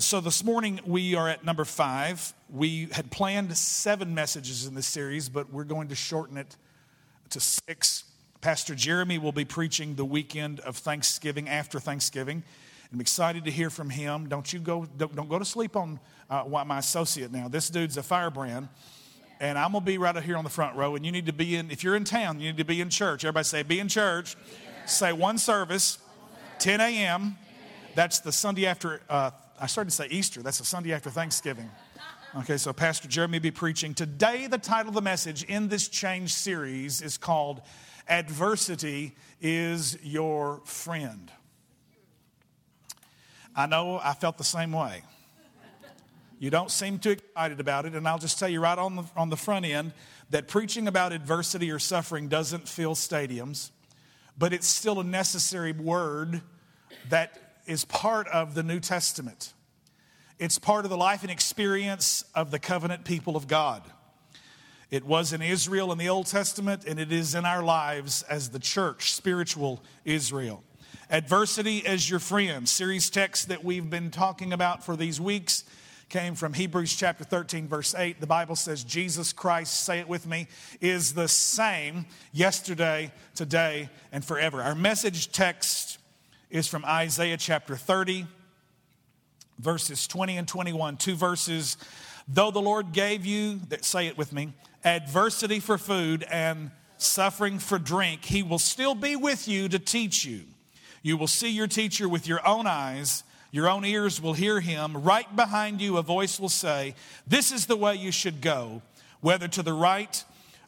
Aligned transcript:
So 0.00 0.22
this 0.22 0.42
morning 0.42 0.80
we 0.86 1.14
are 1.14 1.28
at 1.28 1.44
number 1.44 1.66
five. 1.66 2.32
We 2.48 2.88
had 2.90 3.10
planned 3.10 3.54
seven 3.54 4.14
messages 4.14 4.64
in 4.64 4.74
this 4.74 4.86
series, 4.86 5.28
but 5.28 5.52
we're 5.52 5.64
going 5.64 5.88
to 5.88 5.94
shorten 5.94 6.38
it 6.38 6.56
to 7.28 7.38
six. 7.38 8.04
Pastor 8.40 8.74
Jeremy 8.74 9.18
will 9.18 9.30
be 9.30 9.44
preaching 9.44 9.96
the 9.96 10.04
weekend 10.06 10.60
of 10.60 10.78
Thanksgiving 10.78 11.50
after 11.50 11.78
Thanksgiving. 11.78 12.42
I'm 12.90 13.02
excited 13.02 13.44
to 13.44 13.50
hear 13.50 13.68
from 13.68 13.90
him. 13.90 14.26
Don't 14.26 14.50
you 14.50 14.58
go, 14.58 14.86
don't, 14.96 15.14
don't 15.14 15.28
go 15.28 15.38
to 15.38 15.44
sleep 15.44 15.76
on 15.76 16.00
uh, 16.30 16.44
my 16.64 16.78
associate 16.78 17.30
now. 17.30 17.48
This 17.48 17.68
dude's 17.68 17.98
a 17.98 18.02
firebrand. 18.02 18.70
And 19.38 19.58
I'm 19.58 19.72
going 19.72 19.84
to 19.84 19.86
be 19.86 19.98
right 19.98 20.16
here 20.22 20.38
on 20.38 20.44
the 20.44 20.50
front 20.50 20.76
row. 20.76 20.96
And 20.96 21.04
you 21.04 21.12
need 21.12 21.26
to 21.26 21.34
be 21.34 21.56
in, 21.56 21.70
if 21.70 21.84
you're 21.84 21.94
in 21.94 22.04
town, 22.04 22.40
you 22.40 22.46
need 22.46 22.58
to 22.58 22.64
be 22.64 22.80
in 22.80 22.88
church. 22.88 23.22
Everybody 23.22 23.44
say, 23.44 23.62
be 23.64 23.78
in 23.78 23.88
church. 23.88 24.34
Say 24.86 25.12
one 25.12 25.36
service, 25.36 25.98
10 26.58 26.80
a.m. 26.80 27.36
That's 27.94 28.20
the 28.20 28.32
Sunday 28.32 28.64
after, 28.64 29.02
uh, 29.10 29.32
I 29.62 29.66
started 29.66 29.90
to 29.90 29.96
say 29.96 30.06
Easter. 30.08 30.42
That's 30.42 30.56
the 30.56 30.64
Sunday 30.64 30.94
after 30.94 31.10
Thanksgiving. 31.10 31.70
Okay, 32.34 32.56
so 32.56 32.72
Pastor 32.72 33.08
Jeremy 33.08 33.36
will 33.38 33.42
be 33.42 33.50
preaching. 33.50 33.92
Today, 33.92 34.46
the 34.46 34.56
title 34.56 34.88
of 34.88 34.94
the 34.94 35.02
message 35.02 35.42
in 35.42 35.68
this 35.68 35.88
change 35.88 36.32
series 36.32 37.02
is 37.02 37.18
called 37.18 37.60
Adversity 38.08 39.14
is 39.38 39.98
Your 40.02 40.62
Friend. 40.64 41.30
I 43.54 43.66
know 43.66 44.00
I 44.02 44.14
felt 44.14 44.38
the 44.38 44.44
same 44.44 44.72
way. 44.72 45.02
You 46.38 46.48
don't 46.48 46.70
seem 46.70 46.98
too 46.98 47.10
excited 47.10 47.60
about 47.60 47.84
it, 47.84 47.94
and 47.94 48.08
I'll 48.08 48.18
just 48.18 48.38
tell 48.38 48.48
you 48.48 48.62
right 48.62 48.78
on 48.78 48.96
the, 48.96 49.04
on 49.14 49.28
the 49.28 49.36
front 49.36 49.66
end 49.66 49.92
that 50.30 50.48
preaching 50.48 50.88
about 50.88 51.12
adversity 51.12 51.70
or 51.70 51.78
suffering 51.78 52.28
doesn't 52.28 52.66
fill 52.66 52.94
stadiums, 52.94 53.72
but 54.38 54.54
it's 54.54 54.66
still 54.66 55.00
a 55.00 55.04
necessary 55.04 55.72
word 55.72 56.40
that 57.10 57.49
is 57.70 57.84
part 57.84 58.26
of 58.28 58.54
the 58.54 58.64
New 58.64 58.80
Testament. 58.80 59.52
It's 60.40 60.58
part 60.58 60.84
of 60.84 60.90
the 60.90 60.96
life 60.96 61.22
and 61.22 61.30
experience 61.30 62.24
of 62.34 62.50
the 62.50 62.58
covenant 62.58 63.04
people 63.04 63.36
of 63.36 63.46
God. 63.46 63.82
It 64.90 65.04
was 65.04 65.32
in 65.32 65.40
Israel 65.40 65.92
in 65.92 65.98
the 65.98 66.08
Old 66.08 66.26
Testament, 66.26 66.84
and 66.84 66.98
it 66.98 67.12
is 67.12 67.36
in 67.36 67.44
our 67.44 67.62
lives 67.62 68.24
as 68.24 68.50
the 68.50 68.58
church, 68.58 69.12
spiritual 69.12 69.84
Israel. 70.04 70.64
Adversity 71.10 71.86
as 71.86 72.10
your 72.10 72.18
friend, 72.18 72.68
series 72.68 73.08
text 73.08 73.48
that 73.48 73.62
we've 73.64 73.88
been 73.88 74.10
talking 74.10 74.52
about 74.52 74.84
for 74.84 74.96
these 74.96 75.20
weeks 75.20 75.62
came 76.08 76.34
from 76.34 76.52
Hebrews 76.52 76.96
chapter 76.96 77.22
13, 77.22 77.68
verse 77.68 77.94
8. 77.94 78.20
The 78.20 78.26
Bible 78.26 78.56
says, 78.56 78.82
Jesus 78.82 79.32
Christ, 79.32 79.84
say 79.84 80.00
it 80.00 80.08
with 80.08 80.26
me, 80.26 80.48
is 80.80 81.14
the 81.14 81.28
same 81.28 82.06
yesterday, 82.32 83.12
today, 83.36 83.90
and 84.10 84.24
forever. 84.24 84.60
Our 84.60 84.74
message 84.74 85.30
text 85.30 85.89
is 86.50 86.66
from 86.66 86.84
Isaiah 86.84 87.36
chapter 87.36 87.76
30, 87.76 88.26
verses 89.58 90.06
20 90.06 90.36
and 90.36 90.48
21. 90.48 90.96
Two 90.96 91.14
verses. 91.14 91.76
Though 92.28 92.50
the 92.50 92.60
Lord 92.60 92.92
gave 92.92 93.24
you, 93.24 93.60
that 93.68 93.84
say 93.84 94.06
it 94.06 94.18
with 94.18 94.32
me, 94.32 94.52
adversity 94.84 95.60
for 95.60 95.78
food 95.78 96.24
and 96.30 96.70
suffering 96.98 97.58
for 97.58 97.78
drink, 97.78 98.24
he 98.24 98.42
will 98.42 98.58
still 98.58 98.94
be 98.94 99.16
with 99.16 99.48
you 99.48 99.68
to 99.68 99.78
teach 99.78 100.24
you 100.24 100.42
you 101.02 101.16
will 101.16 101.26
see 101.26 101.50
your 101.50 101.66
teacher 101.66 102.08
with 102.08 102.26
your 102.26 102.46
own 102.46 102.66
eyes. 102.66 103.24
Your 103.52 103.68
own 103.68 103.84
ears 103.84 104.20
will 104.20 104.34
hear 104.34 104.60
him. 104.60 105.02
Right 105.02 105.34
behind 105.34 105.80
you, 105.80 105.96
a 105.96 106.02
voice 106.02 106.38
will 106.38 106.50
say, 106.50 106.94
This 107.26 107.52
is 107.52 107.66
the 107.66 107.76
way 107.76 107.96
you 107.96 108.12
should 108.12 108.40
go, 108.40 108.82
whether 109.20 109.48
to 109.48 109.62
the 109.62 109.72
right 109.72 110.22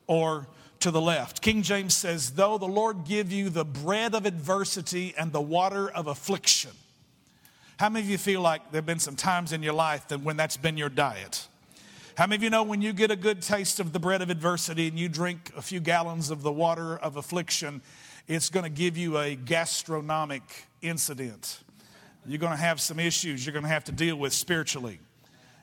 or 0.07 0.47
to 0.83 0.91
the 0.91 1.01
left. 1.01 1.43
King 1.43 1.63
James 1.63 1.95
says, 1.95 2.33
Though 2.33 2.59
the 2.59 2.67
Lord 2.67 3.05
give 3.05 3.33
you 3.33 3.51
the 3.51 3.65
bread 3.65 4.15
of 4.15 4.27
adversity 4.27 5.15
and 5.17 5.33
the 5.33 5.41
water 5.41 5.89
of 5.89 6.07
affliction. 6.07 6.73
How 7.79 7.89
many 7.89 8.05
of 8.05 8.11
you 8.11 8.19
feel 8.19 8.41
like 8.41 8.71
there 8.71 8.79
have 8.79 8.87
been 8.87 8.99
some 8.99 9.17
times 9.17 9.53
in 9.53 9.63
your 9.63 9.73
life 9.73 10.09
that 10.09 10.21
when 10.21 10.37
that's 10.37 10.57
been 10.57 10.77
your 10.77 10.89
diet? 10.89 11.47
How 12.17 12.27
many 12.27 12.37
of 12.37 12.43
you 12.43 12.51
know 12.51 12.63
when 12.63 12.83
you 12.83 12.93
get 12.93 13.11
a 13.11 13.17
good 13.17 13.43
taste 13.43 13.81
of 13.81 13.93
the 13.93 13.99
bread 13.99 14.23
of 14.23 14.31
adversity 14.31 14.89
and 14.89 14.99
you 14.99 15.09
drink 15.09 15.51
a 15.57 15.63
few 15.63 15.81
gallons 15.81 16.31
of 16.31 16.43
the 16.43 16.53
water 16.53 16.97
of 16.99 17.17
affliction, 17.17 17.81
it's 18.29 18.51
going 18.51 18.65
to 18.65 18.71
give 18.71 18.97
you 18.97 19.19
a 19.19 19.35
gastronomic 19.35 20.43
incident. 20.83 21.61
You're 22.27 22.39
going 22.39 22.53
to 22.53 22.59
have 22.59 22.81
some 22.81 23.01
issues 23.01 23.47
you're 23.47 23.53
going 23.53 23.65
to 23.65 23.69
have 23.69 23.85
to 23.85 23.93
deal 23.93 24.17
with 24.17 24.33
spiritually. 24.33 25.01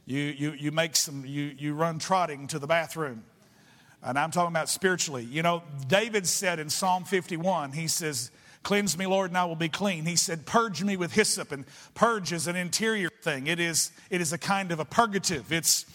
You, 0.05 0.19
you, 0.19 0.51
you 0.53 0.71
make 0.71 0.95
some, 0.95 1.25
you, 1.25 1.53
you 1.57 1.73
run 1.73 1.99
trotting 1.99 2.47
to 2.47 2.59
the 2.59 2.67
bathroom. 2.67 3.23
And 4.03 4.17
I'm 4.17 4.31
talking 4.31 4.53
about 4.53 4.69
spiritually. 4.69 5.25
You 5.25 5.43
know, 5.43 5.63
David 5.87 6.25
said 6.25 6.59
in 6.59 6.69
Psalm 6.69 7.03
51, 7.03 7.73
he 7.73 7.87
says, 7.87 8.31
Cleanse 8.61 8.97
me, 8.97 9.05
Lord, 9.05 9.31
and 9.31 9.37
I 9.37 9.45
will 9.45 9.55
be 9.55 9.69
clean. 9.69 10.05
He 10.05 10.15
said, 10.15 10.45
Purge 10.45 10.83
me 10.83 10.97
with 10.97 11.13
hyssop. 11.13 11.51
And 11.51 11.65
purge 11.95 12.33
is 12.33 12.47
an 12.47 12.55
interior 12.55 13.09
thing, 13.21 13.47
it 13.47 13.59
is, 13.59 13.91
it 14.09 14.21
is 14.21 14.33
a 14.33 14.37
kind 14.37 14.71
of 14.71 14.79
a 14.79 14.85
purgative. 14.85 15.51
It's, 15.51 15.85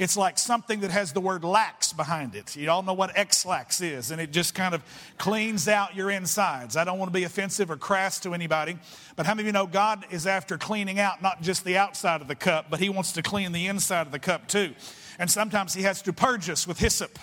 it's 0.00 0.16
like 0.16 0.38
something 0.38 0.80
that 0.80 0.90
has 0.90 1.12
the 1.12 1.20
word 1.20 1.44
lax 1.44 1.92
behind 1.92 2.34
it. 2.34 2.56
You 2.56 2.70
all 2.70 2.82
know 2.82 2.94
what 2.94 3.18
Ex-Lax 3.18 3.82
is, 3.82 4.10
and 4.10 4.18
it 4.18 4.32
just 4.32 4.54
kind 4.54 4.74
of 4.74 4.82
cleans 5.18 5.68
out 5.68 5.94
your 5.94 6.10
insides. 6.10 6.74
I 6.78 6.84
don't 6.84 6.98
want 6.98 7.10
to 7.10 7.18
be 7.18 7.24
offensive 7.24 7.70
or 7.70 7.76
crass 7.76 8.18
to 8.20 8.32
anybody, 8.32 8.78
but 9.16 9.26
how 9.26 9.34
many 9.34 9.42
of 9.42 9.46
you 9.48 9.52
know 9.52 9.66
God 9.66 10.06
is 10.10 10.26
after 10.26 10.56
cleaning 10.56 10.98
out 10.98 11.20
not 11.20 11.42
just 11.42 11.66
the 11.66 11.76
outside 11.76 12.22
of 12.22 12.28
the 12.28 12.34
cup, 12.34 12.70
but 12.70 12.80
He 12.80 12.88
wants 12.88 13.12
to 13.12 13.22
clean 13.22 13.52
the 13.52 13.66
inside 13.66 14.06
of 14.06 14.12
the 14.12 14.18
cup 14.18 14.48
too. 14.48 14.74
And 15.18 15.30
sometimes 15.30 15.74
He 15.74 15.82
has 15.82 16.00
to 16.02 16.14
purge 16.14 16.48
us 16.48 16.66
with 16.66 16.78
hyssop. 16.78 17.18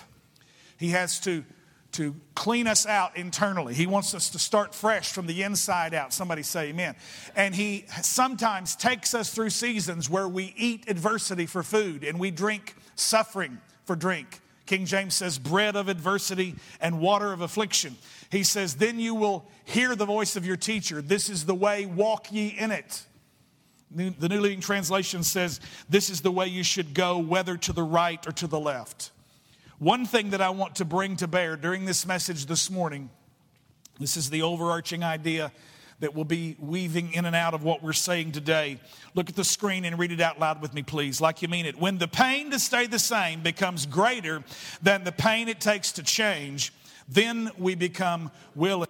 He 0.78 0.90
has 0.90 1.20
to 1.20 1.44
to 1.92 2.14
clean 2.34 2.66
us 2.66 2.86
out 2.86 3.16
internally. 3.16 3.74
He 3.74 3.86
wants 3.86 4.14
us 4.14 4.30
to 4.30 4.38
start 4.38 4.74
fresh 4.74 5.10
from 5.10 5.26
the 5.26 5.42
inside 5.42 5.94
out. 5.94 6.12
Somebody 6.12 6.42
say 6.42 6.68
amen. 6.68 6.96
And 7.34 7.54
He 7.54 7.86
sometimes 8.02 8.76
takes 8.76 9.14
us 9.14 9.32
through 9.32 9.50
seasons 9.50 10.08
where 10.08 10.28
we 10.28 10.54
eat 10.56 10.84
adversity 10.88 11.46
for 11.46 11.62
food 11.62 12.04
and 12.04 12.20
we 12.20 12.30
drink 12.30 12.76
suffering 12.94 13.58
for 13.84 13.96
drink. 13.96 14.40
King 14.66 14.84
James 14.84 15.14
says, 15.14 15.38
bread 15.38 15.76
of 15.76 15.88
adversity 15.88 16.56
and 16.78 17.00
water 17.00 17.32
of 17.32 17.40
affliction. 17.40 17.96
He 18.30 18.42
says, 18.42 18.74
then 18.74 19.00
you 19.00 19.14
will 19.14 19.48
hear 19.64 19.96
the 19.96 20.04
voice 20.04 20.36
of 20.36 20.44
your 20.44 20.56
teacher. 20.56 21.00
This 21.00 21.30
is 21.30 21.46
the 21.46 21.54
way, 21.54 21.86
walk 21.86 22.30
ye 22.30 22.48
in 22.48 22.70
it. 22.70 23.06
The 23.90 24.28
New 24.28 24.40
Living 24.40 24.60
Translation 24.60 25.22
says, 25.22 25.60
this 25.88 26.10
is 26.10 26.20
the 26.20 26.30
way 26.30 26.48
you 26.48 26.62
should 26.62 26.92
go, 26.92 27.16
whether 27.16 27.56
to 27.56 27.72
the 27.72 27.82
right 27.82 28.24
or 28.26 28.32
to 28.32 28.46
the 28.46 28.60
left. 28.60 29.10
One 29.78 30.06
thing 30.06 30.30
that 30.30 30.40
I 30.40 30.50
want 30.50 30.76
to 30.76 30.84
bring 30.84 31.14
to 31.18 31.28
bear 31.28 31.56
during 31.56 31.84
this 31.84 32.04
message 32.04 32.46
this 32.46 32.68
morning, 32.68 33.10
this 34.00 34.16
is 34.16 34.28
the 34.28 34.42
overarching 34.42 35.04
idea 35.04 35.52
that 36.00 36.16
will 36.16 36.24
be 36.24 36.56
weaving 36.58 37.12
in 37.12 37.24
and 37.24 37.36
out 37.36 37.54
of 37.54 37.62
what 37.62 37.80
we're 37.80 37.92
saying 37.92 38.32
today. 38.32 38.80
Look 39.14 39.28
at 39.28 39.36
the 39.36 39.44
screen 39.44 39.84
and 39.84 39.96
read 39.96 40.10
it 40.10 40.20
out 40.20 40.40
loud 40.40 40.60
with 40.60 40.74
me, 40.74 40.82
please, 40.82 41.20
like 41.20 41.42
you 41.42 41.48
mean 41.48 41.64
it. 41.64 41.78
When 41.78 41.98
the 41.98 42.08
pain 42.08 42.50
to 42.50 42.58
stay 42.58 42.88
the 42.88 42.98
same 42.98 43.40
becomes 43.40 43.86
greater 43.86 44.42
than 44.82 45.04
the 45.04 45.12
pain 45.12 45.48
it 45.48 45.60
takes 45.60 45.92
to 45.92 46.02
change, 46.02 46.72
then 47.08 47.48
we 47.56 47.76
become 47.76 48.32
willing 48.56 48.88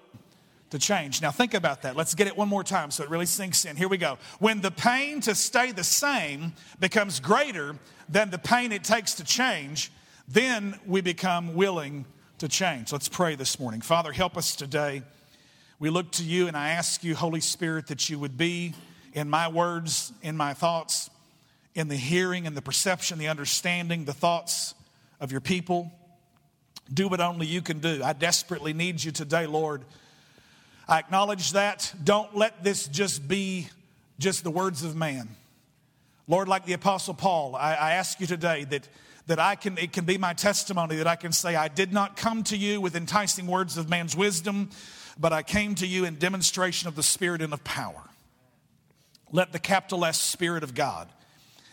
to 0.71 0.79
change. 0.79 1.21
Now, 1.21 1.33
think 1.33 1.53
about 1.53 1.83
that. 1.83 1.97
Let's 1.97 2.15
get 2.15 2.29
it 2.29 2.37
one 2.37 2.49
more 2.49 2.65
time 2.65 2.91
so 2.91 3.05
it 3.05 3.11
really 3.11 3.27
sinks 3.27 3.67
in. 3.67 3.77
Here 3.77 3.89
we 3.89 3.99
go. 3.99 4.17
When 4.39 4.63
the 4.63 4.71
pain 4.71 5.21
to 5.23 5.35
stay 5.35 5.71
the 5.71 5.85
same 5.85 6.55
becomes 6.81 7.21
greater 7.21 7.77
than 8.09 8.31
the 8.31 8.39
pain 8.39 8.73
it 8.73 8.85
takes 8.85 9.13
to 9.15 9.25
change, 9.25 9.91
then 10.29 10.79
we 10.87 11.01
become 11.01 11.55
willing 11.55 12.05
to 12.39 12.49
change. 12.49 12.93
Let's 12.93 13.09
pray 13.09 13.35
this 13.35 13.59
morning. 13.59 13.81
Father, 13.81 14.13
help 14.13 14.37
us 14.37 14.55
today. 14.55 15.03
We 15.79 15.89
look 15.91 16.13
to 16.13 16.25
you 16.25 16.49
and 16.49 16.57
I 16.57 16.71
ask 16.71 17.03
you, 17.03 17.15
Holy 17.15 17.41
Spirit, 17.41 17.87
that 17.87 18.11
you 18.11 18.19
would 18.19 18.37
be 18.37 18.75
in 19.15 19.31
my 19.31 19.49
words, 19.49 20.13
in 20.23 20.37
my 20.37 20.53
thoughts, 20.53 21.09
in 21.75 21.89
the 21.89 21.97
hearing 21.97 22.47
and 22.47 22.57
the 22.57 22.63
perception, 22.63 23.19
the 23.19 23.29
understanding, 23.29 24.05
the 24.05 24.13
thoughts 24.13 24.75
of 25.19 25.33
your 25.33 25.41
people. 25.41 25.91
Do 26.93 27.09
what 27.09 27.21
only 27.21 27.47
you 27.47 27.63
can 27.63 27.79
do. 27.79 28.03
I 28.05 28.13
desperately 28.13 28.73
need 28.73 29.03
you 29.03 29.13
today, 29.13 29.47
Lord. 29.47 29.83
I 30.87 30.99
acknowledge 30.99 31.53
that. 31.53 31.93
Don't 32.03 32.37
let 32.37 32.63
this 32.63 32.87
just 32.87 33.27
be 33.27 33.69
just 34.19 34.45
the 34.45 34.51
words 34.51 34.85
of 34.85 34.95
man. 34.95 35.29
Lord, 36.27 36.49
like 36.49 36.67
the 36.67 36.75
Apostle 36.75 37.15
Paul, 37.15 37.57
I, 37.57 37.75
I 37.75 37.93
ask 37.93 38.21
you 38.21 38.27
today 38.27 38.65
that 38.65 38.89
that 39.29 39.39
I 39.39 39.55
can, 39.57 39.77
it 39.77 39.93
can 39.93 40.07
be 40.07 40.19
my 40.19 40.33
testimony 40.33 40.97
that 40.97 41.07
I 41.07 41.15
can 41.15 41.33
say, 41.33 41.55
I 41.55 41.69
did 41.69 41.93
not 41.93 42.17
come 42.17 42.43
to 42.45 42.57
you 42.57 42.81
with 42.81 42.97
enticing 42.97 43.47
words 43.47 43.77
of 43.77 43.89
man's 43.89 44.17
wisdom, 44.17 44.71
but 45.19 45.35
I 45.35 45.43
came 45.43 45.75
to 45.77 45.87
you 45.87 46.07
in 46.07 46.17
demonstration 46.17 46.89
of 46.89 46.97
the 46.97 47.03
Spirit 47.03 47.43
and 47.43 47.53
of 47.53 47.63
power. 47.63 48.03
Let 49.31 49.53
the 49.53 49.59
capital 49.59 50.07
S 50.07 50.21
Spirit 50.21 50.63
of 50.63 50.75
God 50.75 51.09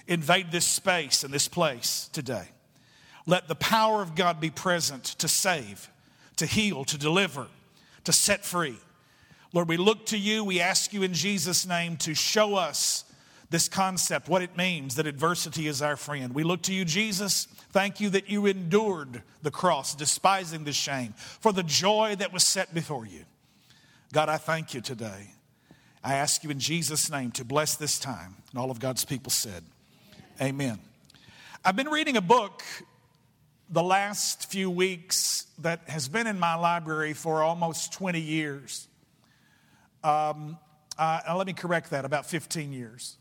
invade 0.05 0.51
this 0.51 0.67
space 0.67 1.23
and 1.23 1.33
this 1.33 1.47
place 1.47 2.09
today. 2.11 2.49
Let 3.25 3.47
the 3.47 3.55
power 3.55 4.01
of 4.01 4.15
God 4.15 4.41
be 4.41 4.49
present 4.49 5.03
to 5.03 5.29
save, 5.29 5.89
to 6.35 6.45
heal, 6.45 6.83
to 6.83 6.97
deliver, 6.97 7.47
to 8.03 8.11
set 8.11 8.43
free. 8.43 8.77
Lord, 9.53 9.69
we 9.69 9.77
look 9.77 10.07
to 10.07 10.17
you. 10.17 10.43
We 10.43 10.59
ask 10.59 10.91
you 10.91 11.03
in 11.03 11.13
Jesus' 11.13 11.65
name 11.65 11.95
to 11.97 12.13
show 12.13 12.55
us 12.55 13.04
this 13.49 13.69
concept, 13.69 14.27
what 14.27 14.41
it 14.41 14.57
means 14.57 14.95
that 14.95 15.07
adversity 15.07 15.67
is 15.67 15.81
our 15.81 15.95
friend. 15.95 16.33
We 16.33 16.43
look 16.43 16.63
to 16.63 16.73
you, 16.73 16.85
Jesus. 16.85 17.45
Thank 17.71 17.99
you 17.99 18.09
that 18.11 18.29
you 18.29 18.45
endured 18.45 19.21
the 19.43 19.51
cross, 19.51 19.93
despising 19.95 20.63
the 20.63 20.73
shame, 20.73 21.13
for 21.17 21.53
the 21.53 21.63
joy 21.63 22.15
that 22.17 22.33
was 22.33 22.43
set 22.43 22.73
before 22.73 23.05
you. 23.05 23.25
God, 24.13 24.29
I 24.29 24.37
thank 24.37 24.73
you 24.73 24.81
today. 24.81 25.31
I 26.03 26.15
ask 26.15 26.43
you 26.43 26.49
in 26.49 26.59
Jesus' 26.59 27.09
name 27.09 27.31
to 27.31 27.43
bless 27.43 27.75
this 27.75 27.99
time. 27.99 28.35
And 28.51 28.59
all 28.59 28.71
of 28.71 28.79
God's 28.79 29.05
people 29.05 29.31
said, 29.31 29.63
Amen. 30.41 30.79
I've 31.63 31.75
been 31.75 31.89
reading 31.89 32.17
a 32.17 32.21
book 32.21 32.63
the 33.69 33.81
last 33.81 34.51
few 34.51 34.69
weeks 34.69 35.47
that 35.59 35.89
has 35.89 36.07
been 36.07 36.27
in 36.27 36.39
my 36.39 36.55
library 36.55 37.13
for 37.13 37.41
almost 37.41 37.93
20 37.93 38.19
years. 38.19 38.87
Um, 40.03 40.57
uh, 40.97 41.21
let 41.35 41.47
me 41.47 41.53
correct 41.53 41.89
that, 41.89 42.05
about 42.05 42.25
15 42.25 42.71
years. 42.71 43.17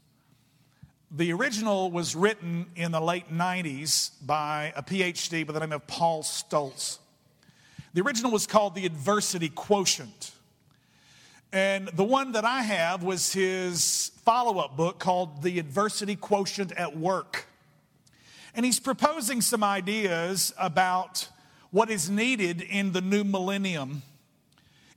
The 1.11 1.33
original 1.33 1.91
was 1.91 2.17
written 2.17 2.67
in 2.75 2.91
the 2.91 3.01
late 3.01 3.33
90s 3.33 4.11
by 4.25 4.73
a 4.75 4.83
PhD 4.83 5.47
by 5.47 5.53
the 5.53 5.61
name 5.61 5.73
of 5.73 5.87
Paul 5.87 6.23
Stoltz. 6.23 6.99
The 7.93 8.01
original 8.01 8.33
was 8.33 8.47
called 8.47 8.75
The 8.75 8.87
Adversity 8.87 9.49
Quotient. 9.49 10.33
And 11.53 11.87
the 11.89 12.03
one 12.03 12.33
that 12.33 12.45
I 12.45 12.63
have 12.63 13.05
was 13.05 13.33
his 13.33 14.11
follow 14.25 14.59
up 14.59 14.77
book 14.77 14.99
called 14.99 15.43
The 15.43 15.61
Adversity 15.61 16.17
Quotient 16.17 16.73
at 16.73 16.97
Work. 16.97 17.47
And 18.57 18.67
he's 18.67 18.81
proposing 18.81 19.41
some 19.41 19.63
ideas 19.63 20.53
about 20.59 21.29
what 21.71 21.91
is 21.91 22.11
needed 22.11 22.61
in 22.61 22.91
the 22.91 23.01
new 23.01 23.23
millennium, 23.23 24.03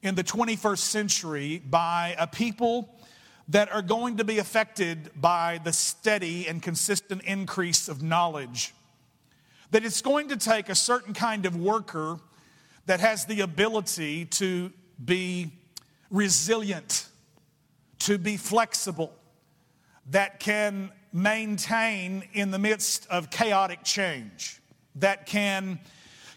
in 0.01 0.15
the 0.15 0.23
21st 0.23 0.79
century, 0.79 1.61
by 1.63 2.15
a 2.17 2.25
people 2.25 2.96
that 3.49 3.71
are 3.71 3.81
going 3.81 4.17
to 4.17 4.23
be 4.23 4.39
affected 4.39 5.09
by 5.15 5.59
the 5.63 5.71
steady 5.71 6.47
and 6.47 6.61
consistent 6.61 7.21
increase 7.23 7.87
of 7.87 8.03
knowledge. 8.03 8.73
That 9.71 9.85
it's 9.85 10.01
going 10.01 10.29
to 10.29 10.37
take 10.37 10.69
a 10.69 10.75
certain 10.75 11.13
kind 11.13 11.45
of 11.45 11.55
worker 11.55 12.19
that 12.85 12.99
has 12.99 13.25
the 13.25 13.41
ability 13.41 14.25
to 14.25 14.71
be 15.03 15.51
resilient, 16.09 17.07
to 17.99 18.17
be 18.17 18.37
flexible, 18.37 19.13
that 20.09 20.39
can 20.39 20.91
maintain 21.13 22.23
in 22.33 22.51
the 22.51 22.59
midst 22.59 23.07
of 23.09 23.29
chaotic 23.29 23.83
change, 23.83 24.61
that 24.95 25.25
can 25.25 25.79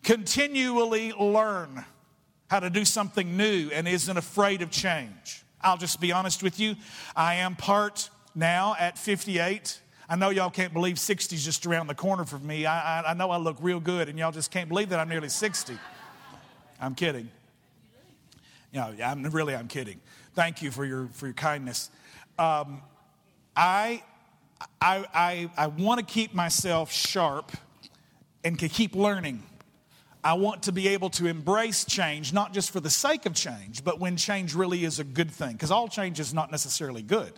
continually 0.02 1.12
learn 1.12 1.84
how 2.48 2.60
to 2.60 2.70
do 2.70 2.84
something 2.84 3.36
new 3.36 3.70
and 3.72 3.86
isn't 3.86 4.16
afraid 4.16 4.62
of 4.62 4.70
change. 4.70 5.44
I'll 5.62 5.76
just 5.76 6.00
be 6.00 6.12
honest 6.12 6.42
with 6.42 6.58
you. 6.58 6.76
I 7.14 7.36
am 7.36 7.56
part 7.56 8.10
now 8.34 8.74
at 8.78 8.98
58. 8.98 9.80
I 10.08 10.16
know 10.16 10.30
y'all 10.30 10.50
can't 10.50 10.72
believe 10.72 10.98
60 10.98 11.36
is 11.36 11.44
just 11.44 11.66
around 11.66 11.86
the 11.86 11.94
corner 11.94 12.24
from 12.24 12.46
me. 12.46 12.66
I, 12.66 13.00
I, 13.00 13.10
I 13.10 13.14
know 13.14 13.30
I 13.30 13.36
look 13.36 13.56
real 13.60 13.78
good, 13.78 14.08
and 14.08 14.18
y'all 14.18 14.32
just 14.32 14.50
can't 14.50 14.68
believe 14.68 14.88
that 14.88 14.98
I'm 14.98 15.08
nearly 15.08 15.28
60. 15.28 15.78
I'm 16.80 16.94
kidding. 16.94 17.28
Know, 18.72 18.94
I'm, 19.04 19.22
really, 19.24 19.54
I'm 19.54 19.68
kidding. 19.68 20.00
Thank 20.34 20.62
you 20.62 20.70
for 20.70 20.84
your, 20.84 21.08
for 21.12 21.26
your 21.26 21.34
kindness. 21.34 21.90
Um, 22.38 22.82
I, 23.54 24.02
I, 24.80 25.04
I, 25.12 25.50
I 25.56 25.66
want 25.66 26.00
to 26.00 26.06
keep 26.06 26.34
myself 26.34 26.90
sharp 26.92 27.52
and 28.44 28.58
to 28.58 28.68
keep 28.68 28.94
learning. 28.94 29.42
I 30.22 30.34
want 30.34 30.64
to 30.64 30.72
be 30.72 30.88
able 30.88 31.10
to 31.10 31.26
embrace 31.26 31.84
change, 31.84 32.32
not 32.32 32.52
just 32.52 32.70
for 32.70 32.80
the 32.80 32.90
sake 32.90 33.24
of 33.24 33.34
change, 33.34 33.82
but 33.82 33.98
when 33.98 34.16
change 34.16 34.54
really 34.54 34.84
is 34.84 34.98
a 34.98 35.04
good 35.04 35.30
thing, 35.30 35.52
because 35.52 35.70
all 35.70 35.88
change 35.88 36.20
is 36.20 36.34
not 36.34 36.50
necessarily 36.50 37.02
good. 37.02 37.32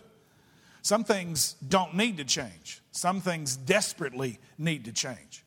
Some 0.81 1.05
things 1.05 1.55
don't 1.65 1.95
need 1.95 2.17
to 2.17 2.25
change, 2.25 2.81
some 2.91 3.21
things 3.21 3.55
desperately 3.55 4.39
need 4.57 4.85
to 4.85 4.91
change. 4.91 5.45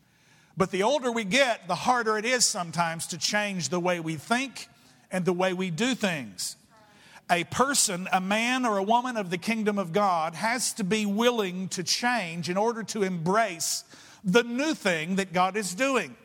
But 0.57 0.71
the 0.71 0.83
older 0.83 1.13
we 1.13 1.25
get, 1.25 1.69
the 1.69 1.75
harder 1.75 2.17
it 2.17 2.25
is 2.25 2.47
sometimes 2.47 3.09
to 3.09 3.19
change 3.19 3.69
the 3.69 3.81
way 3.81 4.01
we 4.01 4.15
think 4.15 4.69
and 5.11 5.27
the 5.27 5.35
way 5.35 5.53
we 5.53 5.71
do 5.71 5.95
things. 5.95 6.57
A 7.31 7.45
person, 7.45 8.09
a 8.13 8.21
man 8.21 8.65
or 8.65 8.79
a 8.79 8.83
woman 8.83 9.19
of 9.19 9.29
the 9.29 9.37
kingdom 9.37 9.79
of 9.79 9.93
God, 9.93 10.35
has 10.35 10.73
to 10.75 10.85
be 10.85 11.05
willing 11.05 11.69
to 11.71 11.83
change 11.83 12.49
in 12.49 12.57
order 12.57 12.83
to 12.85 13.03
embrace 13.03 13.85
the 14.25 14.43
new 14.43 14.73
thing 14.73 15.17
that 15.17 15.35
God 15.35 15.57
is 15.57 15.75
doing. 15.75 16.17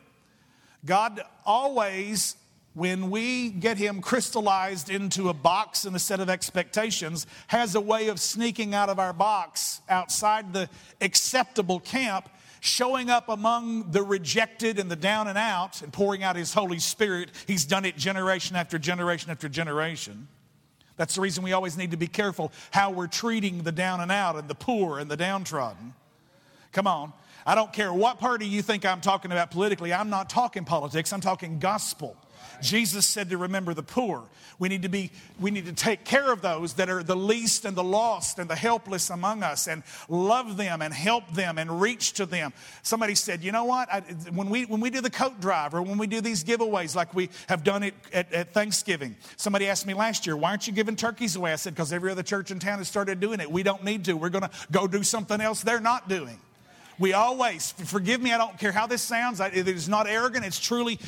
God 0.85 1.21
always, 1.45 2.35
when 2.73 3.09
we 3.09 3.49
get 3.49 3.77
Him 3.77 4.01
crystallized 4.01 4.89
into 4.89 5.29
a 5.29 5.33
box 5.33 5.85
and 5.85 5.95
a 5.95 5.99
set 5.99 6.19
of 6.19 6.29
expectations, 6.29 7.27
has 7.47 7.75
a 7.75 7.81
way 7.81 8.07
of 8.07 8.19
sneaking 8.19 8.73
out 8.73 8.89
of 8.89 8.99
our 8.99 9.13
box 9.13 9.81
outside 9.89 10.53
the 10.53 10.69
acceptable 10.99 11.79
camp, 11.79 12.29
showing 12.59 13.09
up 13.09 13.29
among 13.29 13.91
the 13.91 14.03
rejected 14.03 14.79
and 14.79 14.89
the 14.89 14.95
down 14.95 15.27
and 15.27 15.37
out, 15.37 15.81
and 15.81 15.93
pouring 15.93 16.23
out 16.23 16.35
His 16.35 16.53
Holy 16.53 16.79
Spirit. 16.79 17.29
He's 17.47 17.65
done 17.65 17.85
it 17.85 17.97
generation 17.97 18.55
after 18.55 18.79
generation 18.79 19.29
after 19.31 19.49
generation. 19.49 20.27
That's 20.97 21.15
the 21.15 21.21
reason 21.21 21.43
we 21.43 21.53
always 21.53 21.77
need 21.77 21.91
to 21.91 21.97
be 21.97 22.07
careful 22.07 22.51
how 22.69 22.91
we're 22.91 23.07
treating 23.07 23.63
the 23.63 23.71
down 23.71 24.01
and 24.01 24.11
out 24.11 24.35
and 24.35 24.47
the 24.47 24.55
poor 24.55 24.99
and 24.99 25.09
the 25.09 25.17
downtrodden. 25.17 25.93
Come 26.71 26.87
on. 26.87 27.13
I 27.45 27.55
don't 27.55 27.73
care 27.73 27.91
what 27.91 28.19
party 28.19 28.45
you 28.45 28.61
think 28.61 28.85
I'm 28.85 29.01
talking 29.01 29.31
about 29.31 29.51
politically. 29.51 29.93
I'm 29.93 30.09
not 30.09 30.29
talking 30.29 30.65
politics, 30.65 31.11
I'm 31.13 31.21
talking 31.21 31.59
gospel. 31.59 32.15
Jesus 32.61 33.07
said 33.07 33.29
to 33.29 33.37
remember 33.37 33.73
the 33.73 33.83
poor. 33.83 34.23
We 34.59 34.69
need 34.69 34.83
to 34.83 34.89
be 34.89 35.11
we 35.39 35.51
need 35.51 35.65
to 35.65 35.73
take 35.73 36.03
care 36.05 36.31
of 36.31 36.41
those 36.41 36.75
that 36.75 36.89
are 36.89 37.01
the 37.01 37.15
least 37.15 37.65
and 37.65 37.75
the 37.75 37.83
lost 37.83 38.37
and 38.39 38.49
the 38.49 38.55
helpless 38.55 39.09
among 39.09 39.43
us 39.43 39.67
and 39.67 39.83
love 40.07 40.57
them 40.57 40.81
and 40.81 40.93
help 40.93 41.31
them 41.33 41.57
and 41.57 41.81
reach 41.81 42.13
to 42.13 42.25
them. 42.25 42.53
Somebody 42.83 43.15
said, 43.15 43.43
"You 43.43 43.51
know 43.51 43.65
what? 43.65 43.91
I, 43.91 44.01
when 44.31 44.49
we 44.49 44.65
when 44.65 44.79
we 44.79 44.89
do 44.89 45.01
the 45.01 45.09
coat 45.09 45.39
drive 45.41 45.73
or 45.73 45.81
when 45.81 45.97
we 45.97 46.07
do 46.07 46.21
these 46.21 46.43
giveaways 46.43 46.95
like 46.95 47.13
we 47.13 47.29
have 47.49 47.63
done 47.63 47.83
it 47.83 47.95
at, 48.13 48.31
at 48.31 48.53
Thanksgiving." 48.53 49.15
Somebody 49.37 49.67
asked 49.67 49.87
me 49.87 49.95
last 49.95 50.27
year, 50.27 50.37
"Why 50.37 50.51
aren't 50.51 50.67
you 50.67 50.73
giving 50.73 50.95
turkeys 50.95 51.35
away?" 51.35 51.53
I 51.53 51.55
said, 51.55 51.73
"Because 51.73 51.91
every 51.91 52.11
other 52.11 52.23
church 52.23 52.51
in 52.51 52.59
town 52.59 52.77
has 52.77 52.87
started 52.87 53.19
doing 53.19 53.39
it. 53.39 53.51
We 53.51 53.63
don't 53.63 53.83
need 53.83 54.05
to. 54.05 54.13
We're 54.13 54.29
going 54.29 54.43
to 54.43 54.51
go 54.71 54.87
do 54.87 55.03
something 55.03 55.41
else 55.41 55.61
they're 55.61 55.79
not 55.79 56.07
doing." 56.07 56.37
We 57.01 57.13
always, 57.13 57.71
forgive 57.71 58.21
me, 58.21 58.31
I 58.31 58.37
don't 58.37 58.59
care 58.59 58.71
how 58.71 58.85
this 58.85 59.01
sounds, 59.01 59.39
it 59.39 59.67
is 59.67 59.89
not 59.89 60.07
arrogant, 60.07 60.45
it's 60.45 60.59
truly 60.59 60.99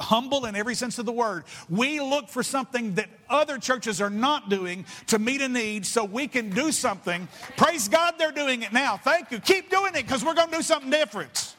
humble 0.00 0.46
in 0.46 0.56
every 0.56 0.74
sense 0.74 0.98
of 0.98 1.04
the 1.04 1.12
word. 1.12 1.44
We 1.68 2.00
look 2.00 2.30
for 2.30 2.42
something 2.42 2.94
that 2.94 3.10
other 3.28 3.58
churches 3.58 4.00
are 4.00 4.08
not 4.08 4.48
doing 4.48 4.86
to 5.08 5.18
meet 5.18 5.42
a 5.42 5.48
need 5.48 5.84
so 5.84 6.02
we 6.02 6.28
can 6.28 6.48
do 6.48 6.72
something. 6.72 7.28
Praise 7.58 7.88
God, 7.88 8.14
they're 8.16 8.32
doing 8.32 8.62
it 8.62 8.72
now. 8.72 8.96
Thank 8.96 9.30
you. 9.30 9.38
Keep 9.38 9.70
doing 9.70 9.94
it 9.94 10.06
because 10.06 10.24
we're 10.24 10.32
going 10.32 10.50
to 10.50 10.56
do 10.56 10.62
something 10.62 10.90
different. 10.90 11.53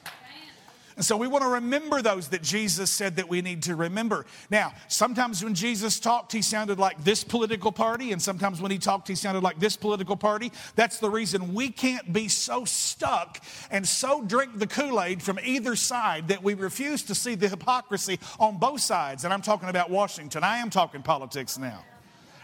And 0.96 1.04
so 1.04 1.18
we 1.18 1.28
want 1.28 1.44
to 1.44 1.50
remember 1.50 2.02
those 2.02 2.30
that 2.30 2.42
Jesus 2.42 2.90
said 2.90 3.18
that 3.18 3.28
we 3.28 3.42
need 3.42 3.64
to 3.64 3.76
remember. 3.76 4.26
Now, 4.50 4.74
sometimes 4.88 5.44
when 5.44 5.54
Jesus 5.54 6.00
talked, 6.00 6.32
he 6.32 6.42
sounded 6.42 6.80
like 6.80 7.04
this 7.04 7.24
political 7.24 7.72
party, 7.72 8.14
and 8.14 8.22
sometimes 8.22 8.62
when 8.62 8.72
he 8.72 8.78
talked, 8.78 9.08
he 9.08 9.16
sounded 9.16 9.44
like 9.44 9.60
this 9.60 9.76
political 9.76 10.16
party. 10.16 10.52
That's 10.76 11.00
the 11.00 11.10
reason 11.10 11.54
we 11.54 11.70
can't 11.70 12.14
be 12.14 12.30
so 12.30 12.64
stuck 12.64 13.44
and 13.72 13.86
so 13.86 14.24
drink 14.24 14.58
the 14.58 14.68
Kool 14.68 15.02
Aid 15.02 15.22
from 15.22 15.38
either 15.44 15.76
side 15.76 16.30
that 16.30 16.42
we 16.42 16.54
refuse 16.54 17.04
to 17.04 17.16
see 17.16 17.36
the 17.36 17.50
hypocrisy 17.50 18.20
on 18.40 18.58
both 18.58 18.82
sides. 18.82 19.26
And 19.26 19.34
I'm 19.34 19.42
talking 19.42 19.70
about 19.70 19.90
Washington, 19.90 20.44
I 20.44 20.60
am 20.60 20.70
talking 20.70 21.02
politics 21.02 21.58
now. 21.58 21.84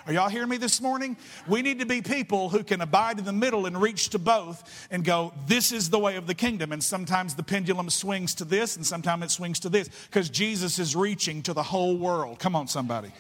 Are 0.08 0.14
y'all 0.14 0.30
hearing 0.30 0.50
me 0.50 0.58
this 0.58 0.82
morning? 0.82 1.16
We 1.48 1.62
need 1.62 1.80
to 1.80 1.86
be 1.86 2.02
people 2.02 2.50
who 2.50 2.64
can 2.64 2.82
abide 2.82 3.20
in 3.20 3.26
the 3.26 3.34
middle 3.34 3.68
and 3.68 3.80
reach 3.80 4.10
to 4.10 4.20
both 4.20 4.88
and 4.90 5.06
go, 5.06 5.32
this 5.46 5.72
is 5.72 5.92
the 5.92 6.00
way 6.00 6.16
of 6.16 6.26
the 6.26 6.34
kingdom. 6.34 6.72
And 6.72 6.84
sometimes 6.84 7.36
the 7.36 7.44
pendulum 7.44 7.90
swings 7.92 8.34
to 8.36 8.46
this 8.46 8.76
and 8.76 8.86
sometimes 8.86 9.26
it 9.26 9.32
swings 9.32 9.60
to 9.60 9.70
this 9.70 9.90
because 10.08 10.30
Jesus 10.30 10.80
is 10.80 10.96
reaching 10.96 11.44
to 11.44 11.54
the 11.54 11.62
whole 11.62 11.96
world. 11.96 12.40
Come 12.40 12.56
on, 12.56 12.68
somebody. 12.68 13.12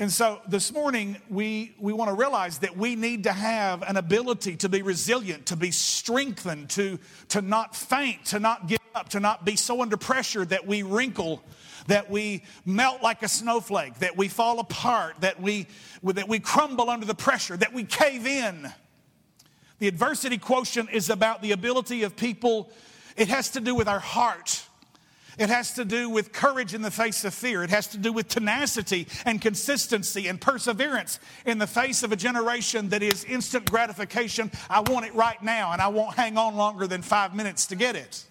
And 0.00 0.12
so 0.12 0.40
this 0.48 0.72
morning, 0.72 1.16
we, 1.30 1.74
we 1.78 1.92
want 1.92 2.08
to 2.08 2.14
realize 2.14 2.58
that 2.58 2.76
we 2.76 2.96
need 2.96 3.24
to 3.24 3.32
have 3.32 3.82
an 3.82 3.96
ability 3.96 4.56
to 4.56 4.68
be 4.68 4.82
resilient, 4.82 5.46
to 5.46 5.56
be 5.56 5.70
strengthened, 5.70 6.70
to, 6.70 6.98
to 7.28 7.40
not 7.40 7.76
faint, 7.76 8.24
to 8.26 8.40
not 8.40 8.66
give 8.66 8.78
up, 8.96 9.10
to 9.10 9.20
not 9.20 9.44
be 9.44 9.54
so 9.54 9.80
under 9.80 9.96
pressure 9.96 10.44
that 10.44 10.66
we 10.66 10.82
wrinkle 10.82 11.42
that 11.88 12.10
we 12.10 12.44
melt 12.64 13.02
like 13.02 13.22
a 13.22 13.28
snowflake, 13.28 13.98
that 13.98 14.16
we 14.16 14.28
fall 14.28 14.60
apart, 14.60 15.16
that 15.20 15.40
we, 15.40 15.66
that 16.04 16.28
we 16.28 16.38
crumble 16.38 16.88
under 16.88 17.04
the 17.04 17.14
pressure, 17.14 17.56
that 17.56 17.74
we 17.74 17.82
cave 17.84 18.26
in. 18.26 18.72
The 19.80 19.88
adversity 19.88 20.38
quotient 20.38 20.90
is 20.90 21.10
about 21.10 21.42
the 21.42 21.52
ability 21.52 22.02
of 22.02 22.16
people, 22.16 22.70
it 23.16 23.28
has 23.28 23.50
to 23.50 23.60
do 23.60 23.74
with 23.74 23.88
our 23.88 23.98
heart. 23.98 24.64
It 25.38 25.50
has 25.50 25.74
to 25.74 25.84
do 25.84 26.10
with 26.10 26.32
courage 26.32 26.74
in 26.74 26.82
the 26.82 26.90
face 26.90 27.24
of 27.24 27.32
fear. 27.32 27.62
It 27.62 27.70
has 27.70 27.86
to 27.88 27.98
do 27.98 28.12
with 28.12 28.26
tenacity 28.26 29.06
and 29.24 29.40
consistency 29.40 30.26
and 30.26 30.40
perseverance 30.40 31.20
in 31.46 31.58
the 31.58 31.66
face 31.66 32.02
of 32.02 32.10
a 32.10 32.16
generation 32.16 32.88
that 32.88 33.04
is 33.04 33.24
instant 33.24 33.70
gratification. 33.70 34.50
I 34.68 34.80
want 34.80 35.06
it 35.06 35.14
right 35.14 35.40
now, 35.40 35.72
and 35.72 35.80
I 35.80 35.88
won't 35.88 36.16
hang 36.16 36.36
on 36.36 36.56
longer 36.56 36.88
than 36.88 37.02
five 37.02 37.36
minutes 37.36 37.66
to 37.68 37.76
get 37.76 37.94
it. 37.94 38.24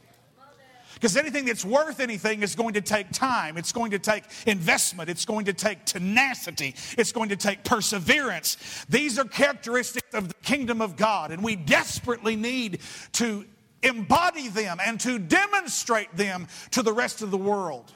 Because 0.98 1.16
anything 1.16 1.46
that's 1.46 1.64
worth 1.64 2.00
anything 2.00 2.42
is 2.42 2.56
going 2.56 2.74
to 2.74 2.82
take 2.82 3.12
time. 3.12 3.56
It's 3.56 3.72
going 3.72 3.92
to 3.92 4.00
take 4.00 4.24
investment. 4.48 5.12
It's 5.12 5.26
going 5.26 5.46
to 5.46 5.54
take 5.54 5.86
tenacity. 5.86 6.74
It's 6.98 7.12
going 7.12 7.30
to 7.30 7.36
take 7.36 7.64
perseverance. 7.64 8.58
These 8.90 9.20
are 9.20 9.26
characteristics 9.26 10.12
of 10.16 10.30
the 10.30 10.34
kingdom 10.42 10.82
of 10.82 10.96
God, 10.96 11.32
and 11.32 11.44
we 11.44 11.56
desperately 11.56 12.36
need 12.36 12.80
to 13.14 13.46
embody 13.84 14.48
them 14.48 14.80
and 14.84 15.00
to 15.02 15.20
demonstrate 15.20 16.16
them 16.18 16.48
to 16.72 16.82
the 16.82 16.92
rest 16.92 17.22
of 17.22 17.30
the 17.30 17.38
world. 17.38 17.94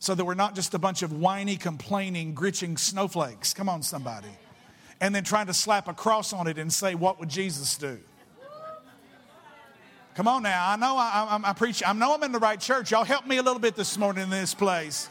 So 0.00 0.14
that 0.16 0.24
we're 0.24 0.34
not 0.34 0.56
just 0.56 0.74
a 0.74 0.78
bunch 0.78 1.02
of 1.02 1.12
whiny, 1.12 1.56
complaining, 1.56 2.34
gritching 2.34 2.76
snowflakes. 2.76 3.54
Come 3.54 3.68
on, 3.68 3.82
somebody. 3.82 4.28
and 5.00 5.14
then 5.14 5.24
trying 5.24 5.46
to 5.46 5.54
slap 5.54 5.88
a 5.88 5.94
cross 5.94 6.32
on 6.32 6.46
it 6.46 6.58
and 6.58 6.72
say, 6.72 6.94
What 6.94 7.20
would 7.20 7.28
Jesus 7.28 7.76
do? 7.78 7.98
Come 10.14 10.26
on 10.28 10.42
now. 10.42 10.70
I 10.70 10.76
know 10.76 10.96
I, 10.96 11.40
I, 11.44 11.50
I 11.50 11.52
preach. 11.52 11.82
I 11.86 11.92
know 11.92 12.14
I'm 12.14 12.22
in 12.22 12.32
the 12.32 12.38
right 12.38 12.60
church. 12.60 12.90
Y'all 12.90 13.04
help 13.04 13.26
me 13.26 13.36
a 13.36 13.42
little 13.42 13.60
bit 13.60 13.76
this 13.76 13.96
morning 13.96 14.24
in 14.24 14.30
this 14.30 14.54
place. 14.54 15.08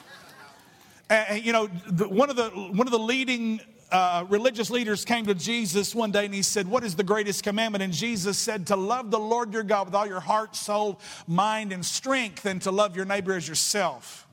And, 1.10 1.44
you 1.44 1.54
know, 1.54 1.68
the, 1.88 2.08
one 2.08 2.30
of 2.30 2.36
the 2.36 2.50
one 2.50 2.86
of 2.86 2.92
the 2.92 3.00
leading 3.00 3.62
uh, 3.92 4.26
religious 4.30 4.70
leaders 4.70 5.04
came 5.04 5.26
to 5.26 5.34
Jesus 5.34 5.96
one 5.96 6.12
day 6.12 6.26
and 6.26 6.34
he 6.34 6.42
said, 6.42 6.68
What 6.68 6.84
is 6.84 6.96
the 6.96 7.04
greatest 7.04 7.44
commandment? 7.44 7.82
And 7.82 7.94
Jesus 7.94 8.38
said, 8.38 8.68
To 8.68 8.76
love 8.76 9.10
the 9.10 9.20
Lord 9.20 9.54
your 9.54 9.64
God 9.64 9.88
with 9.88 9.96
all 9.96 10.06
your 10.06 10.20
heart, 10.20 10.56
soul, 10.56 11.00
mind, 11.28 11.72
and 11.72 11.84
strength, 11.86 12.46
and 12.46 12.62
to 12.62 12.72
love 12.72 12.96
your 12.96 13.06
neighbor 13.06 13.34
as 13.34 13.48
yourself. 13.48 14.28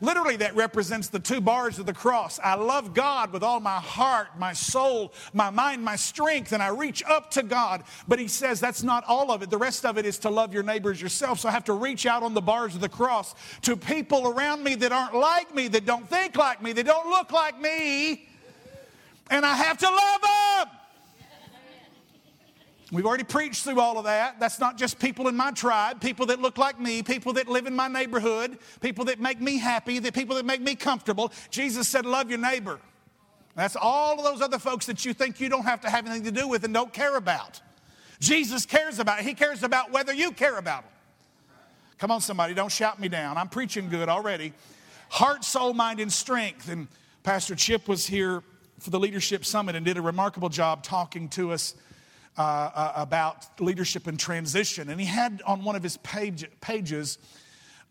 Literally, 0.00 0.36
that 0.36 0.54
represents 0.56 1.08
the 1.08 1.18
two 1.18 1.40
bars 1.40 1.78
of 1.78 1.86
the 1.86 1.92
cross. 1.92 2.38
I 2.42 2.54
love 2.54 2.94
God 2.94 3.32
with 3.32 3.42
all 3.42 3.60
my 3.60 3.80
heart, 3.80 4.38
my 4.38 4.52
soul, 4.52 5.12
my 5.32 5.50
mind, 5.50 5.84
my 5.84 5.96
strength, 5.96 6.52
and 6.52 6.62
I 6.62 6.68
reach 6.68 7.02
up 7.04 7.30
to 7.32 7.42
God. 7.42 7.84
But 8.06 8.18
he 8.18 8.28
says 8.28 8.60
that's 8.60 8.82
not 8.82 9.04
all 9.06 9.30
of 9.30 9.42
it. 9.42 9.50
The 9.50 9.58
rest 9.58 9.84
of 9.84 9.98
it 9.98 10.06
is 10.06 10.18
to 10.20 10.30
love 10.30 10.52
your 10.52 10.62
neighbors 10.62 11.00
yourself. 11.00 11.40
So 11.40 11.48
I 11.48 11.52
have 11.52 11.64
to 11.64 11.72
reach 11.72 12.06
out 12.06 12.22
on 12.22 12.34
the 12.34 12.42
bars 12.42 12.74
of 12.74 12.80
the 12.80 12.88
cross 12.88 13.34
to 13.62 13.76
people 13.76 14.28
around 14.28 14.62
me 14.62 14.74
that 14.76 14.92
aren't 14.92 15.14
like 15.14 15.54
me, 15.54 15.68
that 15.68 15.84
don't 15.86 16.08
think 16.08 16.36
like 16.36 16.62
me, 16.62 16.72
that 16.72 16.86
don't 16.86 17.08
look 17.08 17.32
like 17.32 17.60
me 17.60 18.28
and 19.30 19.44
I 19.44 19.54
have 19.54 19.78
to 19.78 19.86
love 19.86 20.22
them. 20.22 20.75
We've 22.92 23.04
already 23.04 23.24
preached 23.24 23.64
through 23.64 23.80
all 23.80 23.98
of 23.98 24.04
that. 24.04 24.38
That's 24.38 24.60
not 24.60 24.78
just 24.78 25.00
people 25.00 25.26
in 25.26 25.36
my 25.36 25.50
tribe, 25.50 26.00
people 26.00 26.26
that 26.26 26.40
look 26.40 26.56
like 26.56 26.78
me, 26.78 27.02
people 27.02 27.32
that 27.32 27.48
live 27.48 27.66
in 27.66 27.74
my 27.74 27.88
neighborhood, 27.88 28.58
people 28.80 29.06
that 29.06 29.18
make 29.18 29.40
me 29.40 29.58
happy, 29.58 29.98
the 29.98 30.12
people 30.12 30.36
that 30.36 30.46
make 30.46 30.60
me 30.60 30.76
comfortable. 30.76 31.32
Jesus 31.50 31.88
said, 31.88 32.06
Love 32.06 32.30
your 32.30 32.38
neighbor. 32.38 32.78
That's 33.56 33.74
all 33.74 34.18
of 34.18 34.24
those 34.24 34.40
other 34.40 34.58
folks 34.58 34.86
that 34.86 35.04
you 35.04 35.14
think 35.14 35.40
you 35.40 35.48
don't 35.48 35.64
have 35.64 35.80
to 35.80 35.90
have 35.90 36.06
anything 36.06 36.24
to 36.24 36.30
do 36.30 36.46
with 36.46 36.62
and 36.62 36.72
don't 36.72 36.92
care 36.92 37.16
about. 37.16 37.60
Jesus 38.20 38.66
cares 38.66 38.98
about. 38.98 39.20
He 39.20 39.34
cares 39.34 39.62
about 39.62 39.90
whether 39.90 40.12
you 40.12 40.30
care 40.30 40.56
about 40.56 40.82
them. 40.82 40.92
Come 41.98 42.10
on, 42.10 42.20
somebody, 42.20 42.52
don't 42.52 42.70
shout 42.70 43.00
me 43.00 43.08
down. 43.08 43.38
I'm 43.38 43.48
preaching 43.48 43.88
good 43.88 44.08
already. 44.08 44.52
Heart, 45.08 45.44
soul, 45.44 45.72
mind, 45.72 45.98
and 45.98 46.12
strength. 46.12 46.68
And 46.68 46.88
Pastor 47.22 47.54
Chip 47.54 47.88
was 47.88 48.06
here 48.06 48.42
for 48.78 48.90
the 48.90 49.00
Leadership 49.00 49.44
Summit 49.44 49.74
and 49.74 49.84
did 49.84 49.96
a 49.96 50.02
remarkable 50.02 50.50
job 50.50 50.82
talking 50.82 51.28
to 51.30 51.52
us 51.52 51.74
uh, 52.38 52.42
uh, 52.42 52.92
about 52.96 53.60
leadership 53.60 54.06
and 54.06 54.18
transition. 54.18 54.88
And 54.88 55.00
he 55.00 55.06
had 55.06 55.42
on 55.46 55.64
one 55.64 55.76
of 55.76 55.82
his 55.82 55.96
page, 55.98 56.48
pages, 56.60 57.18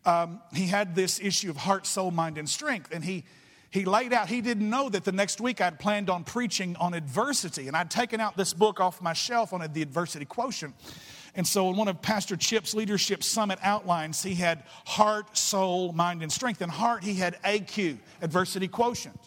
um, 0.04 0.40
he 0.54 0.66
had 0.66 0.94
this 0.94 1.20
issue 1.20 1.50
of 1.50 1.56
heart, 1.56 1.86
soul, 1.86 2.10
mind, 2.10 2.38
and 2.38 2.48
strength. 2.48 2.90
And 2.92 3.04
he, 3.04 3.24
he 3.70 3.84
laid 3.84 4.12
out, 4.12 4.28
he 4.28 4.40
didn't 4.40 4.68
know 4.68 4.88
that 4.88 5.04
the 5.04 5.12
next 5.12 5.40
week 5.40 5.60
I'd 5.60 5.78
planned 5.78 6.08
on 6.10 6.24
preaching 6.24 6.76
on 6.76 6.94
adversity. 6.94 7.68
And 7.68 7.76
I'd 7.76 7.90
taken 7.90 8.20
out 8.20 8.36
this 8.36 8.54
book 8.54 8.80
off 8.80 9.02
my 9.02 9.12
shelf 9.12 9.52
on 9.52 9.66
the 9.72 9.82
adversity 9.82 10.24
quotient. 10.24 10.74
And 11.34 11.46
so, 11.46 11.68
in 11.68 11.76
one 11.76 11.88
of 11.88 12.00
Pastor 12.00 12.34
Chip's 12.34 12.72
Leadership 12.72 13.22
Summit 13.22 13.58
outlines, 13.62 14.22
he 14.22 14.34
had 14.34 14.62
heart, 14.86 15.36
soul, 15.36 15.92
mind, 15.92 16.22
and 16.22 16.32
strength. 16.32 16.62
In 16.62 16.70
heart, 16.70 17.04
he 17.04 17.14
had 17.14 17.42
AQ, 17.42 17.98
adversity 18.22 18.68
quotient 18.68 19.20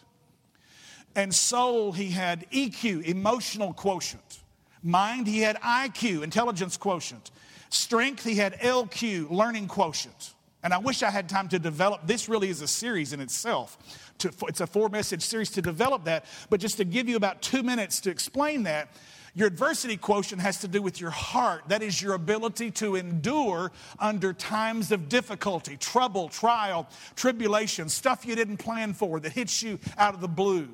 and 1.16 1.34
soul, 1.34 1.92
he 1.92 2.10
had 2.10 2.50
EQ, 2.52 3.04
emotional 3.04 3.74
quotient. 3.74 4.40
Mind, 4.84 5.28
he 5.28 5.42
had 5.42 5.58
IQ, 5.62 6.24
intelligence 6.24 6.78
quotient. 6.78 7.32
Strength, 7.70 8.24
he 8.24 8.36
had 8.36 8.54
LQ, 8.60 9.30
learning 9.30 9.68
quotient. 9.68 10.34
And 10.64 10.74
I 10.74 10.78
wish 10.78 11.04
I 11.04 11.10
had 11.10 11.30
time 11.30 11.48
to 11.50 11.60
develop. 11.60 12.06
This 12.06 12.28
really 12.28 12.50
is 12.50 12.62
a 12.62 12.68
series 12.68 13.14
in 13.14 13.22
itself. 13.22 13.78
To, 14.20 14.32
it's 14.48 14.60
a 14.60 14.68
four 14.68 14.90
message 14.90 15.22
series 15.22 15.50
to 15.52 15.62
develop 15.62 16.04
that. 16.06 16.26
But 16.50 16.60
just 16.60 16.78
to 16.78 16.86
give 16.86 17.08
you 17.08 17.16
about 17.16 17.42
two 17.42 17.64
minutes 17.64 18.02
to 18.02 18.10
explain 18.10 18.64
that, 18.64 18.90
your 19.36 19.48
adversity 19.48 19.96
quotient 19.96 20.42
has 20.42 20.60
to 20.62 20.68
do 20.68 20.82
with 20.82 21.00
your 21.00 21.12
heart. 21.12 21.64
That 21.68 21.82
is 21.82 22.02
your 22.02 22.14
ability 22.14 22.72
to 22.72 22.96
endure 22.96 23.72
under 24.00 24.34
times 24.34 24.92
of 24.92 25.08
difficulty, 25.08 25.78
trouble, 25.78 26.28
trial, 26.28 26.90
tribulation, 27.16 27.88
stuff 27.88 28.26
you 28.26 28.36
didn't 28.36 28.58
plan 28.58 28.94
for 28.94 29.20
that 29.20 29.32
hits 29.32 29.64
you 29.64 29.80
out 29.98 30.14
of 30.14 30.20
the 30.20 30.28
blue. 30.28 30.68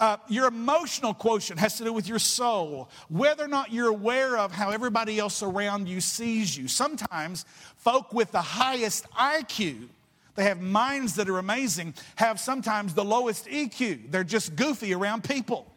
Uh, 0.00 0.16
your 0.28 0.46
emotional 0.46 1.14
quotient 1.14 1.60
has 1.60 1.78
to 1.78 1.84
do 1.84 1.92
with 1.92 2.08
your 2.08 2.18
soul, 2.18 2.90
whether 3.08 3.44
or 3.44 3.48
not 3.48 3.72
you're 3.72 3.88
aware 3.88 4.36
of 4.36 4.50
how 4.50 4.70
everybody 4.70 5.18
else 5.18 5.42
around 5.42 5.88
you 5.88 6.00
sees 6.00 6.56
you. 6.56 6.66
Sometimes 6.66 7.44
folk 7.76 8.12
with 8.12 8.32
the 8.32 8.42
highest 8.42 9.08
IQ, 9.12 9.88
they 10.34 10.44
have 10.44 10.60
minds 10.60 11.14
that 11.14 11.28
are 11.28 11.38
amazing, 11.38 11.94
have 12.16 12.40
sometimes 12.40 12.94
the 12.94 13.04
lowest 13.04 13.46
EQ. 13.46 14.10
They're 14.10 14.24
just 14.24 14.56
goofy 14.56 14.92
around 14.92 15.22
people. 15.22 15.70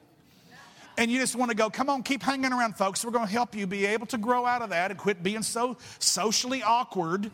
And 0.97 1.11
you 1.11 1.19
just 1.19 1.35
want 1.35 1.51
to 1.51 1.55
go, 1.55 1.69
come 1.69 1.91
on, 1.91 2.01
keep 2.01 2.23
hanging 2.23 2.51
around, 2.51 2.75
folks. 2.75 3.05
We're 3.05 3.11
going 3.11 3.27
to 3.27 3.31
help 3.31 3.55
you 3.55 3.67
be 3.67 3.85
able 3.85 4.07
to 4.07 4.17
grow 4.17 4.47
out 4.47 4.63
of 4.63 4.71
that 4.71 4.89
and 4.89 4.99
quit 4.99 5.21
being 5.21 5.43
so 5.43 5.77
socially 5.99 6.63
awkward 6.63 7.29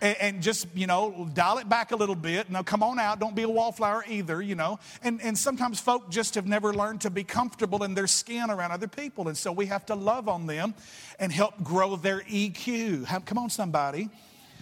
and, 0.00 0.16
and, 0.20 0.42
just, 0.42 0.66
you 0.74 0.86
know, 0.86 1.28
dial 1.34 1.58
it 1.58 1.68
back 1.68 1.92
a 1.92 1.96
little 1.96 2.14
bit. 2.14 2.50
No, 2.50 2.62
come 2.62 2.82
on 2.82 2.98
out. 2.98 3.18
Don't 3.18 3.34
be 3.34 3.42
a 3.42 3.48
wallflower 3.48 4.04
either, 4.08 4.40
you 4.40 4.54
know. 4.54 4.78
And, 5.02 5.20
and 5.22 5.36
sometimes 5.36 5.80
folk 5.80 6.10
just 6.10 6.34
have 6.36 6.46
never 6.46 6.72
learned 6.72 7.00
to 7.02 7.10
be 7.10 7.24
comfortable 7.24 7.82
in 7.82 7.94
their 7.94 8.06
skin 8.06 8.50
around 8.50 8.70
other 8.70 8.88
people. 8.88 9.28
And 9.28 9.36
so 9.36 9.50
we 9.50 9.66
have 9.66 9.86
to 9.86 9.94
love 9.94 10.28
on 10.28 10.46
them 10.46 10.74
and 11.18 11.32
help 11.32 11.62
grow 11.64 11.96
their 11.96 12.20
EQ. 12.20 13.26
Come 13.26 13.38
on, 13.38 13.50
somebody. 13.50 14.08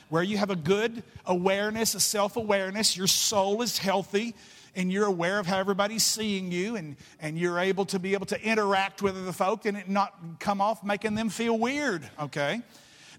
Where 0.08 0.22
you 0.22 0.38
have 0.38 0.50
a 0.50 0.56
good 0.56 1.02
awareness, 1.26 1.94
a 1.94 2.00
self 2.00 2.36
awareness, 2.36 2.96
your 2.96 3.08
soul 3.08 3.60
is 3.62 3.76
healthy 3.76 4.34
and 4.76 4.92
you're 4.92 5.06
aware 5.06 5.38
of 5.38 5.46
how 5.46 5.58
everybody's 5.58 6.04
seeing 6.04 6.52
you 6.52 6.76
and, 6.76 6.96
and 7.20 7.38
you're 7.38 7.58
able 7.58 7.86
to 7.86 7.98
be 7.98 8.12
able 8.12 8.26
to 8.26 8.40
interact 8.42 9.02
with 9.02 9.16
other 9.16 9.32
folk 9.32 9.64
and 9.64 9.76
it 9.76 9.88
not 9.88 10.14
come 10.38 10.60
off 10.60 10.84
making 10.84 11.14
them 11.14 11.30
feel 11.30 11.58
weird, 11.58 12.08
okay? 12.20 12.62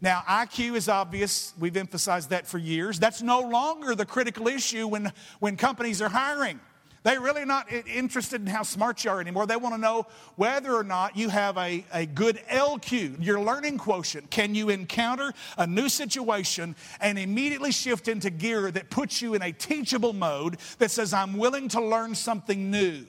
Now, 0.02 0.24
IQ 0.28 0.76
is 0.76 0.90
obvious. 0.90 1.54
We've 1.60 1.78
emphasized 1.78 2.30
that 2.30 2.48
for 2.48 2.58
years. 2.58 3.00
That's 3.00 3.22
no 3.22 3.42
longer 3.42 3.96
the 3.96 4.06
critical 4.06 4.48
issue 4.48 4.88
when, 4.88 5.12
when 5.40 5.58
companies 5.58 6.02
are 6.02 6.10
hiring. 6.10 6.60
They're 7.04 7.22
really 7.22 7.46
not 7.46 7.72
interested 7.72 8.42
in 8.42 8.48
how 8.48 8.64
smart 8.64 9.06
you 9.06 9.12
are 9.12 9.22
anymore. 9.22 9.46
They 9.46 9.56
want 9.56 9.76
to 9.76 9.80
know 9.80 10.08
whether 10.36 10.74
or 10.74 10.84
not 10.84 11.16
you 11.16 11.30
have 11.30 11.58
a, 11.58 11.86
a 11.94 12.06
good 12.06 12.42
LQ, 12.50 13.24
your 13.24 13.40
learning 13.40 13.78
quotient. 13.78 14.30
Can 14.30 14.54
you 14.56 14.68
encounter 14.70 15.34
a 15.58 15.66
new 15.66 15.88
situation 15.88 16.76
and 17.00 17.18
immediately 17.18 17.72
shift 17.72 18.10
into 18.10 18.30
gear 18.30 18.72
that 18.72 18.90
puts 18.90 19.22
you 19.22 19.36
in 19.36 19.42
a 19.42 19.54
teachable 19.54 20.12
mode 20.12 20.58
that 20.80 20.92
says, 20.92 21.14
I'm 21.14 21.38
willing 21.38 21.70
to 21.70 21.82
learn 21.82 22.14
something 22.14 22.70
new? 22.70 23.06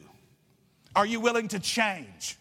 Are 0.95 1.07
you 1.07 1.19
willing 1.19 1.49
to 1.49 1.59
change? 1.59 2.39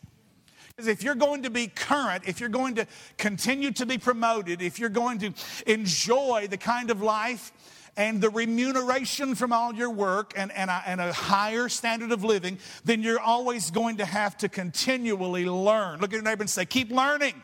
If 0.79 1.01
you're 1.01 1.15
going 1.15 1.41
to 1.41 1.49
be 1.49 1.65
current, 1.65 2.25
if 2.27 2.39
you're 2.39 2.49
going 2.49 2.75
to 2.75 2.85
continue 3.17 3.71
to 3.71 3.85
be 3.87 3.97
promoted, 3.97 4.61
if 4.61 4.77
you're 4.77 4.89
going 4.89 5.17
to 5.19 5.33
enjoy 5.65 6.45
the 6.47 6.57
kind 6.57 6.91
of 6.91 7.01
life 7.01 7.51
and 7.97 8.21
the 8.21 8.29
remuneration 8.29 9.33
from 9.33 9.51
all 9.51 9.73
your 9.73 9.89
work 9.89 10.33
and, 10.37 10.51
and, 10.51 10.69
a, 10.69 10.83
and 10.85 11.01
a 11.01 11.11
higher 11.11 11.67
standard 11.67 12.11
of 12.11 12.23
living, 12.23 12.59
then 12.85 13.01
you're 13.01 13.19
always 13.19 13.71
going 13.71 13.97
to 13.97 14.05
have 14.05 14.37
to 14.37 14.49
continually 14.49 15.47
learn. 15.47 15.99
Look 15.99 16.11
at 16.11 16.17
your 16.17 16.21
neighbor 16.21 16.43
and 16.43 16.49
say, 16.49 16.63
Keep 16.63 16.91
learning. 16.91 17.41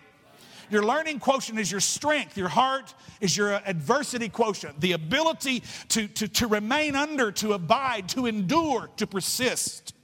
Your 0.70 0.84
learning 0.84 1.18
quotient 1.18 1.60
is 1.60 1.72
your 1.72 1.82
strength. 1.82 2.38
Your 2.38 2.50
heart 2.50 2.94
is 3.20 3.36
your 3.36 3.54
adversity 3.66 4.30
quotient, 4.30 4.80
the 4.80 4.92
ability 4.92 5.64
to, 5.90 6.08
to, 6.08 6.28
to 6.28 6.46
remain 6.46 6.96
under, 6.96 7.32
to 7.32 7.54
abide, 7.54 8.10
to 8.10 8.28
endure, 8.28 8.92
to 8.98 9.08
persist. 9.08 9.96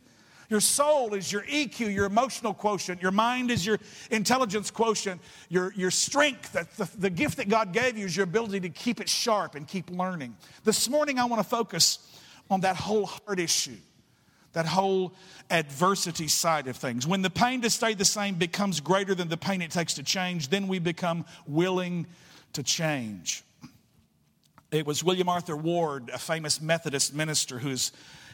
Your 0.49 0.59
soul 0.59 1.13
is 1.13 1.31
your 1.31 1.43
EQ, 1.43 1.93
your 1.93 2.05
emotional 2.05 2.55
quotient. 2.55 3.01
Your 3.01 3.11
mind 3.11 3.51
is 3.51 3.65
your 3.65 3.79
intelligence 4.09 4.71
quotient. 4.71 5.21
Your, 5.47 5.71
your 5.73 5.91
strength, 5.91 6.53
the, 6.53 6.67
the, 6.77 6.97
the 6.97 7.09
gift 7.11 7.37
that 7.37 7.49
God 7.49 7.71
gave 7.71 7.97
you 7.97 8.05
is 8.05 8.17
your 8.17 8.23
ability 8.23 8.61
to 8.61 8.69
keep 8.69 8.99
it 8.99 9.07
sharp 9.07 9.53
and 9.53 9.67
keep 9.67 9.91
learning. 9.91 10.35
This 10.63 10.89
morning, 10.89 11.19
I 11.19 11.25
want 11.25 11.41
to 11.41 11.47
focus 11.47 11.99
on 12.49 12.61
that 12.61 12.75
whole 12.75 13.05
heart 13.05 13.39
issue, 13.39 13.77
that 14.53 14.65
whole 14.65 15.13
adversity 15.51 16.27
side 16.27 16.67
of 16.67 16.75
things. 16.75 17.05
When 17.05 17.21
the 17.21 17.29
pain 17.29 17.61
to 17.61 17.69
stay 17.69 17.93
the 17.93 18.03
same 18.03 18.33
becomes 18.33 18.79
greater 18.79 19.13
than 19.13 19.27
the 19.27 19.37
pain 19.37 19.61
it 19.61 19.69
takes 19.69 19.93
to 19.95 20.03
change, 20.03 20.49
then 20.49 20.67
we 20.67 20.79
become 20.79 21.25
willing 21.45 22.07
to 22.53 22.63
change. 22.63 23.43
It 24.71 24.87
was 24.87 25.03
William 25.03 25.29
Arthur 25.29 25.55
Ward, 25.55 26.09
a 26.11 26.17
famous 26.17 26.59
Methodist 26.59 27.13
minister 27.13 27.59
who's 27.59 27.91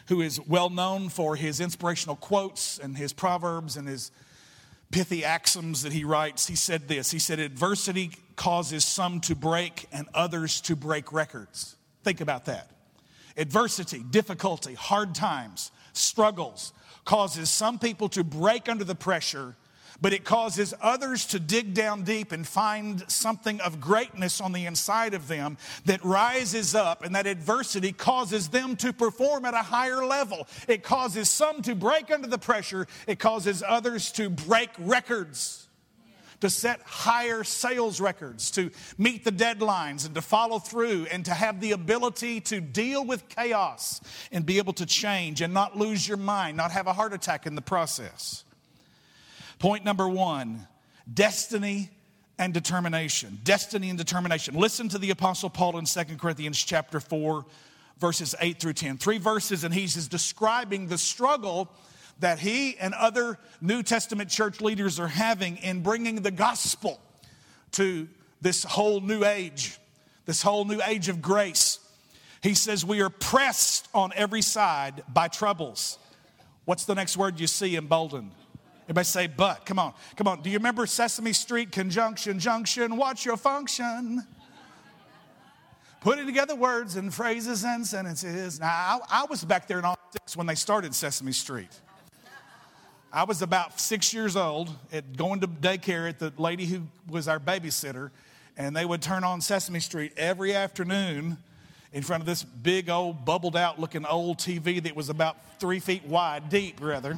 who 0.08 0.22
is 0.22 0.40
well 0.40 0.70
known 0.70 1.10
for 1.10 1.36
his 1.36 1.60
inspirational 1.60 2.16
quotes 2.16 2.78
and 2.78 2.98
his 2.98 3.14
proverbs 3.14 3.78
and 3.78 3.88
his 3.88 4.12
pithy 4.92 5.26
axioms 5.26 5.84
that 5.84 5.94
he 5.94 6.04
writes. 6.04 6.48
He 6.48 6.56
said 6.56 6.88
this 6.88 7.12
He 7.12 7.20
said, 7.20 7.40
Adversity 7.40 8.12
causes 8.36 8.86
some 8.86 9.20
to 9.22 9.36
break 9.36 9.88
and 9.92 10.08
others 10.14 10.62
to 10.62 10.76
break 10.76 11.12
records. 11.12 11.76
Think 12.04 12.22
about 12.22 12.46
that. 12.46 12.70
Adversity, 13.38 14.00
difficulty, 14.00 14.74
hard 14.74 15.16
times, 15.16 15.72
struggles 15.94 16.72
causes 17.04 17.50
some 17.50 17.80
people 17.80 18.10
to 18.10 18.24
break 18.24 18.70
under 18.70 18.84
the 18.84 18.96
pressure 18.96 19.56
but 20.02 20.14
it 20.14 20.24
causes 20.24 20.74
others 20.82 21.26
to 21.28 21.40
dig 21.40 21.74
down 21.74 22.04
deep 22.04 22.32
and 22.32 22.48
find 22.48 23.04
something 23.10 23.60
of 23.62 23.80
greatness 23.80 24.42
on 24.42 24.52
the 24.52 24.66
inside 24.66 25.14
of 25.14 25.28
them 25.28 25.58
that 25.86 26.04
rises 26.04 26.76
up, 26.76 27.04
and 27.04 27.16
that 27.16 27.28
adversity 27.28 27.92
causes 27.92 28.50
them 28.50 28.76
to 28.78 28.94
perform 28.94 29.46
at 29.46 29.54
a 29.54 29.58
higher 29.58 30.06
level. 30.06 30.48
It 30.68 30.84
causes 30.84 31.30
some 31.30 31.62
to 31.64 31.76
break 31.76 32.12
under 32.12 32.28
the 32.28 32.38
pressure, 32.38 32.88
it 33.08 33.20
causes 33.20 33.64
others 33.66 34.12
to 34.14 34.30
break 34.30 34.70
records. 34.80 35.62
To 36.42 36.50
set 36.50 36.82
higher 36.82 37.46
sales 37.46 38.02
records, 38.02 38.52
to 38.52 38.70
meet 38.98 39.24
the 39.24 39.32
deadlines, 39.32 40.06
and 40.06 40.14
to 40.16 40.22
follow 40.22 40.60
through, 40.60 41.08
and 41.10 41.24
to 41.26 41.34
have 41.34 41.62
the 41.62 41.72
ability 41.72 42.42
to 42.42 42.60
deal 42.60 43.06
with 43.06 43.30
chaos 43.30 44.02
and 44.34 44.46
be 44.46 44.58
able 44.58 44.74
to 44.74 44.86
change 44.86 45.42
and 45.42 45.54
not 45.54 45.78
lose 45.78 46.06
your 46.06 46.18
mind, 46.18 46.58
not 46.58 46.72
have 46.72 46.88
a 46.88 46.94
heart 46.94 47.14
attack 47.14 47.48
in 47.48 47.56
the 47.56 47.62
process. 47.62 48.44
Point 49.60 49.86
number 49.86 50.08
one 50.08 50.68
destiny 51.12 51.90
and 52.38 52.54
determination. 52.54 53.40
Destiny 53.44 53.90
and 53.90 53.98
determination. 53.98 54.56
Listen 54.56 54.90
to 54.90 54.98
the 54.98 55.12
Apostle 55.12 55.50
Paul 55.50 55.78
in 55.78 55.86
2 55.86 56.18
Corinthians 56.18 56.62
chapter 56.62 57.00
4, 57.00 57.46
verses 58.00 58.36
8 58.40 58.60
through 58.60 58.74
10. 58.74 58.98
Three 58.98 59.18
verses, 59.18 59.64
and 59.64 59.74
he's 59.74 60.08
describing 60.08 60.88
the 60.88 60.98
struggle 60.98 61.70
that 62.20 62.40
he 62.40 62.78
and 62.78 62.94
other 62.94 63.38
New 63.62 63.84
Testament 63.84 64.30
church 64.30 64.62
leaders 64.62 65.00
are 65.00 65.08
having 65.08 65.58
in 65.58 65.82
bringing 65.82 66.22
the 66.22 66.32
gospel 66.32 67.00
to 67.74 68.08
this 68.42 68.64
whole 68.64 69.02
new 69.02 69.24
age, 69.26 69.78
this 70.26 70.42
whole 70.42 70.66
new 70.66 70.82
age 70.86 71.10
of 71.10 71.22
grace. 71.22 71.80
He 72.42 72.54
says, 72.54 72.86
We 72.86 73.02
are 73.02 73.10
pressed 73.10 73.88
on 73.94 74.12
every 74.16 74.42
side 74.42 75.04
by 75.12 75.28
troubles. 75.28 75.98
What's 76.66 76.86
the 76.86 76.96
next 76.96 77.18
word 77.18 77.40
you 77.40 77.48
see 77.48 77.76
emboldened? 77.76 78.32
Everybody 78.86 79.06
say, 79.06 79.28
but. 79.28 79.66
Come 79.66 79.80
on, 79.80 79.94
come 80.16 80.28
on. 80.28 80.42
Do 80.42 80.50
you 80.50 80.58
remember 80.58 80.86
Sesame 80.86 81.34
Street, 81.34 81.72
conjunction, 81.72 82.40
junction? 82.40 82.98
What's 82.98 83.26
your 83.26 83.36
function? 83.36 84.26
Putting 86.02 86.28
together 86.28 86.56
words 86.56 86.98
and 86.98 87.12
phrases 87.12 87.66
and 87.66 87.86
sentences. 87.86 88.60
Now, 88.60 88.68
I, 88.68 89.00
I 89.10 89.26
was 89.26 89.44
back 89.44 89.68
there 89.68 89.80
in 89.80 89.86
all 89.86 89.98
six 90.12 90.38
when 90.38 90.46
they 90.46 90.54
started 90.54 90.94
Sesame 90.94 91.32
Street. 91.32 91.80
I 93.12 93.24
was 93.24 93.42
about 93.42 93.80
six 93.80 94.14
years 94.14 94.36
old 94.36 94.70
at 94.92 95.18
going 95.18 95.40
to 95.40 95.48
daycare 95.48 96.08
at 96.08 96.20
the 96.20 96.32
lady 96.38 96.66
who 96.66 96.84
was 97.10 97.28
our 97.28 97.40
babysitter, 97.40 98.12
and 98.56 98.76
they 98.76 98.86
would 98.86 99.02
turn 99.02 99.24
on 99.24 99.42
Sesame 99.42 99.80
Street 99.80 100.14
every 100.16 100.54
afternoon 100.54 101.38
in 101.92 102.04
front 102.04 102.22
of 102.22 102.28
this 102.28 102.44
big 102.44 102.88
old 102.88 103.26
bubbled 103.26 103.56
out 103.56 103.80
looking 103.80 104.06
old 104.06 104.38
TV 104.38 104.84
that 104.84 104.96
was 104.96 105.10
about 105.10 105.38
three 105.60 105.80
feet 105.80 106.06
wide, 106.06 106.50
deep 106.50 106.80
rather. 106.82 107.18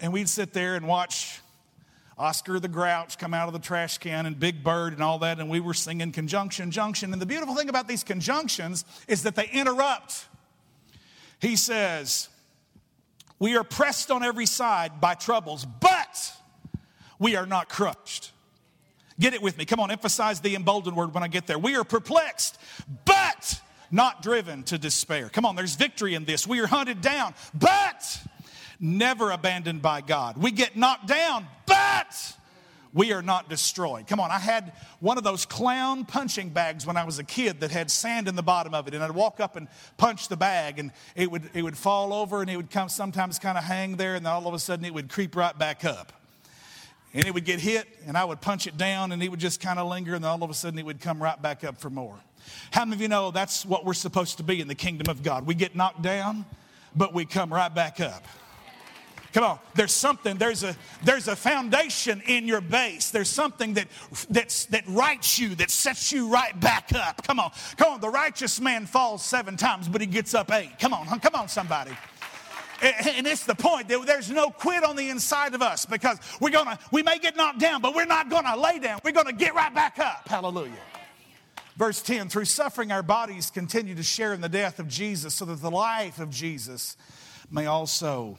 And 0.00 0.12
we'd 0.12 0.28
sit 0.28 0.52
there 0.52 0.74
and 0.76 0.86
watch 0.86 1.40
Oscar 2.18 2.58
the 2.58 2.68
Grouch 2.68 3.18
come 3.18 3.34
out 3.34 3.46
of 3.46 3.52
the 3.52 3.60
trash 3.60 3.98
can 3.98 4.24
and 4.26 4.38
Big 4.38 4.64
Bird 4.64 4.94
and 4.94 5.02
all 5.02 5.18
that, 5.18 5.38
and 5.38 5.50
we 5.50 5.60
were 5.60 5.74
singing 5.74 6.12
conjunction, 6.12 6.70
junction. 6.70 7.12
And 7.12 7.20
the 7.20 7.26
beautiful 7.26 7.54
thing 7.54 7.68
about 7.68 7.88
these 7.88 8.02
conjunctions 8.02 8.84
is 9.06 9.24
that 9.24 9.36
they 9.36 9.48
interrupt. 9.52 10.26
He 11.40 11.56
says, 11.56 12.28
We 13.38 13.56
are 13.56 13.64
pressed 13.64 14.10
on 14.10 14.22
every 14.22 14.46
side 14.46 15.00
by 15.00 15.14
troubles, 15.14 15.66
but 15.66 16.32
we 17.18 17.36
are 17.36 17.46
not 17.46 17.68
crushed. 17.68 18.32
Get 19.18 19.34
it 19.34 19.42
with 19.42 19.56
me. 19.58 19.64
Come 19.64 19.80
on, 19.80 19.90
emphasize 19.90 20.40
the 20.40 20.54
emboldened 20.54 20.96
word 20.96 21.14
when 21.14 21.22
I 21.22 21.28
get 21.28 21.46
there. 21.46 21.58
We 21.58 21.76
are 21.76 21.84
perplexed, 21.84 22.58
but 23.04 23.60
not 23.90 24.22
driven 24.22 24.62
to 24.64 24.78
despair. 24.78 25.28
Come 25.28 25.46
on, 25.46 25.56
there's 25.56 25.74
victory 25.74 26.14
in 26.14 26.24
this. 26.24 26.46
We 26.46 26.60
are 26.60 26.66
hunted 26.66 27.00
down, 27.00 27.34
but 27.54 28.20
never 28.80 29.30
abandoned 29.30 29.82
by 29.82 30.00
God. 30.00 30.36
We 30.36 30.50
get 30.50 30.76
knocked 30.76 31.06
down, 31.06 31.46
but 31.66 32.36
we 32.92 33.12
are 33.12 33.22
not 33.22 33.50
destroyed. 33.50 34.06
Come 34.06 34.20
on, 34.20 34.30
I 34.30 34.38
had 34.38 34.72
one 35.00 35.18
of 35.18 35.24
those 35.24 35.44
clown 35.44 36.06
punching 36.06 36.48
bags 36.48 36.86
when 36.86 36.96
I 36.96 37.04
was 37.04 37.18
a 37.18 37.24
kid 37.24 37.60
that 37.60 37.70
had 37.70 37.90
sand 37.90 38.26
in 38.26 38.36
the 38.36 38.42
bottom 38.42 38.72
of 38.74 38.88
it, 38.88 38.94
and 38.94 39.04
I'd 39.04 39.10
walk 39.10 39.38
up 39.38 39.56
and 39.56 39.68
punch 39.98 40.28
the 40.28 40.36
bag, 40.36 40.78
and 40.78 40.92
it 41.14 41.30
would, 41.30 41.50
it 41.52 41.62
would 41.62 41.76
fall 41.76 42.14
over, 42.14 42.40
and 42.40 42.48
it 42.48 42.56
would 42.56 42.70
come 42.70 42.88
sometimes 42.88 43.38
kind 43.38 43.58
of 43.58 43.64
hang 43.64 43.96
there, 43.96 44.14
and 44.14 44.24
then 44.24 44.32
all 44.32 44.46
of 44.46 44.54
a 44.54 44.58
sudden 44.58 44.84
it 44.84 44.94
would 44.94 45.10
creep 45.10 45.36
right 45.36 45.56
back 45.58 45.84
up. 45.84 46.12
And 47.12 47.26
it 47.26 47.34
would 47.34 47.44
get 47.44 47.60
hit, 47.60 47.86
and 48.06 48.16
I 48.16 48.24
would 48.24 48.40
punch 48.40 48.66
it 48.66 48.76
down, 48.76 49.12
and 49.12 49.22
it 49.22 49.30
would 49.30 49.40
just 49.40 49.60
kind 49.60 49.78
of 49.78 49.88
linger, 49.88 50.14
and 50.14 50.24
then 50.24 50.30
all 50.30 50.42
of 50.42 50.50
a 50.50 50.54
sudden 50.54 50.78
it 50.78 50.86
would 50.86 51.00
come 51.00 51.22
right 51.22 51.40
back 51.40 51.64
up 51.64 51.78
for 51.78 51.90
more. 51.90 52.18
How 52.70 52.84
many 52.84 52.96
of 52.96 53.02
you 53.02 53.08
know 53.08 53.30
that's 53.30 53.66
what 53.66 53.84
we're 53.84 53.94
supposed 53.94 54.38
to 54.38 54.42
be 54.42 54.60
in 54.60 54.68
the 54.68 54.74
kingdom 54.74 55.10
of 55.10 55.22
God? 55.22 55.46
We 55.46 55.54
get 55.54 55.76
knocked 55.76 56.02
down, 56.02 56.46
but 56.94 57.12
we 57.12 57.24
come 57.24 57.52
right 57.52 57.74
back 57.74 58.00
up. 58.00 58.24
Come 59.36 59.44
on, 59.44 59.58
there's 59.74 59.92
something, 59.92 60.38
there's 60.38 60.62
a 60.62 60.74
there's 61.04 61.28
a 61.28 61.36
foundation 61.36 62.22
in 62.24 62.48
your 62.48 62.62
base. 62.62 63.10
There's 63.10 63.28
something 63.28 63.74
that 63.74 63.86
that's 64.30 64.64
that 64.66 64.84
rights 64.88 65.38
you, 65.38 65.54
that 65.56 65.70
sets 65.70 66.10
you 66.10 66.30
right 66.30 66.58
back 66.58 66.94
up. 66.94 67.22
Come 67.26 67.38
on, 67.38 67.50
come 67.76 67.92
on. 67.92 68.00
The 68.00 68.08
righteous 68.08 68.58
man 68.62 68.86
falls 68.86 69.22
seven 69.22 69.58
times, 69.58 69.88
but 69.88 70.00
he 70.00 70.06
gets 70.06 70.32
up 70.32 70.50
eight. 70.52 70.78
Come 70.78 70.94
on, 70.94 71.06
come 71.20 71.34
on, 71.34 71.48
somebody. 71.48 71.90
And 72.80 73.26
it's 73.26 73.44
the 73.44 73.54
point 73.54 73.88
that 73.88 74.06
there's 74.06 74.30
no 74.30 74.48
quit 74.48 74.82
on 74.82 74.96
the 74.96 75.10
inside 75.10 75.54
of 75.54 75.60
us 75.60 75.84
because 75.84 76.18
we're 76.40 76.48
gonna, 76.48 76.78
we 76.90 77.02
may 77.02 77.18
get 77.18 77.36
knocked 77.36 77.60
down, 77.60 77.82
but 77.82 77.94
we're 77.94 78.06
not 78.06 78.30
gonna 78.30 78.56
lay 78.56 78.78
down. 78.78 79.00
We're 79.04 79.12
gonna 79.12 79.34
get 79.34 79.54
right 79.54 79.74
back 79.74 79.98
up. 79.98 80.26
Hallelujah. 80.28 80.72
Verse 81.76 82.00
10 82.00 82.30
through 82.30 82.46
suffering, 82.46 82.90
our 82.90 83.02
bodies 83.02 83.50
continue 83.50 83.94
to 83.96 84.02
share 84.02 84.32
in 84.32 84.40
the 84.40 84.48
death 84.48 84.78
of 84.78 84.88
Jesus 84.88 85.34
so 85.34 85.44
that 85.44 85.60
the 85.60 85.70
life 85.70 86.20
of 86.20 86.30
Jesus 86.30 86.96
may 87.50 87.66
also 87.66 88.38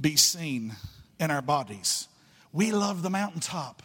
be 0.00 0.16
seen 0.16 0.74
in 1.18 1.30
our 1.30 1.42
bodies. 1.42 2.08
We 2.52 2.72
love 2.72 3.02
the 3.02 3.10
mountaintop. 3.10 3.82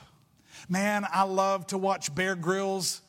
Man, 0.70 1.06
I 1.12 1.24
love 1.24 1.68
to 1.68 1.78
watch 1.78 2.14
Bear 2.16 2.36
Grylls 2.36 3.02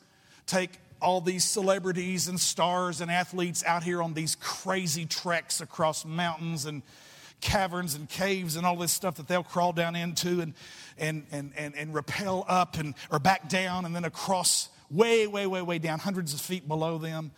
take 0.45 0.71
all 1.01 1.21
these 1.21 1.43
celebrities 1.43 2.27
and 2.27 2.39
stars 2.39 3.01
and 3.01 3.11
athletes 3.11 3.63
out 3.65 3.83
here 3.83 4.01
on 4.01 4.13
these 4.13 4.35
crazy 4.35 5.05
treks 5.05 5.61
across 5.61 6.05
mountains 6.05 6.65
and 6.65 6.81
caverns 7.39 7.95
and 7.95 8.09
caves 8.09 8.55
and 8.55 8.65
all 8.65 8.75
this 8.75 8.91
stuff 8.91 9.15
that 9.15 9.27
they'll 9.27 9.43
crawl 9.43 9.73
down 9.73 9.95
into 9.95 10.41
and, 10.41 10.53
and, 10.97 11.25
and, 11.31 11.51
and, 11.55 11.75
and 11.75 11.93
rappel 11.93 12.45
up 12.47 12.77
and, 12.79 12.95
or 13.11 13.19
back 13.19 13.47
down 13.47 13.85
and 13.85 13.95
then 13.95 14.05
across 14.05 14.69
way, 14.89 15.27
way, 15.27 15.45
way, 15.45 15.61
way 15.61 15.77
down, 15.77 15.99
hundreds 15.99 16.33
of 16.33 16.41
feet 16.41 16.67
below 16.67 16.97
them. 16.97 17.31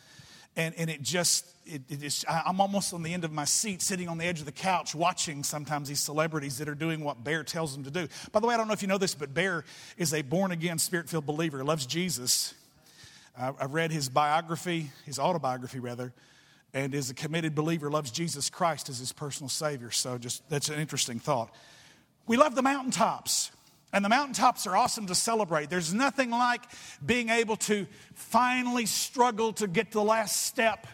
And, 0.59 0.75
and 0.77 0.89
it 0.89 1.01
just, 1.01 1.45
it, 1.65 1.83
it 1.87 2.03
is, 2.03 2.25
I'm 2.27 2.59
almost 2.59 2.93
on 2.93 3.01
the 3.01 3.13
end 3.13 3.23
of 3.23 3.31
my 3.31 3.45
seat, 3.45 3.81
sitting 3.81 4.09
on 4.09 4.17
the 4.17 4.25
edge 4.25 4.41
of 4.41 4.45
the 4.45 4.51
couch, 4.51 4.93
watching 4.93 5.41
sometimes 5.41 5.87
these 5.87 6.01
celebrities 6.01 6.57
that 6.57 6.67
are 6.67 6.75
doing 6.75 7.01
what 7.01 7.23
Bear 7.23 7.45
tells 7.45 7.73
them 7.73 7.85
to 7.85 7.89
do. 7.89 8.09
By 8.33 8.41
the 8.41 8.47
way, 8.47 8.55
I 8.55 8.57
don't 8.57 8.67
know 8.67 8.73
if 8.73 8.81
you 8.81 8.89
know 8.89 8.97
this, 8.97 9.15
but 9.15 9.33
Bear 9.33 9.63
is 9.97 10.13
a 10.13 10.21
born 10.21 10.51
again, 10.51 10.77
spirit 10.77 11.07
filled 11.07 11.25
believer, 11.25 11.63
loves 11.63 11.85
Jesus. 11.85 12.53
I've 13.37 13.73
read 13.73 13.93
his 13.93 14.09
biography, 14.09 14.91
his 15.05 15.17
autobiography 15.17 15.79
rather, 15.79 16.11
and 16.73 16.93
is 16.93 17.09
a 17.09 17.13
committed 17.13 17.55
believer, 17.55 17.89
loves 17.89 18.11
Jesus 18.11 18.49
Christ 18.49 18.89
as 18.89 18.99
his 18.99 19.13
personal 19.13 19.47
Savior. 19.47 19.91
So, 19.91 20.17
just 20.17 20.47
that's 20.49 20.67
an 20.67 20.77
interesting 20.77 21.19
thought. 21.19 21.55
We 22.27 22.35
love 22.35 22.55
the 22.55 22.61
mountaintops. 22.61 23.51
And 23.91 24.05
the 24.05 24.09
mountaintops 24.09 24.67
are 24.67 24.77
awesome 24.77 25.07
to 25.07 25.15
celebrate. 25.15 25.69
There's 25.69 25.93
nothing 25.93 26.29
like 26.29 26.61
being 27.03 27.29
able 27.29 27.55
to 27.57 27.87
finally 28.13 28.85
struggle 28.85 29.53
to 29.53 29.67
get 29.67 29.91
to 29.91 29.97
the 29.97 30.03
last 30.03 30.45
step 30.45 30.85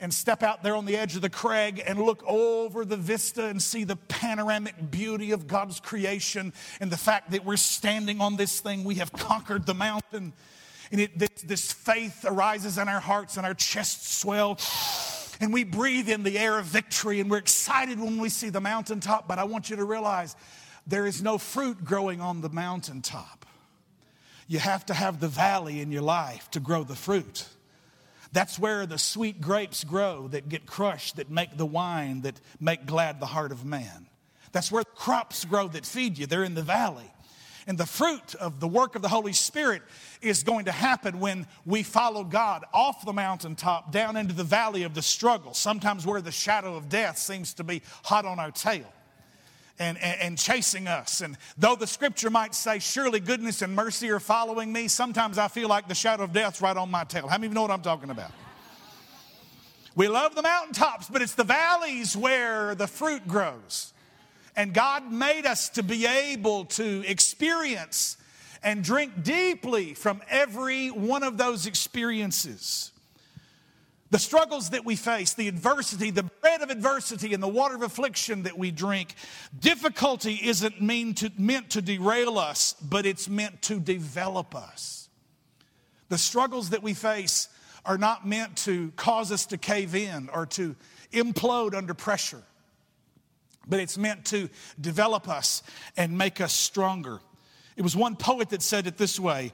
and 0.00 0.12
step 0.12 0.42
out 0.42 0.62
there 0.62 0.74
on 0.74 0.86
the 0.86 0.96
edge 0.96 1.14
of 1.14 1.22
the 1.22 1.28
crag 1.28 1.82
and 1.86 2.00
look 2.00 2.24
over 2.26 2.86
the 2.86 2.96
vista 2.96 3.44
and 3.46 3.62
see 3.62 3.84
the 3.84 3.96
panoramic 3.96 4.90
beauty 4.90 5.32
of 5.32 5.46
God's 5.46 5.78
creation 5.78 6.54
and 6.80 6.90
the 6.90 6.96
fact 6.96 7.32
that 7.32 7.44
we're 7.44 7.58
standing 7.58 8.20
on 8.22 8.36
this 8.36 8.60
thing. 8.60 8.84
We 8.84 8.94
have 8.96 9.12
conquered 9.12 9.66
the 9.66 9.74
mountain. 9.74 10.32
And 10.90 11.00
it, 11.02 11.18
this, 11.18 11.42
this 11.44 11.72
faith 11.72 12.24
arises 12.26 12.78
in 12.78 12.88
our 12.88 13.00
hearts 13.00 13.36
and 13.36 13.44
our 13.44 13.54
chests 13.54 14.18
swell. 14.18 14.58
And 15.40 15.52
we 15.52 15.64
breathe 15.64 16.08
in 16.08 16.22
the 16.22 16.38
air 16.38 16.58
of 16.58 16.64
victory 16.64 17.20
and 17.20 17.30
we're 17.30 17.38
excited 17.38 18.00
when 18.00 18.18
we 18.18 18.30
see 18.30 18.48
the 18.48 18.60
mountaintop. 18.60 19.28
But 19.28 19.38
I 19.38 19.44
want 19.44 19.68
you 19.68 19.76
to 19.76 19.84
realize 19.84 20.34
there 20.86 21.06
is 21.06 21.22
no 21.22 21.38
fruit 21.38 21.84
growing 21.84 22.20
on 22.20 22.40
the 22.40 22.48
mountaintop. 22.48 23.46
You 24.46 24.58
have 24.58 24.84
to 24.86 24.94
have 24.94 25.20
the 25.20 25.28
valley 25.28 25.80
in 25.80 25.92
your 25.92 26.02
life 26.02 26.50
to 26.50 26.60
grow 26.60 26.82
the 26.82 26.96
fruit. 26.96 27.46
That's 28.32 28.58
where 28.58 28.86
the 28.86 28.98
sweet 28.98 29.40
grapes 29.40 29.84
grow 29.84 30.28
that 30.28 30.48
get 30.48 30.66
crushed, 30.66 31.16
that 31.16 31.30
make 31.30 31.56
the 31.56 31.66
wine, 31.66 32.22
that 32.22 32.40
make 32.60 32.86
glad 32.86 33.20
the 33.20 33.26
heart 33.26 33.52
of 33.52 33.64
man. 33.64 34.06
That's 34.52 34.72
where 34.72 34.84
crops 34.84 35.44
grow 35.44 35.68
that 35.68 35.86
feed 35.86 36.18
you. 36.18 36.26
They're 36.26 36.44
in 36.44 36.54
the 36.54 36.62
valley. 36.62 37.10
And 37.66 37.78
the 37.78 37.86
fruit 37.86 38.34
of 38.36 38.58
the 38.58 38.66
work 38.66 38.96
of 38.96 39.02
the 39.02 39.08
Holy 39.08 39.32
Spirit 39.32 39.82
is 40.22 40.42
going 40.42 40.64
to 40.64 40.72
happen 40.72 41.20
when 41.20 41.46
we 41.64 41.82
follow 41.84 42.24
God 42.24 42.64
off 42.72 43.04
the 43.04 43.12
mountaintop 43.12 43.92
down 43.92 44.16
into 44.16 44.34
the 44.34 44.42
valley 44.42 44.82
of 44.82 44.94
the 44.94 45.02
struggle, 45.02 45.54
sometimes 45.54 46.06
where 46.06 46.20
the 46.20 46.32
shadow 46.32 46.74
of 46.74 46.88
death 46.88 47.18
seems 47.18 47.54
to 47.54 47.64
be 47.64 47.82
hot 48.02 48.24
on 48.24 48.40
our 48.40 48.50
tail 48.50 48.92
and, 49.80 49.98
and, 49.98 50.20
and, 50.20 50.38
chasing 50.38 50.86
us. 50.86 51.22
And 51.22 51.38
though 51.56 51.74
the 51.74 51.86
scripture 51.86 52.28
might 52.28 52.54
say, 52.54 52.78
Surely 52.78 53.18
goodness 53.18 53.62
and 53.62 53.74
mercy 53.74 54.10
are 54.10 54.20
following 54.20 54.72
me, 54.72 54.86
sometimes 54.88 55.38
I 55.38 55.48
feel 55.48 55.68
like 55.68 55.88
the 55.88 55.94
shadow 55.94 56.24
of 56.24 56.32
death's 56.32 56.60
right 56.60 56.76
on 56.76 56.90
my 56.90 57.04
tail. 57.04 57.26
How 57.26 57.38
many 57.38 57.46
of 57.46 57.52
you 57.52 57.54
know 57.54 57.62
what 57.62 57.70
I'm 57.70 57.80
talking 57.80 58.10
about? 58.10 58.30
We 59.96 60.06
love 60.06 60.34
the 60.34 60.42
mountaintops, 60.42 61.08
but 61.08 61.22
it's 61.22 61.34
the 61.34 61.44
valleys 61.44 62.16
where 62.16 62.74
the 62.74 62.86
fruit 62.86 63.26
grows. 63.26 63.92
And 64.54 64.74
God 64.74 65.10
made 65.10 65.46
us 65.46 65.70
to 65.70 65.82
be 65.82 66.06
able 66.06 66.66
to 66.66 67.02
experience 67.06 68.18
and 68.62 68.84
drink 68.84 69.22
deeply 69.22 69.94
from 69.94 70.22
every 70.28 70.88
one 70.88 71.22
of 71.22 71.38
those 71.38 71.66
experiences. 71.66 72.92
The 74.10 74.18
struggles 74.18 74.70
that 74.70 74.84
we 74.84 74.96
face, 74.96 75.34
the 75.34 75.46
adversity, 75.46 76.10
the 76.10 76.24
bread 76.24 76.62
of 76.62 76.70
adversity 76.70 77.32
and 77.32 77.40
the 77.40 77.48
water 77.48 77.76
of 77.76 77.82
affliction 77.82 78.42
that 78.42 78.58
we 78.58 78.72
drink, 78.72 79.14
difficulty 79.58 80.40
isn't 80.42 80.82
mean 80.82 81.14
to, 81.14 81.30
meant 81.38 81.70
to 81.70 81.82
derail 81.82 82.36
us, 82.36 82.74
but 82.82 83.06
it's 83.06 83.28
meant 83.28 83.62
to 83.62 83.78
develop 83.78 84.56
us. 84.56 85.08
The 86.08 86.18
struggles 86.18 86.70
that 86.70 86.82
we 86.82 86.92
face 86.92 87.48
are 87.86 87.98
not 87.98 88.26
meant 88.26 88.56
to 88.58 88.90
cause 88.96 89.30
us 89.30 89.46
to 89.46 89.58
cave 89.58 89.94
in 89.94 90.28
or 90.30 90.44
to 90.46 90.74
implode 91.12 91.74
under 91.74 91.94
pressure, 91.94 92.42
but 93.68 93.78
it's 93.78 93.96
meant 93.96 94.24
to 94.26 94.48
develop 94.80 95.28
us 95.28 95.62
and 95.96 96.18
make 96.18 96.40
us 96.40 96.52
stronger. 96.52 97.20
It 97.76 97.82
was 97.82 97.94
one 97.94 98.16
poet 98.16 98.50
that 98.50 98.62
said 98.62 98.88
it 98.88 98.98
this 98.98 99.20
way 99.20 99.52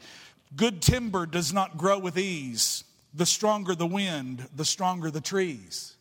Good 0.54 0.80
timber 0.80 1.26
does 1.26 1.52
not 1.52 1.76
grow 1.76 1.98
with 1.98 2.16
ease 2.16 2.84
the 3.16 3.26
stronger 3.26 3.74
the 3.74 3.86
wind, 3.86 4.46
the 4.54 4.64
stronger 4.64 5.10
the 5.10 5.20
trees. 5.20 5.96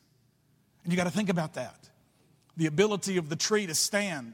And 0.83 0.91
you 0.91 0.97
got 0.97 1.05
to 1.05 1.11
think 1.11 1.29
about 1.29 1.53
that. 1.53 1.89
The 2.57 2.67
ability 2.67 3.17
of 3.17 3.29
the 3.29 3.35
tree 3.35 3.65
to 3.65 3.75
stand 3.75 4.33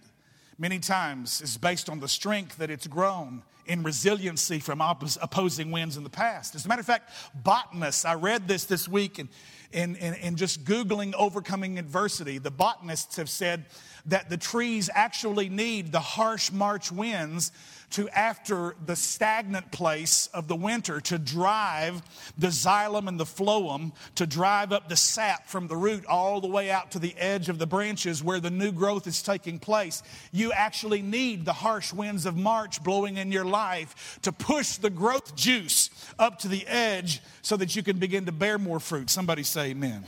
many 0.58 0.80
times 0.80 1.42
is 1.42 1.58
based 1.58 1.90
on 1.90 2.00
the 2.00 2.08
strength 2.08 2.58
that 2.58 2.70
it's 2.70 2.88
grown 2.88 3.44
in 3.68 3.84
resiliency 3.84 4.60
from 4.60 4.82
opposing 4.82 5.72
winds 5.72 5.96
in 5.96 6.04
the 6.04 6.10
past. 6.10 6.56
As 6.56 6.66
a 6.66 6.68
matter 6.68 6.82
of 6.82 6.86
fact, 6.86 7.12
botanists, 7.36 8.04
I 8.04 8.16
read 8.16 8.48
this 8.48 8.66
this 8.66 8.88
week 8.88 9.20
and 9.20 9.30
in, 9.72 9.96
in, 9.96 10.36
just 10.36 10.66
Googling 10.66 11.14
overcoming 11.14 11.80
adversity, 11.80 12.38
the 12.38 12.52
botanists 12.52 13.16
have 13.16 13.30
said 13.30 13.66
that 14.08 14.30
the 14.30 14.36
trees 14.36 14.90
actually 14.94 15.48
need 15.48 15.94
the 15.94 16.00
harsh 16.02 16.52
March 16.52 16.92
winds 16.92 17.54
to 17.92 18.10
after 18.10 18.76
the 18.86 18.96
stagnant 18.96 19.72
place 19.72 20.28
of 20.34 20.48
the 20.48 20.56
winter 20.56 21.00
to 21.02 21.18
drive 21.18 22.02
the 22.38 22.48
xylem 22.48 23.08
and 23.08 23.20
the 23.20 23.26
phloem 23.26 23.92
to 24.16 24.26
drive 24.26 24.72
up 24.72 24.90
the 24.90 24.96
sap 24.96 25.48
from 25.48 25.68
the 25.68 25.76
root 25.76 26.06
all 26.06 26.42
the 26.42 26.48
way 26.48 26.72
out 26.72 26.92
to 26.92 27.00
the 27.00 27.16
edge 27.18 27.50
of 27.50 27.60
the 27.60 27.68
branches 27.68 28.24
where 28.24 28.40
the 28.40 28.50
new 28.50 28.72
growth 28.72 29.08
is 29.08 29.22
taking 29.22 29.60
place. 29.60 30.04
You 30.32 30.52
actually 30.52 31.02
need 31.02 31.46
the 31.46 31.54
harsh 31.54 31.94
winds 31.94 32.26
of 32.26 32.38
March 32.38 32.84
blowing 32.84 33.18
in 33.18 33.32
your 33.32 33.46
life 33.46 34.20
to 34.24 34.32
push 34.32 34.78
the 34.78 34.90
growth 34.90 35.36
juice 35.36 35.90
up 36.18 36.40
to 36.40 36.48
the 36.48 36.66
edge 36.68 37.22
so 37.42 37.58
that 37.58 37.76
you 37.76 37.84
can 37.84 37.98
begin 37.98 38.26
to 38.26 38.32
bear 38.32 38.58
more 38.58 38.80
fruit. 38.80 39.10
Somebody 39.10 39.44
say 39.44 39.72
amen. 39.72 40.06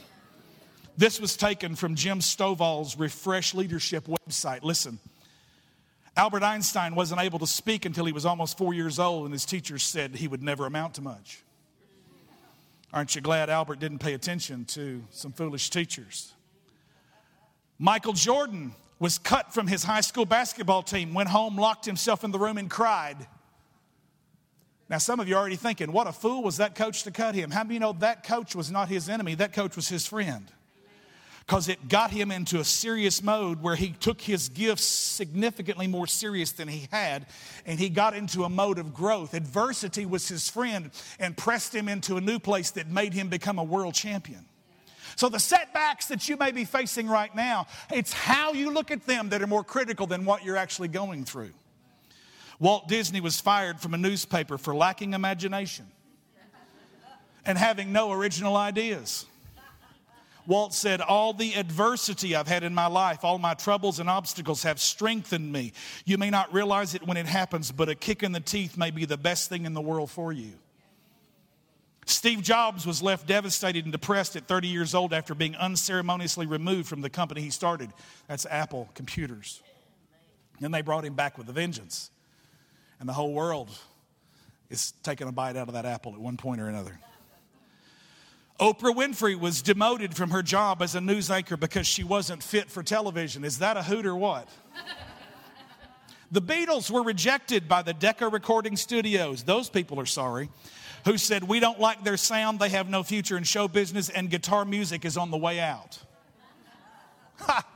This 0.95 1.19
was 1.19 1.35
taken 1.35 1.75
from 1.75 1.95
Jim 1.95 2.19
Stovall's 2.19 2.97
Refresh 2.97 3.53
Leadership 3.53 4.05
website. 4.05 4.61
Listen. 4.61 4.99
Albert 6.15 6.43
Einstein 6.43 6.93
wasn't 6.93 7.21
able 7.21 7.39
to 7.39 7.47
speak 7.47 7.85
until 7.85 8.05
he 8.05 8.11
was 8.11 8.25
almost 8.25 8.57
four 8.57 8.73
years 8.73 8.99
old, 8.99 9.25
and 9.25 9.33
his 9.33 9.45
teachers 9.45 9.81
said 9.83 10.15
he 10.15 10.27
would 10.27 10.43
never 10.43 10.65
amount 10.65 10.95
to 10.95 11.01
much. 11.01 11.41
Aren't 12.93 13.15
you 13.15 13.21
glad 13.21 13.49
Albert 13.49 13.79
didn't 13.79 13.99
pay 13.99 14.13
attention 14.13 14.65
to 14.65 15.03
some 15.09 15.31
foolish 15.31 15.71
teachers? 15.71 16.33
Michael 17.79 18.13
Jordan 18.13 18.75
was 18.99 19.17
cut 19.17 19.51
from 19.51 19.65
his 19.65 19.83
high 19.83 20.01
school 20.01 20.25
basketball 20.25 20.83
team, 20.83 21.15
went 21.15 21.29
home, 21.29 21.57
locked 21.57 21.85
himself 21.85 22.23
in 22.23 22.29
the 22.29 22.37
room, 22.37 22.59
and 22.59 22.69
cried. 22.69 23.17
Now, 24.87 24.99
some 24.99 25.19
of 25.19 25.27
you 25.27 25.35
are 25.35 25.39
already 25.39 25.55
thinking, 25.55 25.91
what 25.91 26.05
a 26.05 26.11
fool 26.11 26.43
was 26.43 26.57
that 26.57 26.75
coach 26.75 27.01
to 27.03 27.11
cut 27.11 27.33
him? 27.33 27.49
How 27.49 27.63
many 27.63 27.75
you 27.75 27.79
know 27.79 27.93
that 27.93 28.23
coach 28.23 28.55
was 28.55 28.69
not 28.69 28.87
his 28.87 29.09
enemy? 29.09 29.33
That 29.33 29.51
coach 29.51 29.75
was 29.75 29.89
his 29.89 30.05
friend 30.05 30.51
because 31.45 31.67
it 31.67 31.89
got 31.89 32.11
him 32.11 32.31
into 32.31 32.59
a 32.59 32.63
serious 32.63 33.21
mode 33.21 33.61
where 33.61 33.75
he 33.75 33.89
took 33.89 34.21
his 34.21 34.47
gifts 34.49 34.85
significantly 34.85 35.87
more 35.87 36.07
serious 36.07 36.53
than 36.53 36.69
he 36.69 36.87
had 36.91 37.25
and 37.65 37.79
he 37.79 37.89
got 37.89 38.15
into 38.15 38.45
a 38.45 38.49
mode 38.49 38.79
of 38.79 38.93
growth. 38.93 39.33
Adversity 39.33 40.05
was 40.05 40.27
his 40.27 40.49
friend 40.49 40.89
and 41.19 41.35
pressed 41.35 41.75
him 41.75 41.89
into 41.89 42.15
a 42.15 42.21
new 42.21 42.39
place 42.39 42.71
that 42.71 42.89
made 42.89 43.13
him 43.13 43.27
become 43.27 43.59
a 43.59 43.63
world 43.63 43.93
champion. 43.93 44.45
So 45.17 45.27
the 45.27 45.39
setbacks 45.39 46.07
that 46.07 46.29
you 46.29 46.37
may 46.37 46.51
be 46.51 46.63
facing 46.63 47.07
right 47.07 47.33
now 47.35 47.67
it's 47.91 48.13
how 48.13 48.53
you 48.53 48.71
look 48.71 48.89
at 48.89 49.05
them 49.05 49.29
that 49.29 49.41
are 49.41 49.47
more 49.47 49.65
critical 49.65 50.07
than 50.07 50.23
what 50.23 50.45
you're 50.45 50.57
actually 50.57 50.87
going 50.87 51.25
through. 51.25 51.51
Walt 52.59 52.87
disney 52.87 53.19
was 53.19 53.41
fired 53.41 53.81
from 53.81 53.93
a 53.93 53.97
newspaper 53.97 54.57
for 54.57 54.73
lacking 54.73 55.13
imagination 55.13 55.87
and 57.45 57.57
having 57.57 57.91
no 57.91 58.13
original 58.13 58.55
ideas 58.55 59.25
Walt 60.45 60.73
said, 60.73 61.01
All 61.01 61.33
the 61.33 61.53
adversity 61.53 62.35
I've 62.35 62.47
had 62.47 62.63
in 62.63 62.73
my 62.73 62.87
life, 62.87 63.23
all 63.23 63.37
my 63.37 63.53
troubles 63.53 63.99
and 63.99 64.09
obstacles 64.09 64.63
have 64.63 64.79
strengthened 64.79 65.51
me. 65.51 65.73
You 66.05 66.17
may 66.17 66.29
not 66.29 66.53
realize 66.53 66.95
it 66.95 67.05
when 67.07 67.17
it 67.17 67.25
happens, 67.25 67.71
but 67.71 67.89
a 67.89 67.95
kick 67.95 68.23
in 68.23 68.31
the 68.31 68.39
teeth 68.39 68.77
may 68.77 68.91
be 68.91 69.05
the 69.05 69.17
best 69.17 69.49
thing 69.49 69.65
in 69.65 69.73
the 69.73 69.81
world 69.81 70.11
for 70.11 70.33
you. 70.33 70.53
Steve 72.05 72.41
Jobs 72.41 72.85
was 72.85 73.01
left 73.01 73.27
devastated 73.27 73.85
and 73.85 73.91
depressed 73.91 74.35
at 74.35 74.47
30 74.47 74.67
years 74.67 74.93
old 74.93 75.13
after 75.13 75.33
being 75.33 75.55
unceremoniously 75.55 76.45
removed 76.45 76.87
from 76.87 77.01
the 77.01 77.09
company 77.09 77.41
he 77.41 77.49
started. 77.49 77.91
That's 78.27 78.45
Apple 78.45 78.89
Computers. 78.93 79.61
And 80.61 80.73
they 80.73 80.81
brought 80.81 81.05
him 81.05 81.13
back 81.13 81.37
with 81.37 81.47
a 81.47 81.53
vengeance. 81.53 82.11
And 82.99 83.07
the 83.07 83.13
whole 83.13 83.33
world 83.33 83.69
is 84.69 84.93
taking 85.03 85.27
a 85.27 85.31
bite 85.31 85.55
out 85.55 85.67
of 85.67 85.75
that 85.75 85.85
apple 85.85 86.13
at 86.13 86.19
one 86.19 86.35
point 86.35 86.59
or 86.59 86.67
another. 86.67 86.99
Oprah 88.59 88.95
Winfrey 88.95 89.37
was 89.37 89.61
demoted 89.61 90.15
from 90.15 90.29
her 90.29 90.43
job 90.43 90.81
as 90.81 90.95
a 90.95 91.01
news 91.01 91.31
anchor 91.31 91.57
because 91.57 91.87
she 91.87 92.03
wasn't 92.03 92.43
fit 92.43 92.69
for 92.69 92.83
television. 92.83 93.43
Is 93.43 93.59
that 93.59 93.77
a 93.77 93.83
hoot 93.83 94.05
or 94.05 94.15
what? 94.15 94.47
the 96.31 96.41
Beatles 96.41 96.91
were 96.91 97.03
rejected 97.03 97.67
by 97.67 97.81
the 97.81 97.93
Decca 97.93 98.27
recording 98.27 98.77
studios. 98.77 99.43
Those 99.43 99.69
people 99.69 99.99
are 99.99 100.05
sorry. 100.05 100.49
Who 101.05 101.17
said, 101.17 101.43
We 101.43 101.59
don't 101.59 101.79
like 101.79 102.03
their 102.03 102.15
sound, 102.15 102.59
they 102.59 102.69
have 102.69 102.89
no 102.89 103.03
future 103.03 103.37
in 103.37 103.43
show 103.43 103.67
business, 103.67 104.09
and 104.09 104.29
guitar 104.29 104.65
music 104.65 105.03
is 105.03 105.17
on 105.17 105.31
the 105.31 105.37
way 105.37 105.59
out. 105.59 105.99
Ha! 107.39 107.67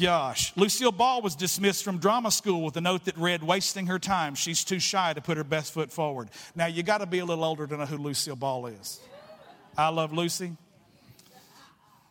Gosh. 0.00 0.56
Lucille 0.56 0.92
Ball 0.92 1.22
was 1.22 1.34
dismissed 1.34 1.82
from 1.82 1.98
drama 1.98 2.30
school 2.30 2.62
with 2.62 2.76
a 2.76 2.80
note 2.80 3.06
that 3.06 3.18
read, 3.18 3.42
Wasting 3.42 3.88
her 3.88 3.98
time. 3.98 4.36
She's 4.36 4.62
too 4.62 4.78
shy 4.78 5.12
to 5.12 5.20
put 5.20 5.36
her 5.36 5.44
best 5.44 5.74
foot 5.74 5.90
forward. 5.90 6.30
Now, 6.54 6.66
you 6.66 6.84
got 6.84 6.98
to 6.98 7.06
be 7.06 7.18
a 7.18 7.24
little 7.24 7.42
older 7.42 7.66
to 7.66 7.76
know 7.76 7.84
who 7.84 7.96
Lucille 7.96 8.36
Ball 8.36 8.66
is. 8.66 9.00
I 9.76 9.88
love 9.88 10.12
Lucy. 10.12 10.52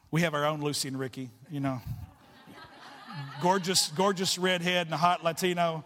We 0.10 0.22
have 0.22 0.34
our 0.34 0.46
own 0.46 0.62
Lucy 0.62 0.88
and 0.88 1.00
Ricky, 1.00 1.30
you 1.50 1.60
know. 1.60 1.80
Gorgeous, 3.42 3.90
gorgeous 3.90 4.38
redhead 4.38 4.88
and 4.88 4.94
a 4.94 4.98
hot 4.98 5.24
Latino. 5.24 5.84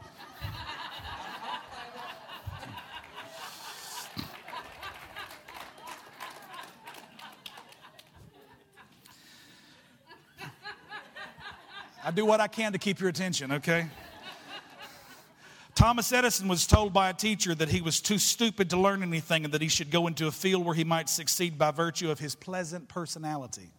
I 12.03 12.11
do 12.11 12.25
what 12.25 12.39
I 12.39 12.47
can 12.47 12.71
to 12.71 12.77
keep 12.77 12.99
your 12.99 13.09
attention, 13.09 13.51
okay? 13.51 13.87
Thomas 15.85 16.11
Edison 16.11 16.47
was 16.47 16.65
told 16.65 16.93
by 16.93 17.11
a 17.11 17.13
teacher 17.13 17.53
that 17.53 17.69
he 17.69 17.79
was 17.79 18.01
too 18.01 18.17
stupid 18.17 18.71
to 18.71 18.75
learn 18.75 19.03
anything 19.03 19.45
and 19.45 19.53
that 19.53 19.61
he 19.61 19.67
should 19.67 19.91
go 19.91 20.07
into 20.07 20.25
a 20.25 20.31
field 20.31 20.65
where 20.65 20.73
he 20.73 20.83
might 20.83 21.07
succeed 21.07 21.59
by 21.59 21.69
virtue 21.69 22.09
of 22.09 22.17
his 22.17 22.33
pleasant 22.33 22.87
personality. 22.87 23.69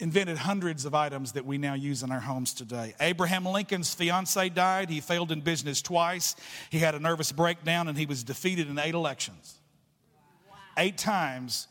Invented 0.00 0.36
hundreds 0.36 0.84
of 0.84 0.92
items 0.92 1.30
that 1.34 1.46
we 1.46 1.58
now 1.58 1.74
use 1.74 2.02
in 2.02 2.10
our 2.10 2.18
homes 2.18 2.52
today. 2.52 2.94
Abraham 2.98 3.44
Lincoln's 3.44 3.94
fiance 3.94 4.48
died. 4.48 4.90
He 4.90 5.00
failed 5.00 5.30
in 5.30 5.42
business 5.42 5.80
twice. 5.80 6.34
He 6.70 6.80
had 6.80 6.96
a 6.96 6.98
nervous 6.98 7.30
breakdown 7.30 7.86
and 7.86 7.96
he 7.96 8.06
was 8.06 8.24
defeated 8.24 8.68
in 8.68 8.76
eight 8.76 8.94
elections. 8.94 9.60
Eight 10.76 10.98
times 10.98 11.68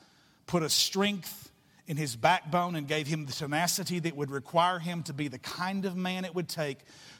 put 0.47 0.63
a 0.63 0.69
strength 0.69 1.48
in 1.89 1.97
his 1.97 2.15
backbone 2.15 2.75
and 2.75 2.87
gave 2.87 3.07
him 3.07 3.25
the 3.25 3.33
tenacity 3.33 3.97
that 3.97 4.15
would 4.15 4.29
require 4.29 4.77
him 4.77 5.01
to 5.01 5.11
be 5.11 5.27
the 5.27 5.39
kind 5.39 5.85
of 5.85 5.97
man 5.97 6.23
it 6.23 6.35
would 6.35 6.47
take 6.47 6.77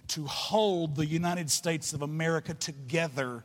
to 0.08 0.24
hold 0.26 0.96
the 0.96 1.08
United 1.08 1.50
States 1.50 1.92
of 1.92 2.04
America 2.04 2.54
together 2.54 3.44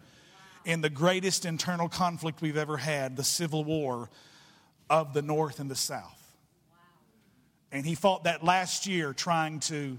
in 0.67 0.83
the 0.83 0.91
greatest 0.91 1.47
internal 1.47 1.89
conflict 1.89 2.43
we've 2.43 2.59
ever 2.59 2.77
had 2.77 3.17
the 3.17 3.25
Civil 3.25 3.65
War 3.65 4.11
of 4.91 5.15
the 5.15 5.23
North 5.23 5.61
and 5.61 5.71
the 5.71 5.75
South. 5.75 6.37
And 7.73 7.87
he 7.87 7.95
fought 7.95 8.25
that 8.25 8.45
last 8.45 8.87
year 8.87 9.15
trying 9.15 9.61
to, 9.61 9.97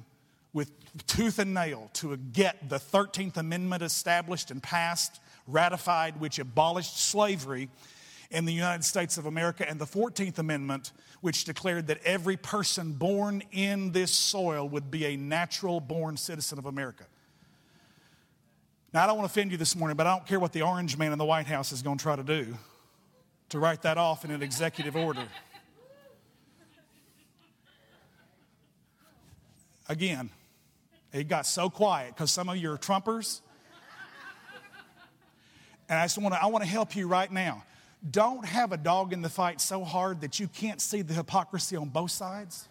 with 0.54 0.72
tooth 1.08 1.40
and 1.40 1.56
nail, 1.56 1.90
to 1.94 2.16
get 2.18 2.70
the 2.70 2.78
13th 2.78 3.38
Amendment 3.38 3.82
established 3.82 4.52
and 4.52 4.62
passed, 4.62 5.20
ratified, 5.48 6.20
which 6.20 6.38
abolished 6.38 7.00
slavery 7.00 7.70
in 8.32 8.46
the 8.46 8.54
United 8.54 8.84
States 8.84 9.18
of 9.18 9.26
America, 9.26 9.68
and 9.68 9.80
the 9.80 9.86
14th 9.86 10.38
Amendment, 10.38 10.92
which 11.22 11.46
declared 11.46 11.88
that 11.88 12.00
every 12.04 12.38
person 12.38 12.94
born 12.94 13.44
in 13.52 13.92
this 13.92 14.12
soil 14.12 14.68
would 14.70 14.92
be 14.92 15.06
a 15.06 15.16
natural 15.16 15.80
born 15.80 16.18
citizen 16.18 16.58
of 16.58 16.66
America. 16.66 17.06
Now, 18.94 19.04
I 19.04 19.08
don't 19.08 19.18
want 19.18 19.30
to 19.30 19.34
offend 19.34 19.52
you 19.52 19.58
this 19.58 19.76
morning, 19.76 19.98
but 19.98 20.08
I 20.08 20.16
don't 20.16 20.26
care 20.26 20.40
what 20.40 20.54
the 20.54 20.62
orange 20.62 20.98
man 20.98 21.12
in 21.12 21.18
the 21.18 21.26
White 21.26 21.48
House 21.48 21.72
is 21.72 21.82
going 21.82 21.98
to 21.98 22.02
try 22.02 22.16
to 22.16 22.24
do 22.24 22.56
to 23.50 23.60
write 23.60 23.82
that 23.84 23.98
off 23.98 24.26
in 24.26 24.32
an 24.32 24.42
executive 24.42 24.96
order. 24.96 25.28
Again, 29.88 30.30
it 31.14 31.28
got 31.28 31.46
so 31.46 31.70
quiet 31.70 32.16
because 32.16 32.32
some 32.32 32.50
of 32.50 32.58
you 32.58 32.72
are 32.72 32.78
Trumpers. 32.78 33.42
And 35.88 36.00
I 36.00 36.06
just 36.06 36.18
want 36.18 36.34
to 36.34 36.42
I 36.42 36.48
want 36.48 36.64
to 36.64 36.70
help 36.70 36.96
you 36.96 37.08
right 37.08 37.32
now. 37.32 37.64
Don't 38.10 38.46
have 38.46 38.72
a 38.72 38.78
dog 38.78 39.14
in 39.14 39.22
the 39.22 39.30
fight 39.30 39.60
so 39.60 39.84
hard 39.84 40.22
that 40.22 40.40
you 40.40 40.48
can't 40.48 40.80
see 40.80 41.02
the 41.02 41.14
hypocrisy 41.14 41.76
on 41.76 41.90
both 41.90 42.12
sides. 42.12 42.68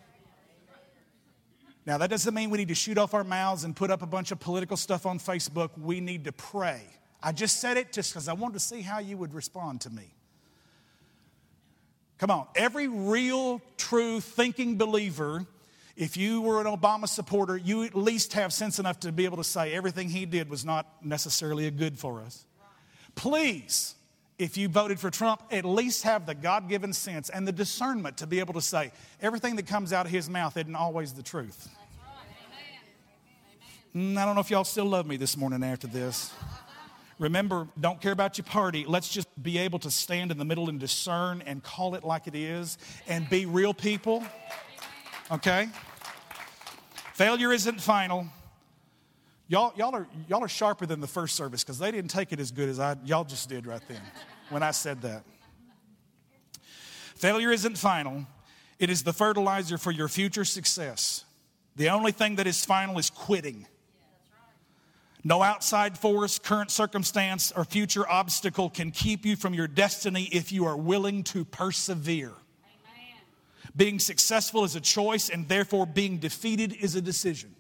Now, 1.87 1.99
that 1.99 2.09
doesn't 2.09 2.33
mean 2.33 2.51
we 2.51 2.59
need 2.59 2.69
to 2.69 2.75
shoot 2.75 2.97
off 2.97 3.13
our 3.13 3.25
mouths 3.25 3.65
and 3.65 3.77
put 3.77 3.91
up 3.91 4.01
a 4.01 4.07
bunch 4.07 4.31
of 4.31 4.41
political 4.41 4.77
stuff 4.77 5.05
on 5.05 5.19
Facebook. 5.19 5.71
We 5.79 6.01
need 6.01 6.25
to 6.25 6.33
pray. 6.33 6.81
I 7.23 7.33
just 7.33 7.61
said 7.61 7.77
it 7.77 7.93
just 7.93 8.13
because 8.13 8.29
I 8.29 8.33
wanted 8.33 8.55
to 8.55 8.61
see 8.61 8.81
how 8.81 9.01
you 9.01 9.17
would 9.17 9.35
respond 9.35 9.83
to 9.83 9.91
me. 9.91 10.15
Come 12.19 12.31
on, 12.31 12.47
every 12.55 12.87
real, 12.87 13.61
true, 13.77 14.21
thinking 14.21 14.79
believer, 14.79 15.45
if 15.97 16.17
you 16.17 16.41
were 16.41 16.61
an 16.61 16.67
Obama 16.67 17.09
supporter, 17.09 17.57
you 17.57 17.83
at 17.85 17.95
least 17.95 18.33
have 18.35 18.53
sense 18.53 18.79
enough 18.79 19.01
to 19.01 19.13
be 19.13 19.25
able 19.25 19.37
to 19.37 19.45
say 19.45 19.75
everything 19.75 20.09
he 20.09 20.25
did 20.27 20.49
was 20.49 20.65
not 20.65 20.87
necessarily 21.05 21.67
a 21.67 21.71
good 21.71 21.99
for 21.99 22.23
us. 22.23 22.47
Please, 23.15 23.95
if 24.39 24.57
you 24.57 24.69
voted 24.69 24.99
for 24.99 25.11
Trump, 25.11 25.43
at 25.51 25.65
least 25.65 26.03
have 26.03 26.27
the 26.27 26.35
God 26.35 26.69
given 26.69 26.93
sense 26.93 27.31
and 27.31 27.47
the 27.47 27.53
discernment 27.53 28.17
to 28.19 28.27
be 28.27 28.41
able 28.41 28.55
to 28.55 28.61
say 28.61 28.93
everything 29.21 29.57
that 29.57 29.67
comes 29.67 29.93
out 29.93 30.07
of 30.07 30.13
his 30.13 30.29
mouth 30.29 30.57
isn't 30.57 30.75
always 30.75 31.13
the 31.13 31.23
truth. 31.23 31.69
Mm, 33.95 34.17
I 34.17 34.25
don't 34.25 34.35
know 34.35 34.41
if 34.41 34.51
y'all 34.51 34.65
still 34.65 34.87
love 34.87 35.07
me 35.07 35.17
this 35.17 35.37
morning 35.37 35.63
after 35.63 35.87
this. 35.87 36.33
Remember, 37.21 37.69
don't 37.79 38.01
care 38.01 38.11
about 38.11 38.37
your 38.39 38.45
party. 38.45 38.85
Let's 38.89 39.09
just 39.09 39.29
be 39.41 39.59
able 39.59 39.79
to 39.79 39.91
stand 39.91 40.33
in 40.33 40.39
the 40.39 40.45
middle 40.45 40.69
and 40.69 40.81
discern 40.81 41.43
and 41.47 41.63
call 41.63 41.95
it 41.95 42.03
like 42.03 42.27
it 42.27 42.35
is 42.35 42.77
and 43.07 43.31
be 43.31 43.47
real 43.47 43.73
people. 43.73 44.25
Okay? 45.31 45.69
Failure 47.15 47.53
isn't 47.53 47.81
final. 47.81 48.27
Y'all, 49.47 49.75
y'all, 49.77 49.95
are, 49.95 50.07
y'all 50.29 50.43
are 50.43 50.49
sharper 50.49 50.87
than 50.87 51.01
the 51.01 51.07
first 51.07 51.35
service 51.35 51.63
because 51.63 51.79
they 51.79 51.91
didn't 51.91 52.11
take 52.11 52.33
it 52.33 52.41
as 52.41 52.51
good 52.51 52.69
as 52.69 52.81
I, 52.81 52.97
y'all 53.05 53.25
just 53.25 53.49
did 53.49 53.67
right 53.67 53.83
then 53.89 54.01
when 54.49 54.63
I 54.63 54.71
said 54.71 55.03
that. 55.03 55.25
Failure 57.15 57.53
isn't 57.53 57.77
final, 57.77 58.27
it 58.79 58.91
is 58.91 59.03
the 59.03 59.13
fertilizer 59.13 59.79
for 59.79 59.91
your 59.91 60.09
future 60.09 60.45
success. 60.45 61.25
The 61.77 61.91
only 61.91 62.13
thing 62.13 62.37
that 62.37 62.47
is 62.47 62.65
final 62.65 62.99
is 62.99 63.11
quitting. 63.11 63.67
No 65.25 65.43
outside 65.43 65.97
force, 65.97 66.39
current 66.39 66.71
circumstance, 66.71 67.53
or 67.55 67.65
future 67.65 68.09
obstacle 68.09 68.69
can 68.69 68.91
keep 68.91 69.25
you 69.25 69.37
from 69.37 69.55
your 69.55 69.67
destiny 69.67 70.29
if 70.33 70.53
you 70.53 70.67
are 70.67 70.77
willing 70.77 71.23
to 71.25 71.45
persevere. 71.47 72.29
Amen. 72.29 73.23
Being 73.75 73.99
successful 73.99 74.65
is 74.65 74.77
a 74.77 74.81
choice, 74.81 75.31
and 75.31 75.49
therefore 75.49 75.87
being 75.87 76.19
defeated 76.19 76.75
is 76.75 76.95
a 76.95 77.01
decision. 77.01 77.55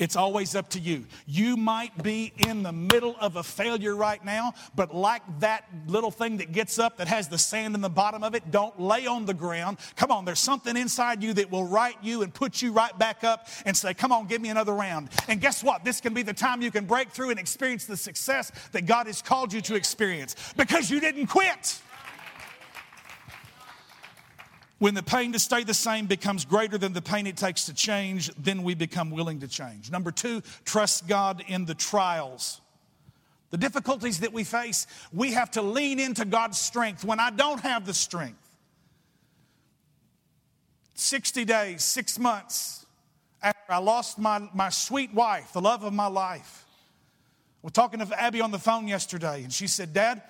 It's 0.00 0.16
always 0.16 0.54
up 0.54 0.70
to 0.70 0.80
you. 0.80 1.04
You 1.26 1.58
might 1.58 2.02
be 2.02 2.32
in 2.48 2.62
the 2.62 2.72
middle 2.72 3.16
of 3.20 3.36
a 3.36 3.42
failure 3.42 3.94
right 3.94 4.24
now, 4.24 4.54
but 4.74 4.94
like 4.94 5.22
that 5.40 5.66
little 5.86 6.10
thing 6.10 6.38
that 6.38 6.52
gets 6.52 6.78
up 6.78 6.96
that 6.96 7.06
has 7.06 7.28
the 7.28 7.36
sand 7.36 7.74
in 7.74 7.82
the 7.82 7.90
bottom 7.90 8.24
of 8.24 8.34
it, 8.34 8.50
don't 8.50 8.80
lay 8.80 9.06
on 9.06 9.26
the 9.26 9.34
ground. 9.34 9.76
Come 9.96 10.10
on, 10.10 10.24
there's 10.24 10.40
something 10.40 10.74
inside 10.74 11.22
you 11.22 11.34
that 11.34 11.50
will 11.50 11.66
right 11.66 11.96
you 12.02 12.22
and 12.22 12.32
put 12.32 12.62
you 12.62 12.72
right 12.72 12.98
back 12.98 13.24
up 13.24 13.46
and 13.66 13.76
say, 13.76 13.92
Come 13.92 14.10
on, 14.10 14.26
give 14.26 14.40
me 14.40 14.48
another 14.48 14.74
round. 14.74 15.10
And 15.28 15.38
guess 15.38 15.62
what? 15.62 15.84
This 15.84 16.00
can 16.00 16.14
be 16.14 16.22
the 16.22 16.32
time 16.32 16.62
you 16.62 16.70
can 16.70 16.86
break 16.86 17.10
through 17.10 17.28
and 17.28 17.38
experience 17.38 17.84
the 17.84 17.96
success 17.96 18.50
that 18.72 18.86
God 18.86 19.06
has 19.06 19.20
called 19.20 19.52
you 19.52 19.60
to 19.60 19.74
experience 19.74 20.34
because 20.56 20.90
you 20.90 20.98
didn't 21.00 21.26
quit. 21.26 21.78
When 24.80 24.94
the 24.94 25.02
pain 25.02 25.32
to 25.32 25.38
stay 25.38 25.62
the 25.62 25.74
same 25.74 26.06
becomes 26.06 26.46
greater 26.46 26.78
than 26.78 26.94
the 26.94 27.02
pain 27.02 27.26
it 27.26 27.36
takes 27.36 27.66
to 27.66 27.74
change, 27.74 28.30
then 28.36 28.62
we 28.62 28.74
become 28.74 29.10
willing 29.10 29.40
to 29.40 29.46
change. 29.46 29.90
Number 29.90 30.10
two, 30.10 30.42
trust 30.64 31.06
God 31.06 31.44
in 31.46 31.66
the 31.66 31.74
trials. 31.74 32.62
The 33.50 33.58
difficulties 33.58 34.20
that 34.20 34.32
we 34.32 34.42
face, 34.42 34.86
we 35.12 35.32
have 35.32 35.50
to 35.50 35.60
lean 35.60 36.00
into 36.00 36.24
God's 36.24 36.58
strength 36.58 37.04
when 37.04 37.20
I 37.20 37.28
don't 37.28 37.60
have 37.60 37.84
the 37.84 37.92
strength. 37.92 38.38
60 40.94 41.44
days, 41.44 41.84
six 41.84 42.18
months 42.18 42.86
after 43.42 43.72
I 43.72 43.78
lost 43.78 44.18
my, 44.18 44.48
my 44.54 44.70
sweet 44.70 45.12
wife, 45.12 45.52
the 45.52 45.60
love 45.60 45.84
of 45.84 45.92
my 45.92 46.06
life. 46.06 46.64
We're 47.60 47.68
talking 47.68 48.00
to 48.00 48.18
Abby 48.18 48.40
on 48.40 48.50
the 48.50 48.58
phone 48.58 48.88
yesterday, 48.88 49.42
and 49.42 49.52
she 49.52 49.66
said, 49.66 49.92
Dad, 49.92 50.22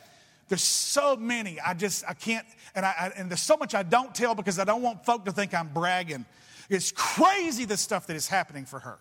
there's 0.51 0.63
so 0.63 1.17
many, 1.17 1.59
I 1.61 1.75
just, 1.75 2.05
I 2.07 2.13
can't, 2.13 2.47
and, 2.75 2.85
I, 2.85 3.13
and 3.17 3.31
there's 3.31 3.41
so 3.41 3.57
much 3.57 3.75
I 3.75 3.85
don't 3.85 4.13
tell 4.15 4.35
because 4.35 4.59
I 4.59 4.65
don't 4.65 4.83
want 4.83 5.07
folk 5.07 5.25
to 5.27 5.33
think 5.33 5.55
I'm 5.55 5.69
bragging. 5.69 6.27
It's 6.69 6.93
crazy 6.93 7.65
the 7.65 7.77
stuff 7.77 8.09
that 8.09 8.17
is 8.17 8.29
happening 8.29 8.65
for 8.65 8.81
her. 8.81 8.99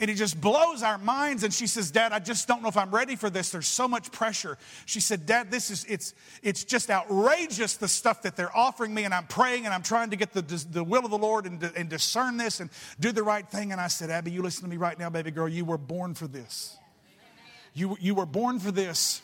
And 0.00 0.10
it 0.10 0.14
just 0.14 0.40
blows 0.40 0.82
our 0.82 0.98
minds. 0.98 1.44
And 1.44 1.54
she 1.54 1.68
says, 1.68 1.92
Dad, 1.92 2.12
I 2.12 2.18
just 2.18 2.48
don't 2.48 2.62
know 2.62 2.68
if 2.68 2.76
I'm 2.76 2.90
ready 2.90 3.14
for 3.14 3.30
this. 3.30 3.50
There's 3.50 3.68
so 3.68 3.86
much 3.86 4.10
pressure. 4.10 4.58
She 4.86 4.98
said, 4.98 5.26
Dad, 5.26 5.52
this 5.52 5.70
is, 5.70 5.84
it's, 5.84 6.14
it's 6.42 6.64
just 6.64 6.90
outrageous 6.90 7.76
the 7.76 7.86
stuff 7.86 8.22
that 8.22 8.34
they're 8.34 8.56
offering 8.56 8.92
me. 8.92 9.04
And 9.04 9.14
I'm 9.14 9.28
praying 9.28 9.66
and 9.66 9.72
I'm 9.72 9.84
trying 9.84 10.10
to 10.10 10.16
get 10.16 10.32
the, 10.32 10.42
the 10.42 10.82
will 10.82 11.04
of 11.04 11.12
the 11.12 11.18
Lord 11.18 11.46
and, 11.46 11.62
and 11.76 11.88
discern 11.88 12.36
this 12.36 12.58
and 12.58 12.70
do 12.98 13.12
the 13.12 13.22
right 13.22 13.48
thing. 13.48 13.70
And 13.70 13.80
I 13.80 13.86
said, 13.86 14.10
Abby, 14.10 14.32
you 14.32 14.42
listen 14.42 14.64
to 14.64 14.68
me 14.68 14.76
right 14.76 14.98
now, 14.98 15.10
baby 15.10 15.30
girl. 15.30 15.48
You 15.48 15.64
were 15.64 15.78
born 15.78 16.14
for 16.14 16.26
this. 16.26 16.76
You, 17.72 17.96
you 18.00 18.16
were 18.16 18.26
born 18.26 18.58
for 18.58 18.72
this. 18.72 19.22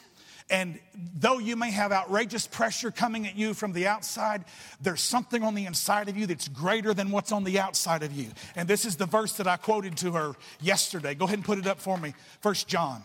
And 0.50 0.80
though 1.14 1.38
you 1.38 1.54
may 1.54 1.70
have 1.70 1.92
outrageous 1.92 2.46
pressure 2.46 2.90
coming 2.90 3.26
at 3.26 3.36
you 3.36 3.54
from 3.54 3.72
the 3.72 3.86
outside, 3.86 4.44
there's 4.80 5.00
something 5.00 5.42
on 5.42 5.54
the 5.54 5.66
inside 5.66 6.08
of 6.08 6.16
you 6.16 6.26
that's 6.26 6.48
greater 6.48 6.92
than 6.92 7.10
what's 7.10 7.30
on 7.30 7.44
the 7.44 7.60
outside 7.60 8.02
of 8.02 8.12
you. 8.12 8.30
And 8.56 8.68
this 8.68 8.84
is 8.84 8.96
the 8.96 9.06
verse 9.06 9.32
that 9.34 9.46
I 9.46 9.56
quoted 9.56 9.96
to 9.98 10.12
her 10.12 10.34
yesterday. 10.60 11.14
Go 11.14 11.26
ahead 11.26 11.38
and 11.38 11.44
put 11.44 11.58
it 11.58 11.66
up 11.66 11.78
for 11.78 11.96
me. 11.96 12.14
First 12.40 12.66
John. 12.66 13.02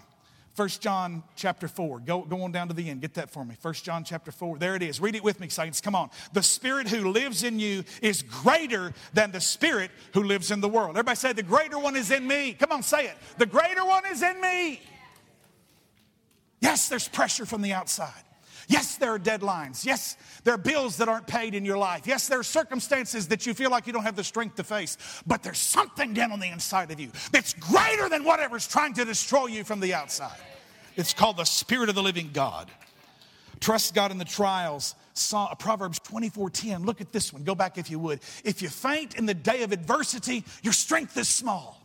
First 0.55 0.81
John 0.81 1.21
chapter 1.36 1.67
4. 1.67 1.99
Go, 1.99 2.21
go 2.21 2.43
on 2.43 2.53
down 2.53 2.69
to 2.69 2.73
the 2.73 2.89
end. 2.89 3.01
Get 3.01 3.15
that 3.15 3.29
for 3.29 3.43
me. 3.43 3.55
First 3.60 3.84
John 3.84 4.05
chapter 4.05 4.31
4. 4.31 4.58
There 4.58 4.75
it 4.75 4.81
is. 4.81 5.01
Read 5.01 5.15
it 5.15 5.23
with 5.23 5.41
me, 5.41 5.49
saints. 5.49 5.81
Come 5.81 5.95
on. 5.95 6.10
The 6.31 6.41
spirit 6.41 6.88
who 6.88 7.12
lives 7.12 7.43
in 7.43 7.60
you 7.60 7.84
is 8.01 8.21
greater 8.21 8.93
than 9.13 9.31
the 9.31 9.41
spirit 9.41 9.91
who 10.13 10.23
lives 10.23 10.51
in 10.51 10.62
the 10.62 10.69
world. 10.69 10.91
Everybody 10.91 11.17
say, 11.17 11.34
the 11.34 11.43
greater 11.43 11.77
one 11.77 11.97
is 11.97 12.10
in 12.10 12.25
me. 12.25 12.53
Come 12.53 12.71
on, 12.71 12.84
say 12.84 13.05
it. 13.08 13.17
The 13.38 13.45
greater 13.45 13.84
one 13.84 14.05
is 14.05 14.23
in 14.23 14.39
me. 14.39 14.79
Yes, 16.65 16.89
there's 16.89 17.08
pressure 17.08 17.45
from 17.45 17.62
the 17.62 17.73
outside. 17.73 18.23
Yes, 18.67 18.95
there 18.97 19.13
are 19.13 19.19
deadlines. 19.19 19.86
Yes, 19.86 20.17
there 20.43 20.56
are 20.56 20.58
bills 20.58 20.97
that 20.97 21.08
aren't 21.08 21.28
paid 21.28 21.54
in 21.54 21.63
your 21.63 21.78
life. 21.78 22.08
Yes, 22.08 22.28
there 22.28 22.39
are 22.39 22.43
circumstances 22.43 23.28
that 23.28 23.45
you 23.45 23.54
feel 23.54 23.69
like 23.69 23.86
you 23.86 23.93
don't 23.93 24.01
have 24.01 24.15
the 24.15 24.23
strength 24.23 24.56
to 24.56 24.63
face. 24.63 24.97
But 25.28 25.43
there's 25.43 25.60
something 25.60 26.15
down 26.15 26.32
on 26.32 26.39
the 26.39 26.47
inside 26.47 26.89
of 26.89 26.99
you 26.99 27.12
that's 27.32 27.54
greater 27.54 28.10
than 28.10 28.23
whatever's 28.23 28.67
trying 28.67 28.95
to 28.95 29.06
destroy 29.06 29.45
you 29.45 29.63
from 29.63 29.80
the 29.80 29.93
outside. 29.93 30.39
It's 30.95 31.13
called 31.13 31.38
the 31.38 31.43
Spirit 31.43 31.89
of 31.89 31.93
the 31.93 32.01
living 32.01 32.32
God. 32.34 32.71
Trust 33.60 33.93
God 33.93 34.10
in 34.10 34.17
the 34.17 34.25
trials. 34.25 34.95
Uh, 35.32 35.54
Proverbs 35.54 35.99
24:10. 35.99 36.84
Look 36.84 36.99
at 36.99 37.12
this 37.12 37.32
one. 37.32 37.43
Go 37.43 37.54
back 37.54 37.78
if 37.78 37.91
you 37.91 37.99
would. 37.99 38.21
If 38.43 38.63
you 38.63 38.69
faint 38.69 39.13
in 39.13 39.28
the 39.28 39.36
day 39.36 39.62
of 39.62 39.71
adversity, 39.71 40.43
your 40.63 40.73
strength 40.73 41.15
is 41.15 41.30
small. 41.30 41.85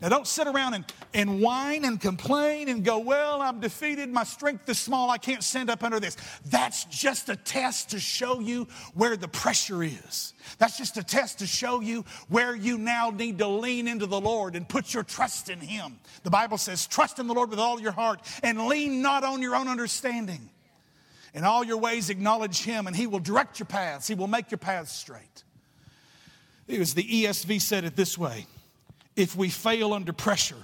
Now, 0.00 0.10
don't 0.10 0.26
sit 0.26 0.46
around 0.46 0.74
and, 0.74 0.84
and 1.14 1.40
whine 1.40 1.86
and 1.86 1.98
complain 1.98 2.68
and 2.68 2.84
go, 2.84 2.98
Well, 2.98 3.40
I'm 3.40 3.60
defeated. 3.60 4.10
My 4.10 4.24
strength 4.24 4.68
is 4.68 4.78
small. 4.78 5.08
I 5.08 5.16
can't 5.16 5.42
stand 5.42 5.70
up 5.70 5.82
under 5.82 5.98
this. 5.98 6.18
That's 6.44 6.84
just 6.84 7.30
a 7.30 7.36
test 7.36 7.90
to 7.90 7.98
show 7.98 8.40
you 8.40 8.68
where 8.92 9.16
the 9.16 9.28
pressure 9.28 9.82
is. 9.82 10.34
That's 10.58 10.76
just 10.76 10.98
a 10.98 11.02
test 11.02 11.38
to 11.38 11.46
show 11.46 11.80
you 11.80 12.04
where 12.28 12.54
you 12.54 12.76
now 12.76 13.08
need 13.08 13.38
to 13.38 13.48
lean 13.48 13.88
into 13.88 14.04
the 14.04 14.20
Lord 14.20 14.54
and 14.54 14.68
put 14.68 14.92
your 14.92 15.02
trust 15.02 15.48
in 15.48 15.60
Him. 15.60 15.98
The 16.24 16.30
Bible 16.30 16.58
says, 16.58 16.86
Trust 16.86 17.18
in 17.18 17.26
the 17.26 17.34
Lord 17.34 17.48
with 17.48 17.58
all 17.58 17.80
your 17.80 17.92
heart 17.92 18.20
and 18.42 18.66
lean 18.66 19.00
not 19.00 19.24
on 19.24 19.40
your 19.40 19.56
own 19.56 19.66
understanding. 19.66 20.50
In 21.32 21.44
all 21.44 21.64
your 21.64 21.78
ways, 21.78 22.10
acknowledge 22.10 22.62
Him, 22.62 22.86
and 22.86 22.94
He 22.94 23.06
will 23.06 23.18
direct 23.18 23.58
your 23.58 23.66
paths, 23.66 24.08
He 24.08 24.14
will 24.14 24.26
make 24.26 24.50
your 24.50 24.58
paths 24.58 24.92
straight. 24.92 25.44
It 26.68 26.78
was 26.78 26.92
the 26.92 27.04
ESV 27.04 27.62
said 27.62 27.84
it 27.84 27.96
this 27.96 28.18
way 28.18 28.46
if 29.16 29.34
we 29.34 29.48
fail 29.48 29.92
under 29.92 30.12
pressure, 30.12 30.62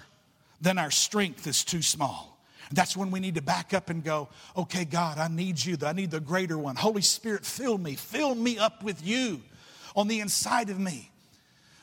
then 0.61 0.79
our 0.79 0.91
strength 0.91 1.47
is 1.47 1.65
too 1.65 1.83
small. 1.83 2.39
That's 2.71 2.97
when 2.97 3.11
we 3.11 3.21
need 3.21 3.35
to 3.35 3.43
back 3.43 3.75
up 3.75 3.91
and 3.91 4.03
go, 4.03 4.29
okay, 4.57 4.85
God, 4.85 5.19
I 5.19 5.29
need 5.29 5.63
you. 5.63 5.77
I 5.85 5.93
need 5.93 6.11
the 6.11 6.21
greater 6.21 6.57
one. 6.57 6.77
Holy 6.77 7.03
Spirit, 7.03 7.45
fill 7.45 7.77
me. 7.77 7.97
Fill 7.97 8.35
me 8.35 8.59
up 8.59 8.83
with 8.83 9.05
you 9.07 9.43
on 9.95 10.09
the 10.09 10.21
inside 10.21 10.71
of 10.71 10.79
me. 10.79 11.11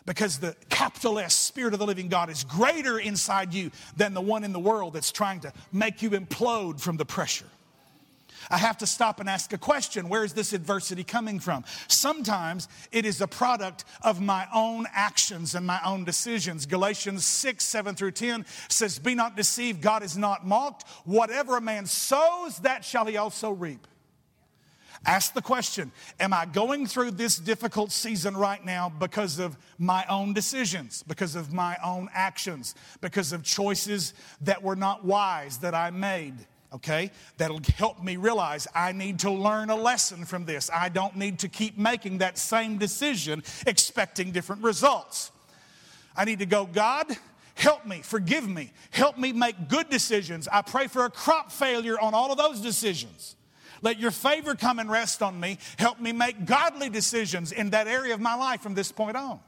Because 0.06 0.40
the 0.40 0.56
capital 0.70 1.20
S, 1.20 1.36
Spirit 1.36 1.74
of 1.74 1.80
the 1.80 1.86
living 1.86 2.08
God, 2.08 2.32
is 2.32 2.44
greater 2.44 2.98
inside 2.98 3.54
you 3.54 3.70
than 3.96 4.16
the 4.16 4.22
one 4.22 4.44
in 4.44 4.54
the 4.54 4.60
world 4.60 4.94
that's 4.94 5.12
trying 5.12 5.42
to 5.42 5.54
make 5.72 6.02
you 6.02 6.12
implode 6.12 6.80
from 6.80 6.98
the 6.98 7.06
pressure. 7.06 7.46
I 8.50 8.58
have 8.58 8.78
to 8.80 8.88
stop 8.88 9.20
and 9.20 9.30
ask 9.30 9.54
a 9.54 9.58
question 9.58 10.10
where 10.10 10.24
is 10.24 10.34
this 10.34 10.54
adversity 10.54 11.04
coming 11.04 11.40
from? 11.40 11.64
Sometimes 11.88 12.68
it 12.92 13.06
is 13.06 13.22
a 13.22 13.28
product 13.28 13.86
of 14.02 14.22
my 14.22 14.48
own 14.54 14.86
actions 14.94 15.56
and 15.56 15.66
my 15.66 15.80
own 15.86 16.04
decisions. 16.04 16.66
Galatians 16.66 17.26
6, 17.26 17.64
7 17.64 17.96
through 17.96 18.12
10 18.12 18.46
says, 18.70 19.00
Be 19.00 19.16
not 19.16 19.36
deceived, 19.36 19.82
God 19.82 20.04
is 20.04 20.18
not 20.18 20.46
mocked. 20.46 20.88
Whatever 21.06 21.58
a 21.58 21.62
man 21.62 21.86
sows, 21.86 22.60
that 22.60 22.86
shall 22.86 23.06
he 23.06 23.18
also 23.18 23.52
reap. 23.52 23.88
Ask 25.06 25.34
the 25.34 25.42
question 25.42 25.92
Am 26.20 26.34
I 26.34 26.46
going 26.46 26.86
through 26.86 27.12
this 27.12 27.38
difficult 27.38 27.92
season 27.92 28.36
right 28.36 28.64
now 28.64 28.90
because 28.90 29.40
of 29.40 29.58
my 29.78 30.06
own 30.10 30.34
decisions, 30.34 31.04
because 31.04 31.36
of 31.36 31.54
my 31.54 31.78
own 31.84 32.10
actions, 32.14 32.76
because 33.02 33.32
of 33.32 33.44
choices 33.44 34.14
that 34.42 34.62
were 34.62 34.76
not 34.76 35.06
wise 35.06 35.60
that 35.60 35.74
I 35.74 35.90
made? 35.92 36.36
Okay, 36.72 37.10
that'll 37.38 37.62
help 37.78 38.04
me 38.04 38.16
realize 38.18 38.68
I 38.76 38.92
need 38.92 39.20
to 39.20 39.32
learn 39.32 39.72
a 39.72 39.76
lesson 39.76 40.24
from 40.24 40.46
this. 40.46 40.70
I 40.72 40.90
don't 40.90 41.16
need 41.16 41.40
to 41.40 41.48
keep 41.50 41.80
making 41.80 42.20
that 42.20 42.38
same 42.38 42.78
decision 42.78 43.44
expecting 43.66 44.32
different 44.32 44.62
results. 44.62 45.32
I 46.16 46.26
need 46.26 46.40
to 46.40 46.46
go, 46.46 46.66
God, 46.66 47.08
help 47.56 47.88
me, 47.88 48.02
forgive 48.04 48.48
me, 48.48 48.72
help 48.92 49.18
me 49.18 49.34
make 49.34 49.68
good 49.68 49.90
decisions. 49.90 50.48
I 50.48 50.62
pray 50.62 50.86
for 50.86 51.06
a 51.06 51.10
crop 51.10 51.52
failure 51.52 52.00
on 52.00 52.14
all 52.14 52.32
of 52.32 52.38
those 52.38 52.62
decisions. 52.62 53.36
Let 53.82 54.00
your 54.00 54.12
favor 54.12 54.54
come 54.54 54.78
and 54.78 54.92
rest 54.92 55.24
on 55.24 55.40
me. 55.40 55.58
Help 55.78 56.00
me 56.00 56.12
make 56.12 56.46
godly 56.46 56.90
decisions 56.90 57.52
in 57.52 57.72
that 57.72 57.88
area 57.88 58.14
of 58.14 58.20
my 58.20 58.36
life 58.36 58.62
from 58.62 58.76
this 58.76 58.92
point 58.92 59.18
on. 59.18 59.40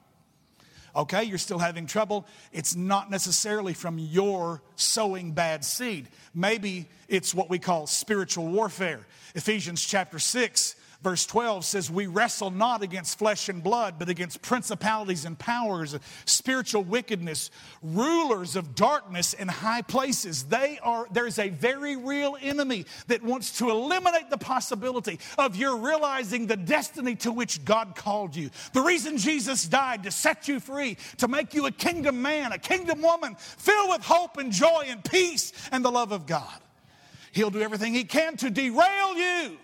Okay, 0.96 1.24
you're 1.24 1.38
still 1.38 1.60
having 1.60 1.86
trouble. 1.86 2.26
It's 2.52 2.76
not 2.76 3.10
necessarily 3.10 3.74
from 3.74 3.98
your 3.98 4.62
sowing 4.76 5.32
bad 5.32 5.64
seed. 5.64 6.08
Maybe 6.34 6.88
it's 7.08 7.34
what 7.34 7.50
we 7.50 7.60
call 7.60 7.88
spiritual 7.88 8.48
warfare. 8.48 9.00
Ephesians 9.36 9.82
chapter 9.84 10.20
6 10.20 10.76
Verse 11.04 11.26
12 11.26 11.66
says, 11.66 11.90
We 11.90 12.06
wrestle 12.06 12.52
not 12.52 12.84
against 12.84 13.18
flesh 13.18 13.50
and 13.50 13.64
blood, 13.64 13.96
but 13.98 14.08
against 14.08 14.42
principalities 14.44 15.26
and 15.26 15.38
powers, 15.38 15.98
spiritual 16.26 16.84
wickedness, 16.84 17.50
rulers 17.82 18.56
of 18.56 18.76
darkness 18.76 19.34
in 19.34 19.48
high 19.48 19.82
places. 19.82 20.44
They 20.44 20.78
are, 20.84 21.08
there's 21.12 21.40
a 21.40 21.50
very 21.50 21.96
real 21.96 22.38
enemy 22.40 22.86
that 23.08 23.24
wants 23.24 23.58
to 23.58 23.72
eliminate 23.72 24.30
the 24.30 24.38
possibility 24.38 25.20
of 25.40 25.56
your 25.56 25.78
realizing 25.78 26.46
the 26.46 26.58
destiny 26.58 27.16
to 27.18 27.32
which 27.32 27.66
God 27.66 27.96
called 27.96 28.36
you. 28.36 28.52
The 28.74 28.82
reason 28.82 29.18
Jesus 29.18 29.68
died 29.68 30.04
to 30.04 30.12
set 30.12 30.48
you 30.48 30.60
free, 30.60 30.98
to 31.18 31.28
make 31.28 31.56
you 31.56 31.66
a 31.66 31.72
kingdom 31.72 32.22
man, 32.22 32.52
a 32.52 32.60
kingdom 32.60 33.02
woman, 33.02 33.36
filled 33.40 33.90
with 33.90 34.04
hope 34.04 34.38
and 34.38 34.52
joy 34.52 34.84
and 34.86 35.04
peace 35.04 35.52
and 35.72 35.84
the 35.84 35.92
love 35.92 36.12
of 36.12 36.28
God. 36.28 36.60
He'll 37.32 37.50
do 37.50 37.62
everything 37.62 37.96
he 37.96 38.04
can 38.04 38.38
to 38.38 38.52
derail 38.52 39.18
you 39.18 39.58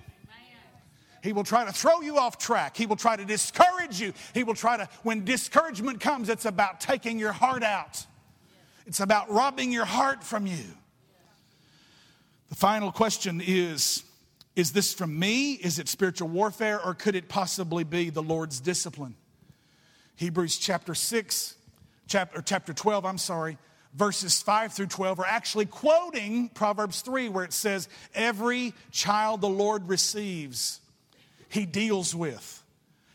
he 1.23 1.33
will 1.33 1.43
try 1.43 1.65
to 1.65 1.71
throw 1.71 2.01
you 2.01 2.17
off 2.17 2.37
track. 2.37 2.77
He 2.77 2.85
will 2.85 2.95
try 2.95 3.15
to 3.15 3.25
discourage 3.25 3.99
you. 3.99 4.13
He 4.33 4.43
will 4.43 4.53
try 4.53 4.77
to, 4.77 4.87
when 5.03 5.25
discouragement 5.25 5.99
comes, 5.99 6.29
it's 6.29 6.45
about 6.45 6.79
taking 6.79 7.19
your 7.19 7.31
heart 7.31 7.63
out, 7.63 8.05
it's 8.85 8.99
about 8.99 9.31
robbing 9.31 9.71
your 9.71 9.85
heart 9.85 10.23
from 10.23 10.47
you. 10.47 10.63
The 12.49 12.55
final 12.55 12.91
question 12.91 13.41
is 13.45 14.03
Is 14.55 14.71
this 14.71 14.93
from 14.93 15.17
me? 15.17 15.53
Is 15.53 15.79
it 15.79 15.87
spiritual 15.89 16.29
warfare? 16.29 16.83
Or 16.83 16.93
could 16.93 17.15
it 17.15 17.27
possibly 17.27 17.83
be 17.83 18.09
the 18.09 18.23
Lord's 18.23 18.59
discipline? 18.59 19.15
Hebrews 20.15 20.57
chapter 20.57 20.95
6, 20.95 21.55
chapter, 22.07 22.41
chapter 22.41 22.73
12, 22.73 23.05
I'm 23.05 23.19
sorry, 23.19 23.57
verses 23.93 24.41
5 24.41 24.73
through 24.73 24.87
12 24.87 25.19
are 25.19 25.25
actually 25.25 25.65
quoting 25.65 26.49
Proverbs 26.49 27.01
3, 27.01 27.29
where 27.29 27.43
it 27.43 27.53
says, 27.53 27.87
Every 28.15 28.73
child 28.91 29.41
the 29.41 29.49
Lord 29.49 29.87
receives 29.87 30.79
he 31.49 31.65
deals 31.65 32.15
with, 32.15 32.63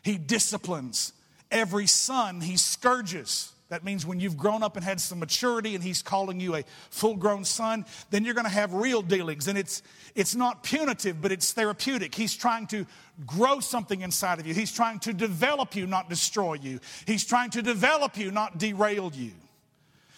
he 0.03 0.17
disciplines. 0.17 1.13
Every 1.51 1.85
son 1.87 2.41
he 2.41 2.57
scourges. 2.57 3.51
That 3.69 3.83
means 3.83 4.05
when 4.05 4.19
you've 4.19 4.37
grown 4.37 4.61
up 4.61 4.75
and 4.75 4.85
had 4.85 5.01
some 5.01 5.19
maturity 5.19 5.73
and 5.73 5.83
he's 5.83 6.01
calling 6.01 6.39
you 6.39 6.55
a 6.55 6.63
full 6.89 7.15
grown 7.15 7.43
son, 7.43 7.85
then 8.11 8.23
you're 8.23 8.35
going 8.35 8.45
to 8.45 8.51
have 8.51 8.73
real 8.73 9.01
dealings. 9.01 9.47
And 9.47 9.57
it's, 9.57 9.81
it's 10.13 10.35
not 10.35 10.61
punitive, 10.61 11.21
but 11.21 11.31
it's 11.31 11.53
therapeutic. 11.53 12.13
He's 12.13 12.35
trying 12.35 12.67
to 12.67 12.85
grow 13.25 13.59
something 13.59 14.01
inside 14.01 14.39
of 14.39 14.45
you. 14.45 14.53
He's 14.53 14.71
trying 14.71 14.99
to 14.99 15.13
develop 15.13 15.75
you, 15.75 15.87
not 15.87 16.07
destroy 16.07 16.53
you. 16.53 16.79
He's 17.07 17.25
trying 17.25 17.49
to 17.51 17.61
develop 17.63 18.17
you, 18.17 18.29
not 18.29 18.59
derail 18.59 19.11
you. 19.13 19.31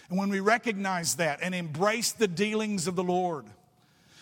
And 0.10 0.20
when 0.20 0.30
we 0.30 0.40
recognize 0.40 1.16
that 1.16 1.40
and 1.42 1.56
embrace 1.56 2.12
the 2.12 2.28
dealings 2.28 2.88
of 2.88 2.96
the 2.96 3.04
Lord 3.04 3.46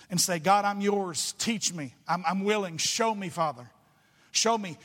and 0.09 0.21
say, 0.21 0.37
God, 0.39 0.63
I'm 0.63 0.79
yours, 0.79 1.33
teach 1.39 1.73
me, 1.73 1.95
I'm, 2.07 2.23
I'm 2.27 2.43
willing, 2.43 2.77
show 2.77 3.15
me, 3.15 3.29
Father. 3.29 3.67
Show 4.33 4.57
me. 4.57 4.77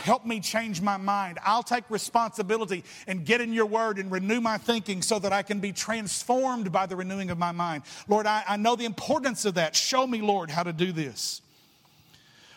Help 0.00 0.24
me 0.24 0.40
change 0.40 0.80
my 0.80 0.96
mind. 0.96 1.38
I'll 1.44 1.62
take 1.62 1.84
responsibility 1.90 2.84
and 3.06 3.26
get 3.26 3.40
in 3.40 3.52
your 3.52 3.66
word 3.66 3.98
and 3.98 4.10
renew 4.10 4.40
my 4.40 4.56
thinking 4.56 5.02
so 5.02 5.18
that 5.18 5.32
I 5.32 5.42
can 5.42 5.60
be 5.60 5.72
transformed 5.72 6.70
by 6.70 6.86
the 6.86 6.96
renewing 6.96 7.30
of 7.30 7.38
my 7.38 7.52
mind. 7.52 7.82
Lord, 8.08 8.26
I, 8.26 8.44
I 8.48 8.56
know 8.56 8.76
the 8.76 8.84
importance 8.84 9.44
of 9.44 9.54
that. 9.54 9.74
Show 9.74 10.06
me, 10.06 10.20
Lord, 10.22 10.50
how 10.50 10.62
to 10.62 10.72
do 10.72 10.92
this. 10.92 11.42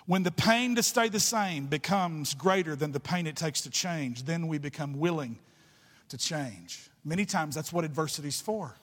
When 0.06 0.24
the 0.24 0.32
pain 0.32 0.76
to 0.76 0.84
stay 0.84 1.10
the 1.10 1.20
same 1.20 1.66
becomes 1.66 2.34
greater 2.34 2.78
than 2.78 2.94
the 2.94 3.00
pain 3.00 3.28
it 3.28 3.36
takes 3.36 3.62
to 3.62 3.70
change, 3.70 4.24
then 4.24 4.48
we 4.48 4.58
become 4.58 5.00
willing 5.00 5.38
to 6.10 6.18
change. 6.18 6.90
Many 7.04 7.26
times 7.26 7.56
that's 7.56 7.74
what 7.74 7.84
adversity 7.84 8.30
is 8.30 8.40
for. 8.40 8.76